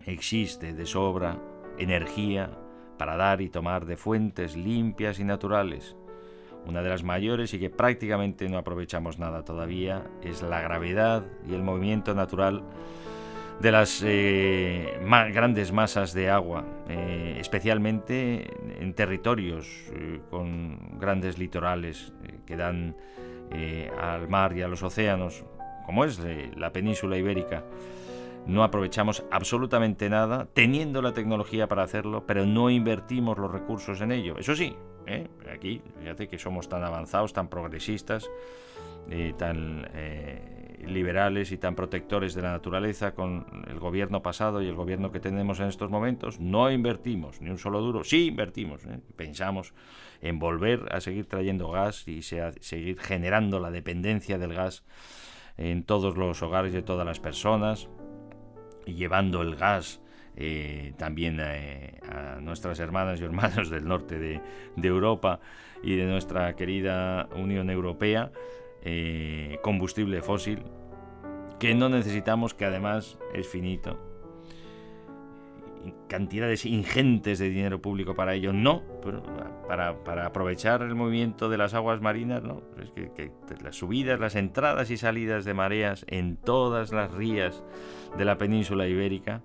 Existe 0.06 0.74
de 0.74 0.86
sobra 0.86 1.38
energía 1.78 2.50
para 2.98 3.18
dar 3.18 3.42
y 3.42 3.50
tomar 3.50 3.86
de 3.86 3.98
fuentes 3.98 4.56
limpias 4.56 5.20
y 5.20 5.24
naturales. 5.24 5.96
Una 6.66 6.82
de 6.82 6.90
las 6.90 7.04
mayores 7.04 7.54
y 7.54 7.60
que 7.60 7.70
prácticamente 7.70 8.48
no 8.48 8.58
aprovechamos 8.58 9.20
nada 9.20 9.44
todavía 9.44 10.06
es 10.22 10.42
la 10.42 10.62
gravedad 10.62 11.26
y 11.48 11.54
el 11.54 11.62
movimiento 11.62 12.16
natural 12.16 12.64
de 13.60 13.72
las 13.72 14.02
eh, 14.06 15.00
grandes 15.34 15.72
masas 15.72 16.14
de 16.14 16.30
agua, 16.30 16.66
eh, 16.90 17.38
especialmente 17.40 18.48
en 18.80 18.94
territorios 18.94 19.68
eh, 19.94 20.22
con 20.30 21.00
grandes 21.00 21.38
litorales 21.38 22.14
que 22.46 22.56
dan 22.56 22.96
al 24.02 24.28
mar 24.30 24.58
y 24.58 24.64
a 24.64 24.68
los 24.68 24.82
océanos, 24.82 25.46
como 25.86 26.06
es 26.06 26.20
la 26.56 26.74
península 26.74 27.18
ibérica 27.18 27.64
no 28.46 28.64
aprovechamos 28.64 29.24
absolutamente 29.32 30.10
nada, 30.10 30.48
teniendo 30.54 31.02
la 31.02 31.14
tecnología 31.14 31.68
para 31.68 31.84
hacerlo, 31.84 32.26
pero 32.26 32.46
no 32.46 32.70
invertimos 32.70 33.38
los 33.38 33.52
recursos 33.52 34.02
en 34.02 34.12
ello. 34.12 34.38
Eso 34.38 34.56
sí, 34.56 34.76
¿eh? 35.08 35.28
aquí, 35.52 35.82
fíjate 36.00 36.28
que 36.28 36.38
somos 36.38 36.70
tan 36.70 36.84
avanzados, 36.84 37.34
tan 37.34 37.48
progresistas, 37.48 38.30
y 39.10 39.34
tan 39.34 39.88
eh, 39.94 40.78
liberales 40.88 41.52
y 41.52 41.58
tan 41.58 41.76
protectores 41.76 42.34
de 42.34 42.42
la 42.42 42.52
naturaleza 42.52 43.14
con 43.14 43.46
el 43.68 43.80
gobierno 43.80 44.22
pasado 44.22 44.62
y 44.62 44.68
el 44.68 44.76
gobierno 44.76 45.12
que 45.12 45.20
tenemos 45.20 45.60
en 45.60 45.68
estos 45.68 45.90
momentos, 45.90 46.40
no 46.40 46.72
invertimos 46.72 47.42
ni 47.42 47.50
un 47.50 47.58
solo 47.58 47.82
duro, 47.82 48.04
sí 48.04 48.28
invertimos, 48.28 48.86
¿eh? 48.86 49.00
pensamos 49.16 49.74
en 50.22 50.40
volver 50.40 50.88
a 50.92 51.02
seguir 51.02 51.26
trayendo 51.26 51.70
gas 51.70 52.08
y 52.08 52.22
seguir 52.22 53.00
generando 53.00 53.60
la 53.60 53.72
dependencia 53.72 54.38
del 54.38 54.54
gas 54.54 54.84
en 55.58 55.84
todos 55.84 56.18
los 56.18 56.42
hogares 56.42 56.74
de 56.74 56.82
todas 56.82 57.06
las 57.06 57.20
personas, 57.20 57.90
llevando 58.86 59.42
el 59.42 59.56
gas 59.56 60.02
eh, 60.36 60.94
también 60.98 61.40
eh, 61.40 62.00
a 62.10 62.40
nuestras 62.42 62.80
hermanas 62.80 63.22
y 63.22 63.24
hermanos 63.24 63.70
del 63.70 63.88
norte 63.88 64.18
de, 64.18 64.42
Europa 64.82 65.40
y 65.84 65.96
de 65.96 66.06
nuestra 66.06 66.56
querida 66.56 67.30
Unión 67.36 67.70
Europea, 67.70 68.32
eh, 68.82 69.60
combustible 69.62 70.22
fósil, 70.22 70.64
que 71.60 71.76
no 71.76 71.90
necesitamos, 71.90 72.54
que 72.54 72.66
además 72.66 73.20
es 73.34 73.48
finito 73.48 74.13
cantidades 76.08 76.66
ingentes 76.66 77.40
de 77.40 77.50
dinero 77.50 77.82
público 77.82 78.16
para 78.16 78.34
ello, 78.34 78.54
no, 78.54 78.84
pero 79.02 79.24
para, 79.68 80.26
aprovechar 80.26 80.82
el 80.82 80.96
movimiento 80.96 81.50
de 81.50 81.58
las 81.58 81.74
aguas 81.74 82.02
marinas, 82.02 82.44
no, 82.44 82.62
es 82.82 82.92
que, 82.92 83.32
las 83.62 83.76
subidas, 83.76 84.20
las 84.20 84.36
entradas 84.36 84.90
y 84.92 84.98
salidas 84.98 85.46
de 85.46 85.54
mareas 85.54 86.06
en 86.08 86.38
todas 86.38 86.92
las 86.92 87.12
rías 87.12 87.64
de 88.18 88.26
la 88.26 88.38
península 88.38 88.88
ibérica 88.88 89.42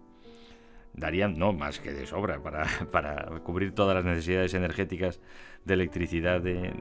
darían, 0.95 1.39
no, 1.39 1.53
más 1.53 1.78
que 1.80 1.93
de 1.93 2.07
sobra 2.07 2.43
para, 2.43 2.66
para 2.93 3.26
cubrir 3.41 3.74
todas 3.74 3.95
las 3.95 4.05
necesidades 4.05 4.55
energéticas 4.55 5.20
de 5.64 5.74
electricidad 5.74 6.41
de, 6.41 6.72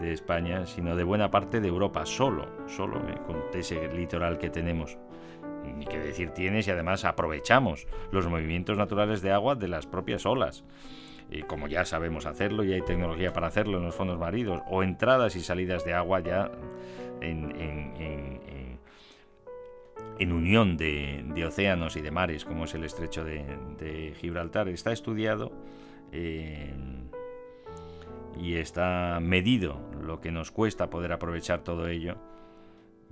de, 0.00 0.12
España, 0.12 0.66
sino 0.66 0.96
de 0.96 1.04
buena 1.04 1.30
parte 1.30 1.60
de 1.60 1.68
Europa, 1.68 2.04
solo, 2.06 2.46
solo 2.68 3.00
con 3.26 3.42
ese 3.54 3.88
litoral 3.88 4.38
que 4.38 4.50
tenemos 4.50 4.98
ni 5.72 5.86
qué 5.86 5.98
decir 5.98 6.30
tienes 6.30 6.66
y 6.68 6.70
además 6.70 7.04
aprovechamos 7.04 7.86
los 8.12 8.26
movimientos 8.26 8.76
naturales 8.76 9.22
de 9.22 9.32
agua 9.32 9.54
de 9.54 9.68
las 9.68 9.86
propias 9.86 10.26
olas. 10.26 10.64
Y 11.30 11.42
como 11.42 11.68
ya 11.68 11.84
sabemos 11.84 12.26
hacerlo 12.26 12.64
y 12.64 12.72
hay 12.72 12.82
tecnología 12.82 13.32
para 13.32 13.46
hacerlo 13.46 13.78
en 13.78 13.84
los 13.84 13.94
fondos 13.94 14.18
maridos, 14.18 14.60
o 14.68 14.82
entradas 14.82 15.36
y 15.36 15.40
salidas 15.40 15.84
de 15.84 15.94
agua 15.94 16.20
ya 16.20 16.50
en, 17.20 17.54
en, 20.18 20.32
unión 20.32 20.76
de, 20.76 21.44
océanos 21.46 21.96
y 21.96 22.00
de 22.00 22.10
mares, 22.10 22.44
como 22.44 22.64
es 22.64 22.74
el 22.74 22.84
estrecho 22.84 23.24
de, 23.24 24.14
Gibraltar, 24.20 24.68
está 24.68 24.92
estudiado 24.92 25.52
eh, 26.12 26.72
y 28.40 28.56
está 28.56 29.18
medido 29.20 29.80
lo 30.02 30.20
que 30.20 30.30
nos 30.30 30.50
cuesta 30.50 30.90
poder 30.90 31.12
aprovechar 31.12 31.62
todo 31.62 31.88
ello, 31.88 32.16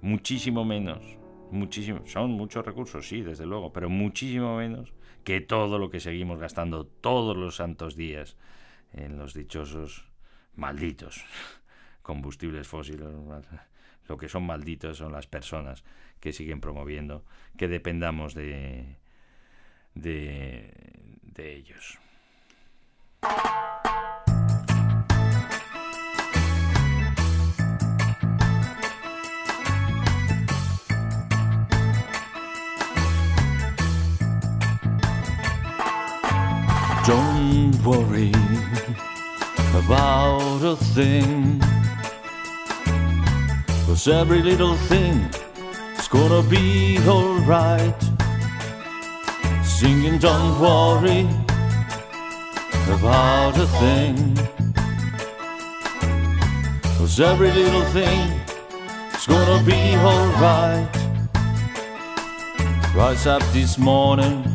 muchísimo 0.00 0.64
menos 0.64 1.18
muchísimo, 1.52 2.06
son 2.06 2.30
muchos 2.30 2.64
recursos, 2.64 3.06
sí, 3.06 3.22
desde 3.22 3.46
luego, 3.46 3.72
pero 3.72 3.88
muchísimo 3.88 4.56
menos 4.56 4.92
que 5.24 5.40
todo 5.40 5.78
lo 5.78 5.90
que 5.90 6.00
seguimos 6.00 6.38
gastando 6.38 6.86
todos 6.86 7.36
los 7.36 7.56
santos 7.56 7.96
días 7.96 8.36
en 8.92 9.18
los 9.18 9.34
dichosos 9.34 10.08
malditos 10.56 11.24
combustibles 12.02 12.66
fósiles. 12.66 13.08
Lo 14.08 14.16
que 14.16 14.28
son 14.28 14.44
malditos 14.44 14.98
son 14.98 15.12
las 15.12 15.26
personas 15.26 15.84
que 16.20 16.32
siguen 16.32 16.60
promoviendo 16.60 17.24
que 17.56 17.68
dependamos 17.68 18.34
de, 18.34 18.96
de, 19.94 20.72
de 21.22 21.54
ellos. 21.54 21.98
Don't 37.52 37.84
worry 37.84 38.32
about 39.74 40.62
a 40.64 40.74
thing. 40.74 41.60
Cause 43.84 44.08
every 44.08 44.42
little 44.42 44.74
thing 44.88 45.28
is 45.98 46.08
gonna 46.08 46.42
be 46.48 46.98
alright. 47.06 48.02
Singing, 49.62 50.16
don't 50.16 50.58
worry 50.58 51.28
about 52.88 53.54
a 53.58 53.66
thing. 53.82 54.16
Cause 56.96 57.20
every 57.20 57.52
little 57.52 57.84
thing 57.92 58.30
is 59.14 59.26
gonna 59.26 59.62
be 59.62 59.94
alright. 59.96 60.88
Rise 62.94 63.26
up 63.26 63.42
this 63.52 63.76
morning, 63.76 64.51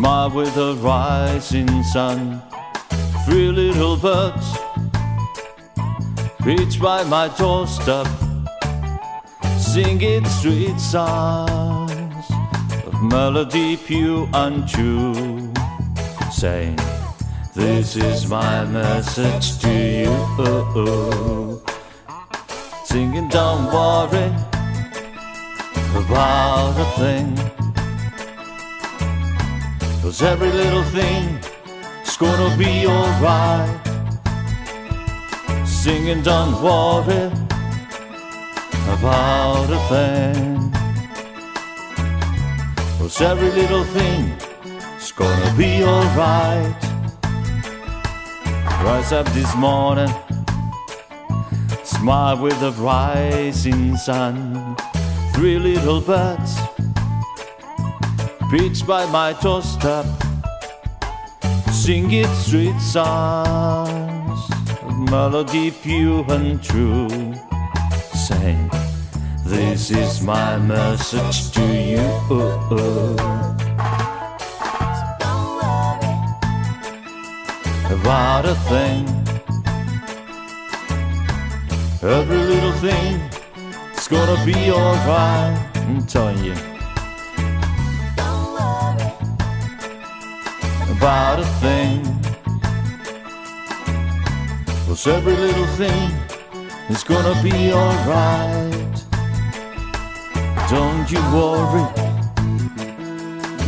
smile 0.00 0.30
with 0.30 0.54
the 0.54 0.74
rising 0.76 1.82
sun. 1.82 2.40
Three 3.26 3.52
little 3.52 3.98
birds 3.98 4.46
reach 6.40 6.80
by 6.80 7.04
my 7.04 7.28
doorstep, 7.36 8.06
singing 9.58 10.24
sweet 10.40 10.80
songs 10.80 12.24
of 12.86 12.94
melody 13.02 13.76
pure 13.76 14.26
and 14.32 14.66
true, 14.66 15.52
saying, 16.32 16.78
This 17.54 17.94
is 17.96 18.26
my 18.26 18.64
message 18.64 19.58
to 19.58 19.72
you. 20.02 21.62
Singing, 22.86 23.28
don't 23.28 23.66
worry 23.66 24.32
about 26.00 26.72
a 26.84 26.88
thing. 26.98 27.69
Cause 30.10 30.22
every 30.22 30.50
little 30.50 30.82
thing 30.82 31.38
is 32.02 32.16
gonna 32.16 32.56
be 32.56 32.84
alright. 32.84 33.70
Singing, 35.64 36.20
don't 36.24 36.60
worry 36.60 37.30
about 38.98 39.70
a 39.70 39.78
thing. 39.88 40.72
Cause 42.98 43.20
every 43.20 43.52
little 43.52 43.84
thing 43.84 44.34
is 44.98 45.12
gonna 45.12 45.54
be 45.56 45.84
alright. 45.84 46.82
Rise 48.82 49.12
up 49.12 49.28
this 49.28 49.54
morning, 49.54 50.12
smile 51.84 52.36
with 52.36 52.58
the 52.58 52.72
rising 52.72 53.96
sun. 53.96 54.74
Three 55.34 55.60
little 55.60 56.00
birds 56.00 56.58
preach 58.50 58.84
by 58.84 59.06
my 59.12 59.32
doorstep, 59.40 60.04
singing 61.70 62.26
sweet 62.34 62.76
songs 62.80 64.40
melody 65.08 65.70
pure 65.70 66.24
and 66.30 66.60
true, 66.60 67.08
saying, 68.12 68.68
This 69.44 69.92
is 69.92 70.20
my 70.20 70.58
message 70.58 71.52
to 71.52 71.64
you. 71.92 72.08
About 77.88 78.46
a 78.46 78.56
thing, 78.68 79.06
every 82.02 82.36
little 82.36 82.72
thing 82.82 83.20
it's 83.92 84.08
gonna 84.08 84.44
be 84.44 84.72
alright, 84.72 85.56
I'm 85.76 86.04
telling 86.04 86.42
you. 86.42 86.79
About 91.00 91.40
a 91.40 91.46
thing. 91.64 92.02
Cause 94.86 95.06
every 95.06 95.34
little 95.34 95.66
thing 95.80 96.10
is 96.90 97.02
gonna 97.04 97.42
be 97.42 97.72
alright. 97.72 99.04
Don't 100.68 101.10
you 101.10 101.22
worry 101.32 101.86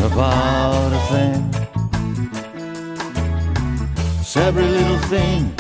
about 0.09 0.93
a 0.93 1.03
thing. 1.11 1.43
Cause 4.19 4.37
every 4.37 4.67
little 4.67 4.99
thing 5.09 5.55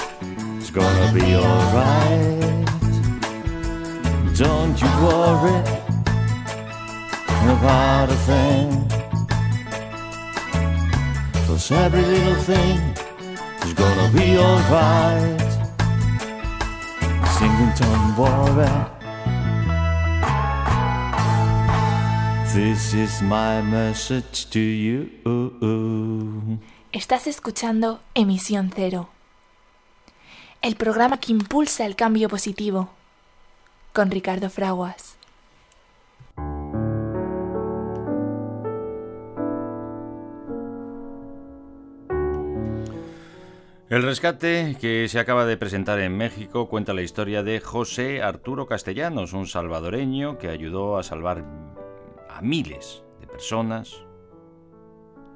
is 0.60 0.70
gonna 0.70 1.10
be 1.14 1.36
alright. 1.36 2.66
Don't 4.36 4.78
you 4.78 4.90
worry 5.00 5.58
about 7.56 8.10
a 8.10 8.16
thing. 8.28 8.91
Cause 11.52 11.70
every 11.70 12.00
little 12.00 12.42
thing 12.44 12.80
is 13.62 13.74
gonna 13.74 14.10
be 14.14 14.38
alright. 14.38 15.38
Singing, 17.36 18.16
worry. 18.16 18.72
This 22.54 22.94
is 22.94 23.20
my 23.20 23.60
message 23.60 24.48
to 24.48 24.60
you. 24.60 25.10
Estás 26.90 27.26
escuchando 27.26 28.00
Emisión 28.14 28.72
Cero, 28.74 29.10
el 30.62 30.76
programa 30.76 31.20
que 31.20 31.32
impulsa 31.32 31.84
el 31.84 31.96
cambio 31.96 32.30
positivo, 32.30 32.88
con 33.92 34.10
Ricardo 34.10 34.48
Fraguas. 34.48 35.16
El 43.92 44.02
rescate 44.02 44.74
que 44.80 45.06
se 45.06 45.18
acaba 45.18 45.44
de 45.44 45.58
presentar 45.58 46.00
en 46.00 46.16
México 46.16 46.66
cuenta 46.66 46.94
la 46.94 47.02
historia 47.02 47.42
de 47.42 47.60
José 47.60 48.22
Arturo 48.22 48.64
Castellanos, 48.64 49.34
un 49.34 49.46
salvadoreño 49.46 50.38
que 50.38 50.48
ayudó 50.48 50.96
a 50.96 51.02
salvar 51.02 51.44
a 52.30 52.40
miles 52.40 53.04
de 53.20 53.26
personas 53.26 54.02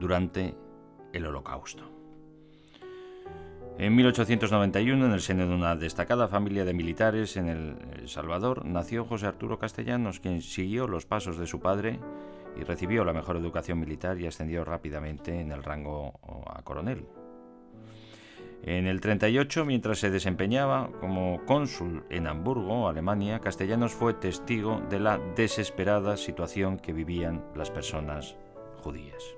durante 0.00 0.54
el 1.12 1.26
Holocausto. 1.26 1.84
En 3.76 3.94
1891, 3.94 5.04
en 5.04 5.12
el 5.12 5.20
seno 5.20 5.46
de 5.46 5.54
una 5.54 5.76
destacada 5.76 6.26
familia 6.26 6.64
de 6.64 6.72
militares 6.72 7.36
en 7.36 7.48
El 7.48 8.08
Salvador, 8.08 8.64
nació 8.64 9.04
José 9.04 9.26
Arturo 9.26 9.58
Castellanos, 9.58 10.18
quien 10.18 10.40
siguió 10.40 10.88
los 10.88 11.04
pasos 11.04 11.36
de 11.36 11.46
su 11.46 11.60
padre 11.60 12.00
y 12.58 12.64
recibió 12.64 13.04
la 13.04 13.12
mejor 13.12 13.36
educación 13.36 13.78
militar 13.78 14.18
y 14.18 14.26
ascendió 14.26 14.64
rápidamente 14.64 15.38
en 15.38 15.52
el 15.52 15.62
rango 15.62 16.18
a 16.46 16.62
coronel. 16.62 17.06
En 18.62 18.86
el 18.86 19.00
38, 19.00 19.64
mientras 19.64 19.98
se 19.98 20.10
desempeñaba 20.10 20.90
como 21.00 21.44
cónsul 21.44 22.04
en 22.10 22.26
Hamburgo, 22.26 22.88
Alemania, 22.88 23.40
Castellanos 23.40 23.92
fue 23.92 24.14
testigo 24.14 24.82
de 24.90 24.98
la 24.98 25.18
desesperada 25.36 26.16
situación 26.16 26.78
que 26.78 26.92
vivían 26.92 27.44
las 27.54 27.70
personas 27.70 28.36
judías. 28.82 29.36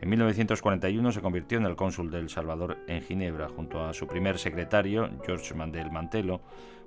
En 0.00 0.08
1941 0.08 1.12
se 1.12 1.20
convirtió 1.20 1.58
en 1.58 1.66
el 1.66 1.76
cónsul 1.76 2.10
de 2.10 2.18
El 2.18 2.30
Salvador 2.30 2.78
en 2.86 3.02
Ginebra, 3.02 3.48
junto 3.48 3.84
a 3.84 3.92
su 3.92 4.06
primer 4.06 4.38
secretario, 4.38 5.10
George 5.24 5.54
Mandel 5.54 5.90
Mantelo, 5.90 6.40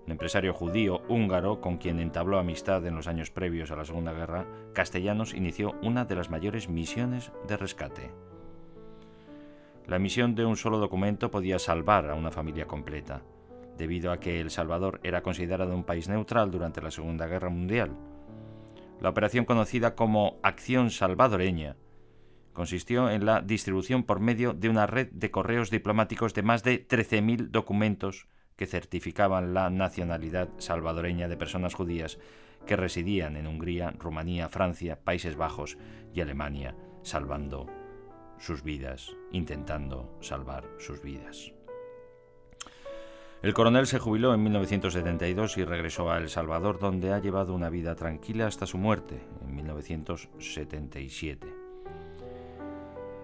un 0.05 0.11
empresario 0.11 0.53
judío 0.53 1.01
húngaro 1.07 1.61
con 1.61 1.77
quien 1.77 1.99
entabló 1.99 2.39
amistad 2.39 2.85
en 2.85 2.95
los 2.95 3.07
años 3.07 3.31
previos 3.31 3.71
a 3.71 3.75
la 3.75 3.85
Segunda 3.85 4.13
Guerra. 4.13 4.45
Castellanos 4.73 5.33
inició 5.33 5.75
una 5.81 6.05
de 6.05 6.15
las 6.15 6.29
mayores 6.29 6.69
misiones 6.69 7.31
de 7.47 7.57
rescate. 7.57 8.32
La 9.87 9.97
emisión 9.97 10.33
de 10.33 10.45
un 10.45 10.55
solo 10.55 10.77
documento 10.79 11.29
podía 11.29 11.59
salvar 11.59 12.09
a 12.09 12.15
una 12.15 12.31
familia 12.31 12.67
completa, 12.67 13.21
debido 13.77 14.11
a 14.11 14.19
que 14.19 14.39
El 14.39 14.49
Salvador 14.49 15.01
era 15.03 15.21
considerado 15.21 15.75
un 15.75 15.83
país 15.83 16.07
neutral 16.07 16.51
durante 16.51 16.81
la 16.81 16.89
Segunda 16.89 17.27
Guerra 17.27 17.49
Mundial. 17.49 17.91
La 19.01 19.09
operación 19.09 19.43
conocida 19.43 19.95
como 19.95 20.37
Acción 20.41 20.89
Salvadoreña 20.89 21.75
consistió 22.53 23.09
en 23.09 23.25
la 23.25 23.41
distribución 23.41 24.03
por 24.03 24.19
medio 24.21 24.53
de 24.53 24.69
una 24.69 24.87
red 24.87 25.09
de 25.11 25.31
correos 25.31 25.69
diplomáticos 25.69 26.33
de 26.33 26.43
más 26.43 26.63
de 26.63 26.87
13.000 26.87 27.49
documentos 27.49 28.27
que 28.55 28.67
certificaban 28.67 29.53
la 29.53 29.69
nacionalidad 29.69 30.49
salvadoreña 30.59 31.27
de 31.27 31.35
personas 31.35 31.73
judías 31.73 32.19
que 32.65 32.77
residían 32.77 33.35
en 33.35 33.47
Hungría, 33.47 33.93
Rumanía, 33.99 34.47
Francia, 34.47 34.99
Países 35.03 35.35
Bajos 35.35 35.77
y 36.13 36.21
Alemania, 36.21 36.75
salvando 37.01 37.82
sus 38.43 38.61
vidas, 38.61 39.15
intentando 39.31 40.17
salvar 40.19 40.65
sus 40.77 41.01
vidas. 41.01 41.53
El 43.41 43.53
coronel 43.53 43.87
se 43.87 43.99
jubiló 43.99 44.33
en 44.33 44.43
1972 44.43 45.57
y 45.57 45.63
regresó 45.63 46.11
a 46.11 46.17
El 46.17 46.27
Salvador, 46.29 46.77
donde 46.77 47.13
ha 47.13 47.19
llevado 47.19 47.53
una 47.53 47.69
vida 47.69 47.95
tranquila 47.95 48.47
hasta 48.47 48.65
su 48.65 48.77
muerte 48.77 49.21
en 49.41 49.55
1977. 49.55 51.47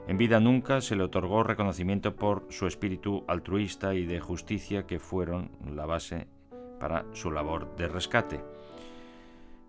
En 0.08 0.18
vida 0.18 0.40
nunca 0.40 0.80
se 0.80 0.96
le 0.96 1.04
otorgó 1.04 1.44
reconocimiento 1.44 2.16
por 2.16 2.48
su 2.50 2.66
espíritu 2.66 3.26
altruista 3.28 3.94
y 3.96 4.06
de 4.06 4.22
justicia 4.22 4.88
que 4.88 5.00
fueron 5.00 5.52
la 5.76 5.86
base 5.86 6.28
para 6.80 7.06
su 7.14 7.30
labor 7.30 7.76
de 7.76 7.90
rescate. 7.90 8.42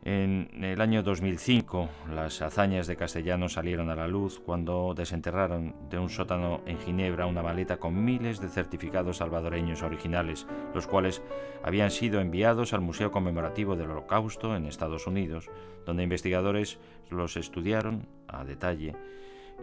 En 0.03 0.64
el 0.64 0.80
año 0.80 1.03
2005, 1.03 1.90
las 2.14 2.40
hazañas 2.40 2.86
de 2.86 2.96
Castellanos 2.96 3.53
salieron 3.53 3.90
a 3.90 3.94
la 3.94 4.09
luz 4.09 4.40
cuando 4.40 4.94
desenterraron 4.94 5.74
de 5.90 5.98
un 5.98 6.09
sótano 6.09 6.62
en 6.64 6.78
Ginebra 6.78 7.26
una 7.26 7.42
maleta 7.42 7.76
con 7.76 8.03
miles 8.03 8.40
de 8.40 8.48
certificados 8.48 9.18
salvadoreños 9.18 9.82
originales, 9.82 10.46
los 10.74 10.86
cuales 10.86 11.22
habían 11.62 11.90
sido 11.90 12.22
enviados 12.22 12.72
al 12.72 12.80
Museo 12.80 13.11
Conmemorativo 13.11 13.76
del 13.76 13.90
Holocausto 13.90 14.57
en 14.57 14.64
Estados 14.64 15.07
Unidos, 15.07 15.51
donde 15.84 16.05
investigadores 16.05 16.78
los 17.11 17.36
estudiaron 17.36 18.07
a 18.26 18.42
detalle 18.44 18.96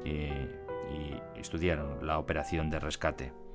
eh, 0.06 0.48
y 1.36 1.40
estudiaron 1.40 2.06
la 2.06 2.20
operación 2.20 2.70
de 2.70 2.80
rescate. 2.80 3.47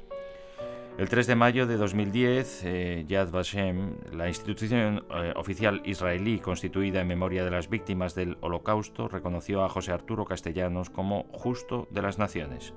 El 0.99 1.09
3 1.09 1.27
de 1.27 1.37
mayo 1.37 1.67
de 1.67 1.79
2010, 1.79 2.65
eh, 2.65 3.05
Yad 3.09 3.31
Vashem, 3.31 3.97
la 4.13 4.29
institución 4.29 5.07
eh, 5.11 5.33
oficial 5.37 5.81
israelí 5.87 6.39
constituida 6.39 7.01
en 7.01 7.09
memoria 7.09 7.45
de 7.45 7.51
las 7.51 7.71
víctimas 7.71 8.15
del 8.15 8.37
Holocausto, 8.43 9.09
reconoció 9.09 9.65
a 9.65 9.71
José 9.71 9.93
Arturo 9.93 10.27
Castellanos 10.27 10.91
como 10.91 11.25
justo 11.33 11.89
de 11.91 12.03
las 12.03 12.19
naciones. 12.19 12.75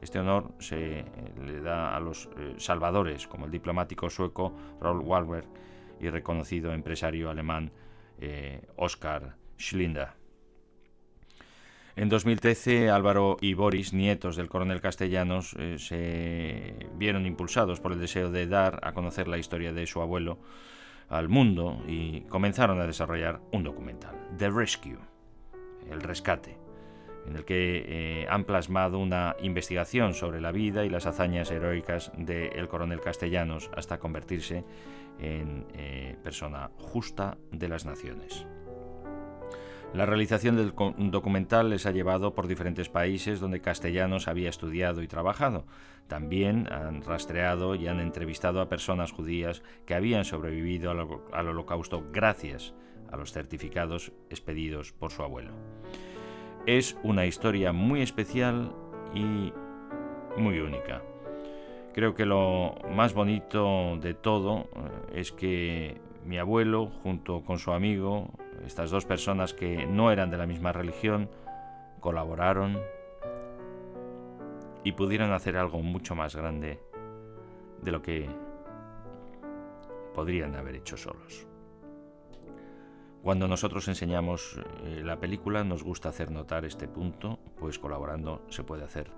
Este 0.00 0.18
honor 0.18 0.50
se 0.58 0.98
eh, 0.98 1.04
le 1.46 1.60
da 1.60 1.94
a 1.94 2.00
los 2.00 2.28
salvadores, 2.56 3.28
como 3.28 3.46
el 3.46 3.52
diplomático 3.52 4.10
sueco 4.10 4.52
Raoul 4.80 5.02
Walber 5.02 5.44
y 6.00 6.10
reconocido 6.10 6.72
empresario 6.72 7.30
alemán 7.30 7.70
Oskar 8.76 9.36
Schlinder. 9.58 10.21
En 11.94 12.08
2013, 12.08 12.88
Álvaro 12.88 13.36
y 13.42 13.52
Boris, 13.52 13.92
nietos 13.92 14.36
del 14.36 14.48
coronel 14.48 14.80
Castellanos, 14.80 15.54
eh, 15.58 15.76
se 15.78 16.88
vieron 16.94 17.26
impulsados 17.26 17.80
por 17.80 17.92
el 17.92 18.00
deseo 18.00 18.30
de 18.30 18.46
dar 18.46 18.80
a 18.82 18.92
conocer 18.92 19.28
la 19.28 19.36
historia 19.36 19.74
de 19.74 19.86
su 19.86 20.00
abuelo 20.00 20.38
al 21.10 21.28
mundo 21.28 21.82
y 21.86 22.22
comenzaron 22.22 22.80
a 22.80 22.86
desarrollar 22.86 23.42
un 23.52 23.62
documental, 23.62 24.16
The 24.38 24.48
Rescue, 24.48 24.96
el 25.90 26.00
rescate, 26.00 26.56
en 27.26 27.36
el 27.36 27.44
que 27.44 27.84
eh, 27.86 28.26
han 28.30 28.44
plasmado 28.44 28.98
una 28.98 29.36
investigación 29.42 30.14
sobre 30.14 30.40
la 30.40 30.50
vida 30.50 30.86
y 30.86 30.88
las 30.88 31.04
hazañas 31.04 31.50
heroicas 31.50 32.10
del 32.16 32.68
coronel 32.68 33.02
Castellanos 33.02 33.70
hasta 33.76 33.98
convertirse 33.98 34.64
en 35.18 35.66
eh, 35.74 36.16
persona 36.22 36.70
justa 36.78 37.36
de 37.50 37.68
las 37.68 37.84
naciones. 37.84 38.46
La 39.94 40.06
realización 40.06 40.56
del 40.56 40.72
documental 41.10 41.68
les 41.68 41.84
ha 41.84 41.90
llevado 41.90 42.34
por 42.34 42.46
diferentes 42.46 42.88
países 42.88 43.40
donde 43.40 43.60
Castellanos 43.60 44.26
había 44.26 44.48
estudiado 44.48 45.02
y 45.02 45.06
trabajado. 45.06 45.66
También 46.08 46.66
han 46.72 47.02
rastreado 47.02 47.74
y 47.74 47.88
han 47.88 48.00
entrevistado 48.00 48.62
a 48.62 48.70
personas 48.70 49.12
judías 49.12 49.62
que 49.84 49.94
habían 49.94 50.24
sobrevivido 50.24 50.90
al, 50.90 51.46
holocausto 51.48 52.06
gracias 52.10 52.72
a 53.10 53.18
los 53.18 53.32
certificados 53.32 54.12
expedidos 54.30 54.92
por 54.92 55.10
su 55.10 55.22
abuelo. 55.22 55.52
Es 56.64 56.96
una 57.02 57.26
historia 57.26 57.72
muy 57.72 58.00
especial 58.00 58.72
y 59.14 59.52
muy 60.38 60.58
única. 60.60 61.02
Creo 61.92 62.14
que 62.14 62.24
lo 62.24 62.76
más 62.90 63.12
bonito 63.12 63.98
de 63.98 64.14
todo 64.14 64.70
eh, 64.74 65.20
es 65.20 65.32
que 65.32 66.00
mi 66.24 66.38
abuelo, 66.38 66.86
junto 67.02 67.42
con 67.42 67.58
su 67.58 67.72
amigo, 67.72 68.30
estas 68.64 68.90
dos 68.90 69.04
personas 69.04 69.54
que 69.54 69.86
no 69.86 70.10
eran 70.10 70.30
de 70.30 70.38
la 70.38 70.46
misma 70.46 70.72
religión, 70.72 71.28
colaboraron 72.00 72.78
y 74.84 74.92
pudieron 74.92 75.32
hacer 75.32 75.56
algo 75.56 75.80
mucho 75.82 76.14
más 76.14 76.34
grande 76.34 76.80
de 77.80 77.92
lo 77.92 78.02
que 78.02 78.28
podrían 80.14 80.54
haber 80.56 80.76
hecho 80.76 80.96
solos. 80.96 81.46
Cuando 83.22 83.46
nosotros 83.46 83.86
enseñamos 83.86 84.58
eh, 84.84 85.02
la 85.04 85.20
película 85.20 85.62
nos 85.62 85.84
gusta 85.84 86.08
hacer 86.08 86.32
notar 86.32 86.64
este 86.64 86.88
punto, 86.88 87.38
pues 87.56 87.78
colaborando 87.78 88.42
se 88.48 88.64
puede 88.64 88.82
hacer 88.82 89.12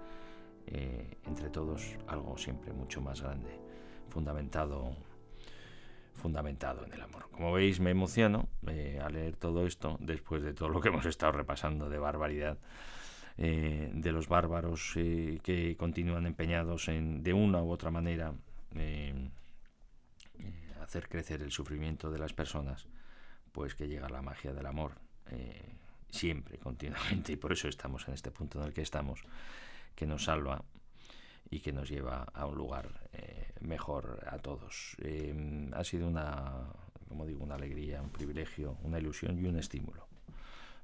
eh, 0.67 1.17
entre 1.25 1.49
todos 1.49 1.97
algo 2.07 2.37
siempre 2.37 2.75
mucho 2.75 3.01
más 3.01 3.23
grande, 3.23 3.59
fundamentado 4.11 4.95
fundamentado 6.15 6.85
en 6.85 6.93
el 6.93 7.03
amor. 7.03 7.29
Como 7.31 7.53
veis, 7.53 7.81
me 7.81 7.91
emociono 7.91 8.49
eh, 8.67 9.01
a 9.03 9.09
leer 9.09 9.37
todo 9.37 9.67
esto 9.67 9.97
después 10.01 10.43
de 10.43 10.55
todo 10.55 10.69
lo 10.69 10.81
que 10.81 10.89
hemos 10.91 11.07
estado 11.07 11.33
repasando 11.33 11.89
de 11.89 11.99
barbaridad. 11.99 12.59
Eh, 13.37 13.91
de 13.93 14.13
los 14.13 14.29
bárbaros 14.29 14.93
eh, 14.95 15.41
que 15.43 15.77
continúan 15.77 16.25
empeñados 16.25 16.87
en, 16.87 17.25
de 17.25 17.33
una 17.33 17.65
u 17.65 17.71
otra 17.73 17.91
manera, 17.91 18.33
hacer 20.81 21.09
crecer 21.09 21.43
el 21.43 21.51
sufrimiento 21.51 22.13
de 22.13 22.19
las 22.19 22.33
personas, 22.33 22.87
pues 23.51 23.75
que 23.75 23.89
llega 23.89 24.09
la 24.09 24.23
magia 24.23 24.53
del 24.53 24.67
amor, 24.67 24.93
siempre, 26.11 26.59
continuamente, 26.59 27.33
y 27.33 27.37
por 27.37 27.53
eso 27.53 27.67
estamos 27.67 28.07
en 28.07 28.15
este 28.15 28.31
punto 28.31 28.61
en 28.61 28.67
el 28.67 28.73
que 28.73 28.83
estamos, 28.83 29.25
que 29.97 30.07
nos 30.07 30.25
salva 30.25 30.63
y 31.55 31.61
que 31.61 31.73
nos 31.73 31.89
lleva 31.89 32.27
a 32.35 32.47
un 32.47 32.57
lugar 32.57 32.89
eh, 33.13 33.53
mejor 33.61 34.27
a 34.27 34.39
todos. 34.39 34.97
Em, 34.99 35.73
ha 35.73 35.85
sido 35.85 36.09
una, 36.09 36.67
como 37.09 37.25
digo, 37.27 37.45
una 37.45 37.55
alegría, 37.55 38.03
un 38.03 38.11
privilegio, 38.11 38.77
una 38.83 38.99
ilusión 38.99 39.39
y 39.39 39.47
un 39.47 39.57
estímulo 39.57 40.09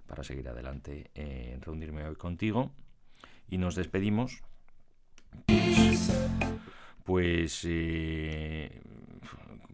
para 0.06 0.22
seguir 0.22 0.48
adelante 0.48 1.10
en 1.14 1.60
reunirme 1.60 2.06
hoy 2.06 2.14
contigo. 2.14 2.70
Y 3.48 3.58
nos 3.58 3.74
despedimos. 3.74 4.42
Pues 7.02 7.62
eh, 7.64 8.80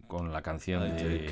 con 0.08 0.32
la 0.32 0.40
canción 0.40 0.96
de 0.96 1.26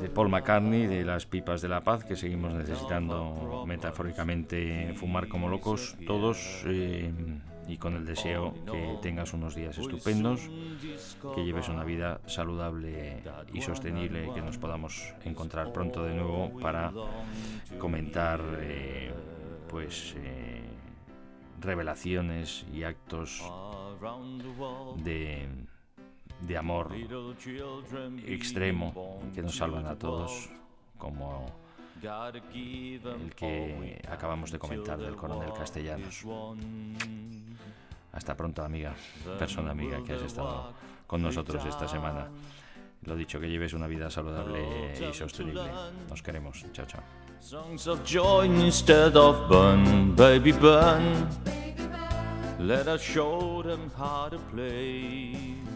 de 0.00 0.08
Paul 0.08 0.28
McCartney, 0.28 0.86
de 0.86 1.04
las 1.04 1.26
pipas 1.26 1.62
de 1.62 1.68
la 1.68 1.82
paz, 1.82 2.04
que 2.04 2.16
seguimos 2.16 2.52
necesitando 2.52 3.64
metafóricamente 3.66 4.94
fumar 4.96 5.28
como 5.28 5.48
locos 5.48 5.96
todos 6.06 6.62
eh, 6.66 7.12
y 7.68 7.76
con 7.78 7.94
el 7.94 8.04
deseo 8.04 8.54
que 8.70 8.98
tengas 9.00 9.32
unos 9.32 9.54
días 9.54 9.78
estupendos, 9.78 10.40
que 11.34 11.44
lleves 11.44 11.68
una 11.68 11.84
vida 11.84 12.20
saludable 12.26 13.22
y 13.52 13.60
sostenible, 13.62 14.30
que 14.34 14.42
nos 14.42 14.58
podamos 14.58 15.14
encontrar 15.24 15.72
pronto 15.72 16.04
de 16.04 16.14
nuevo 16.14 16.58
para 16.60 16.92
comentar 17.78 18.40
eh, 18.60 19.12
pues 19.68 20.14
eh, 20.18 20.62
revelaciones 21.60 22.66
y 22.72 22.82
actos 22.82 23.42
de 24.96 25.48
de 26.46 26.56
amor 26.56 26.90
extremo 28.26 29.20
que 29.34 29.42
nos 29.42 29.56
salvan 29.56 29.86
a 29.86 29.96
todos, 29.96 30.50
como 30.98 31.46
el 32.02 33.34
que 33.34 34.02
acabamos 34.08 34.50
de 34.50 34.58
comentar 34.58 34.98
del 34.98 35.16
coronel 35.16 35.52
Castellanos. 35.52 36.24
Hasta 38.12 38.36
pronto, 38.36 38.62
amiga, 38.62 38.94
persona 39.38 39.72
amiga 39.72 40.02
que 40.04 40.12
has 40.12 40.22
estado 40.22 40.72
con 41.06 41.22
nosotros 41.22 41.64
esta 41.64 41.88
semana. 41.88 42.28
Lo 43.04 43.16
dicho, 43.16 43.38
que 43.38 43.50
lleves 43.50 43.74
una 43.74 43.86
vida 43.86 44.10
saludable 44.10 44.94
y 45.10 45.12
sostenible. 45.12 45.70
Nos 46.08 46.22
queremos. 46.22 46.64
Chao, 46.72 46.86
chao. 46.86 47.02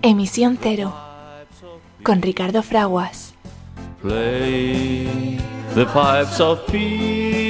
Emisión 0.01 0.59
Cero 0.61 0.95
con 2.03 2.23
Ricardo 2.23 2.63
Fraguas. 2.63 3.35
Play 4.01 5.39
the 5.75 5.85
pipes 5.85 6.41
of 6.41 6.65
peace. 6.67 7.48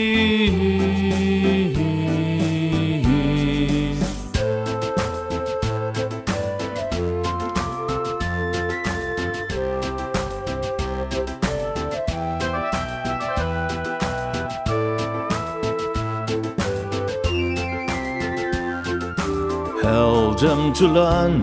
Them 19.89 20.73
to 20.73 20.87
learn 20.87 21.43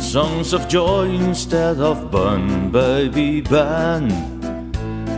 songs 0.00 0.52
of 0.52 0.68
joy 0.68 1.08
instead 1.08 1.78
of 1.78 2.10
burn, 2.10 2.70
baby, 2.70 3.40
burn. 3.40 4.08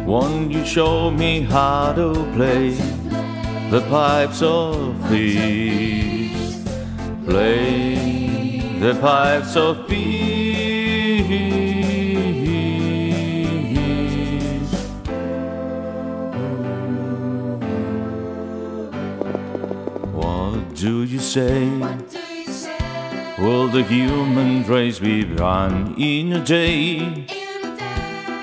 Won't 0.06 0.50
you 0.52 0.64
show 0.64 1.10
me 1.10 1.42
how 1.42 1.92
to 1.92 2.12
play 2.34 2.70
the 3.70 3.80
pipes 3.88 4.42
of 4.42 4.94
peace? 5.08 6.64
Play 7.24 8.60
the 8.80 8.94
pipes 9.00 9.56
of 9.56 9.88
peace. 9.88 10.07
Say? 21.28 21.68
Will 23.38 23.68
the 23.68 23.82
human 23.82 24.64
race 24.66 24.98
be 24.98 25.24
run 25.24 25.94
in 25.98 26.32
a 26.32 26.42
day? 26.42 27.26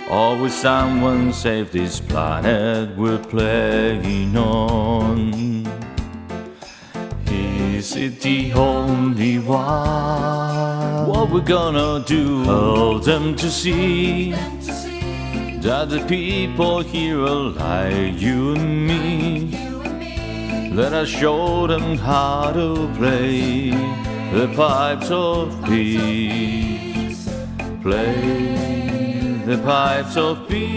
Or 0.08 0.38
will 0.38 0.52
someone 0.52 1.34
save 1.34 1.72
this 1.72 2.00
planet 2.00 2.96
we're 2.96 3.18
playing 3.18 4.38
on? 4.38 5.66
Is 7.26 7.96
it 7.96 8.22
the 8.22 8.54
only 8.54 9.40
one? 9.40 11.08
What 11.08 11.32
we're 11.32 11.42
gonna 11.42 12.06
do? 12.06 12.44
Help 12.44 13.04
them 13.04 13.36
to 13.36 13.50
see 13.50 14.32
that 15.66 15.90
the 15.90 16.06
people 16.08 16.82
here 16.82 17.20
are 17.22 17.50
like 17.66 18.22
you 18.22 18.54
and 18.54 18.88
me. 18.88 19.65
Let 20.76 20.94
I 20.94 21.06
showed 21.06 21.70
them 21.70 21.98
how 21.98 22.52
to 22.52 22.94
play 22.98 23.70
the 24.34 24.52
pipes 24.58 25.10
of 25.10 25.64
peace. 25.64 27.30
Play 27.82 29.42
the 29.46 29.58
pipes 29.64 30.18
of 30.18 30.46
peace. 30.50 30.76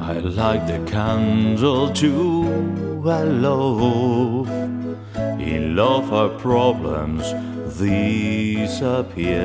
I 0.00 0.18
like 0.42 0.66
the 0.66 0.82
candle 0.90 1.92
too. 1.92 3.00
I 3.06 3.22
love. 3.22 4.50
In 5.38 5.76
love, 5.76 6.12
our 6.12 6.30
problems 6.30 7.32
disappear. 7.82 9.42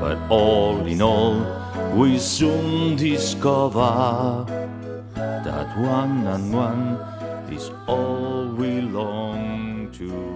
But 0.00 0.18
all 0.28 0.86
in 0.86 1.00
all, 1.00 1.46
we 1.94 2.18
soon 2.18 2.96
discover 2.96 4.44
that 5.14 5.78
one 5.78 6.26
and 6.26 6.52
one 6.52 6.98
is 7.50 7.70
all 7.86 8.46
we 8.46 8.80
long 8.80 9.90
to. 9.92 10.31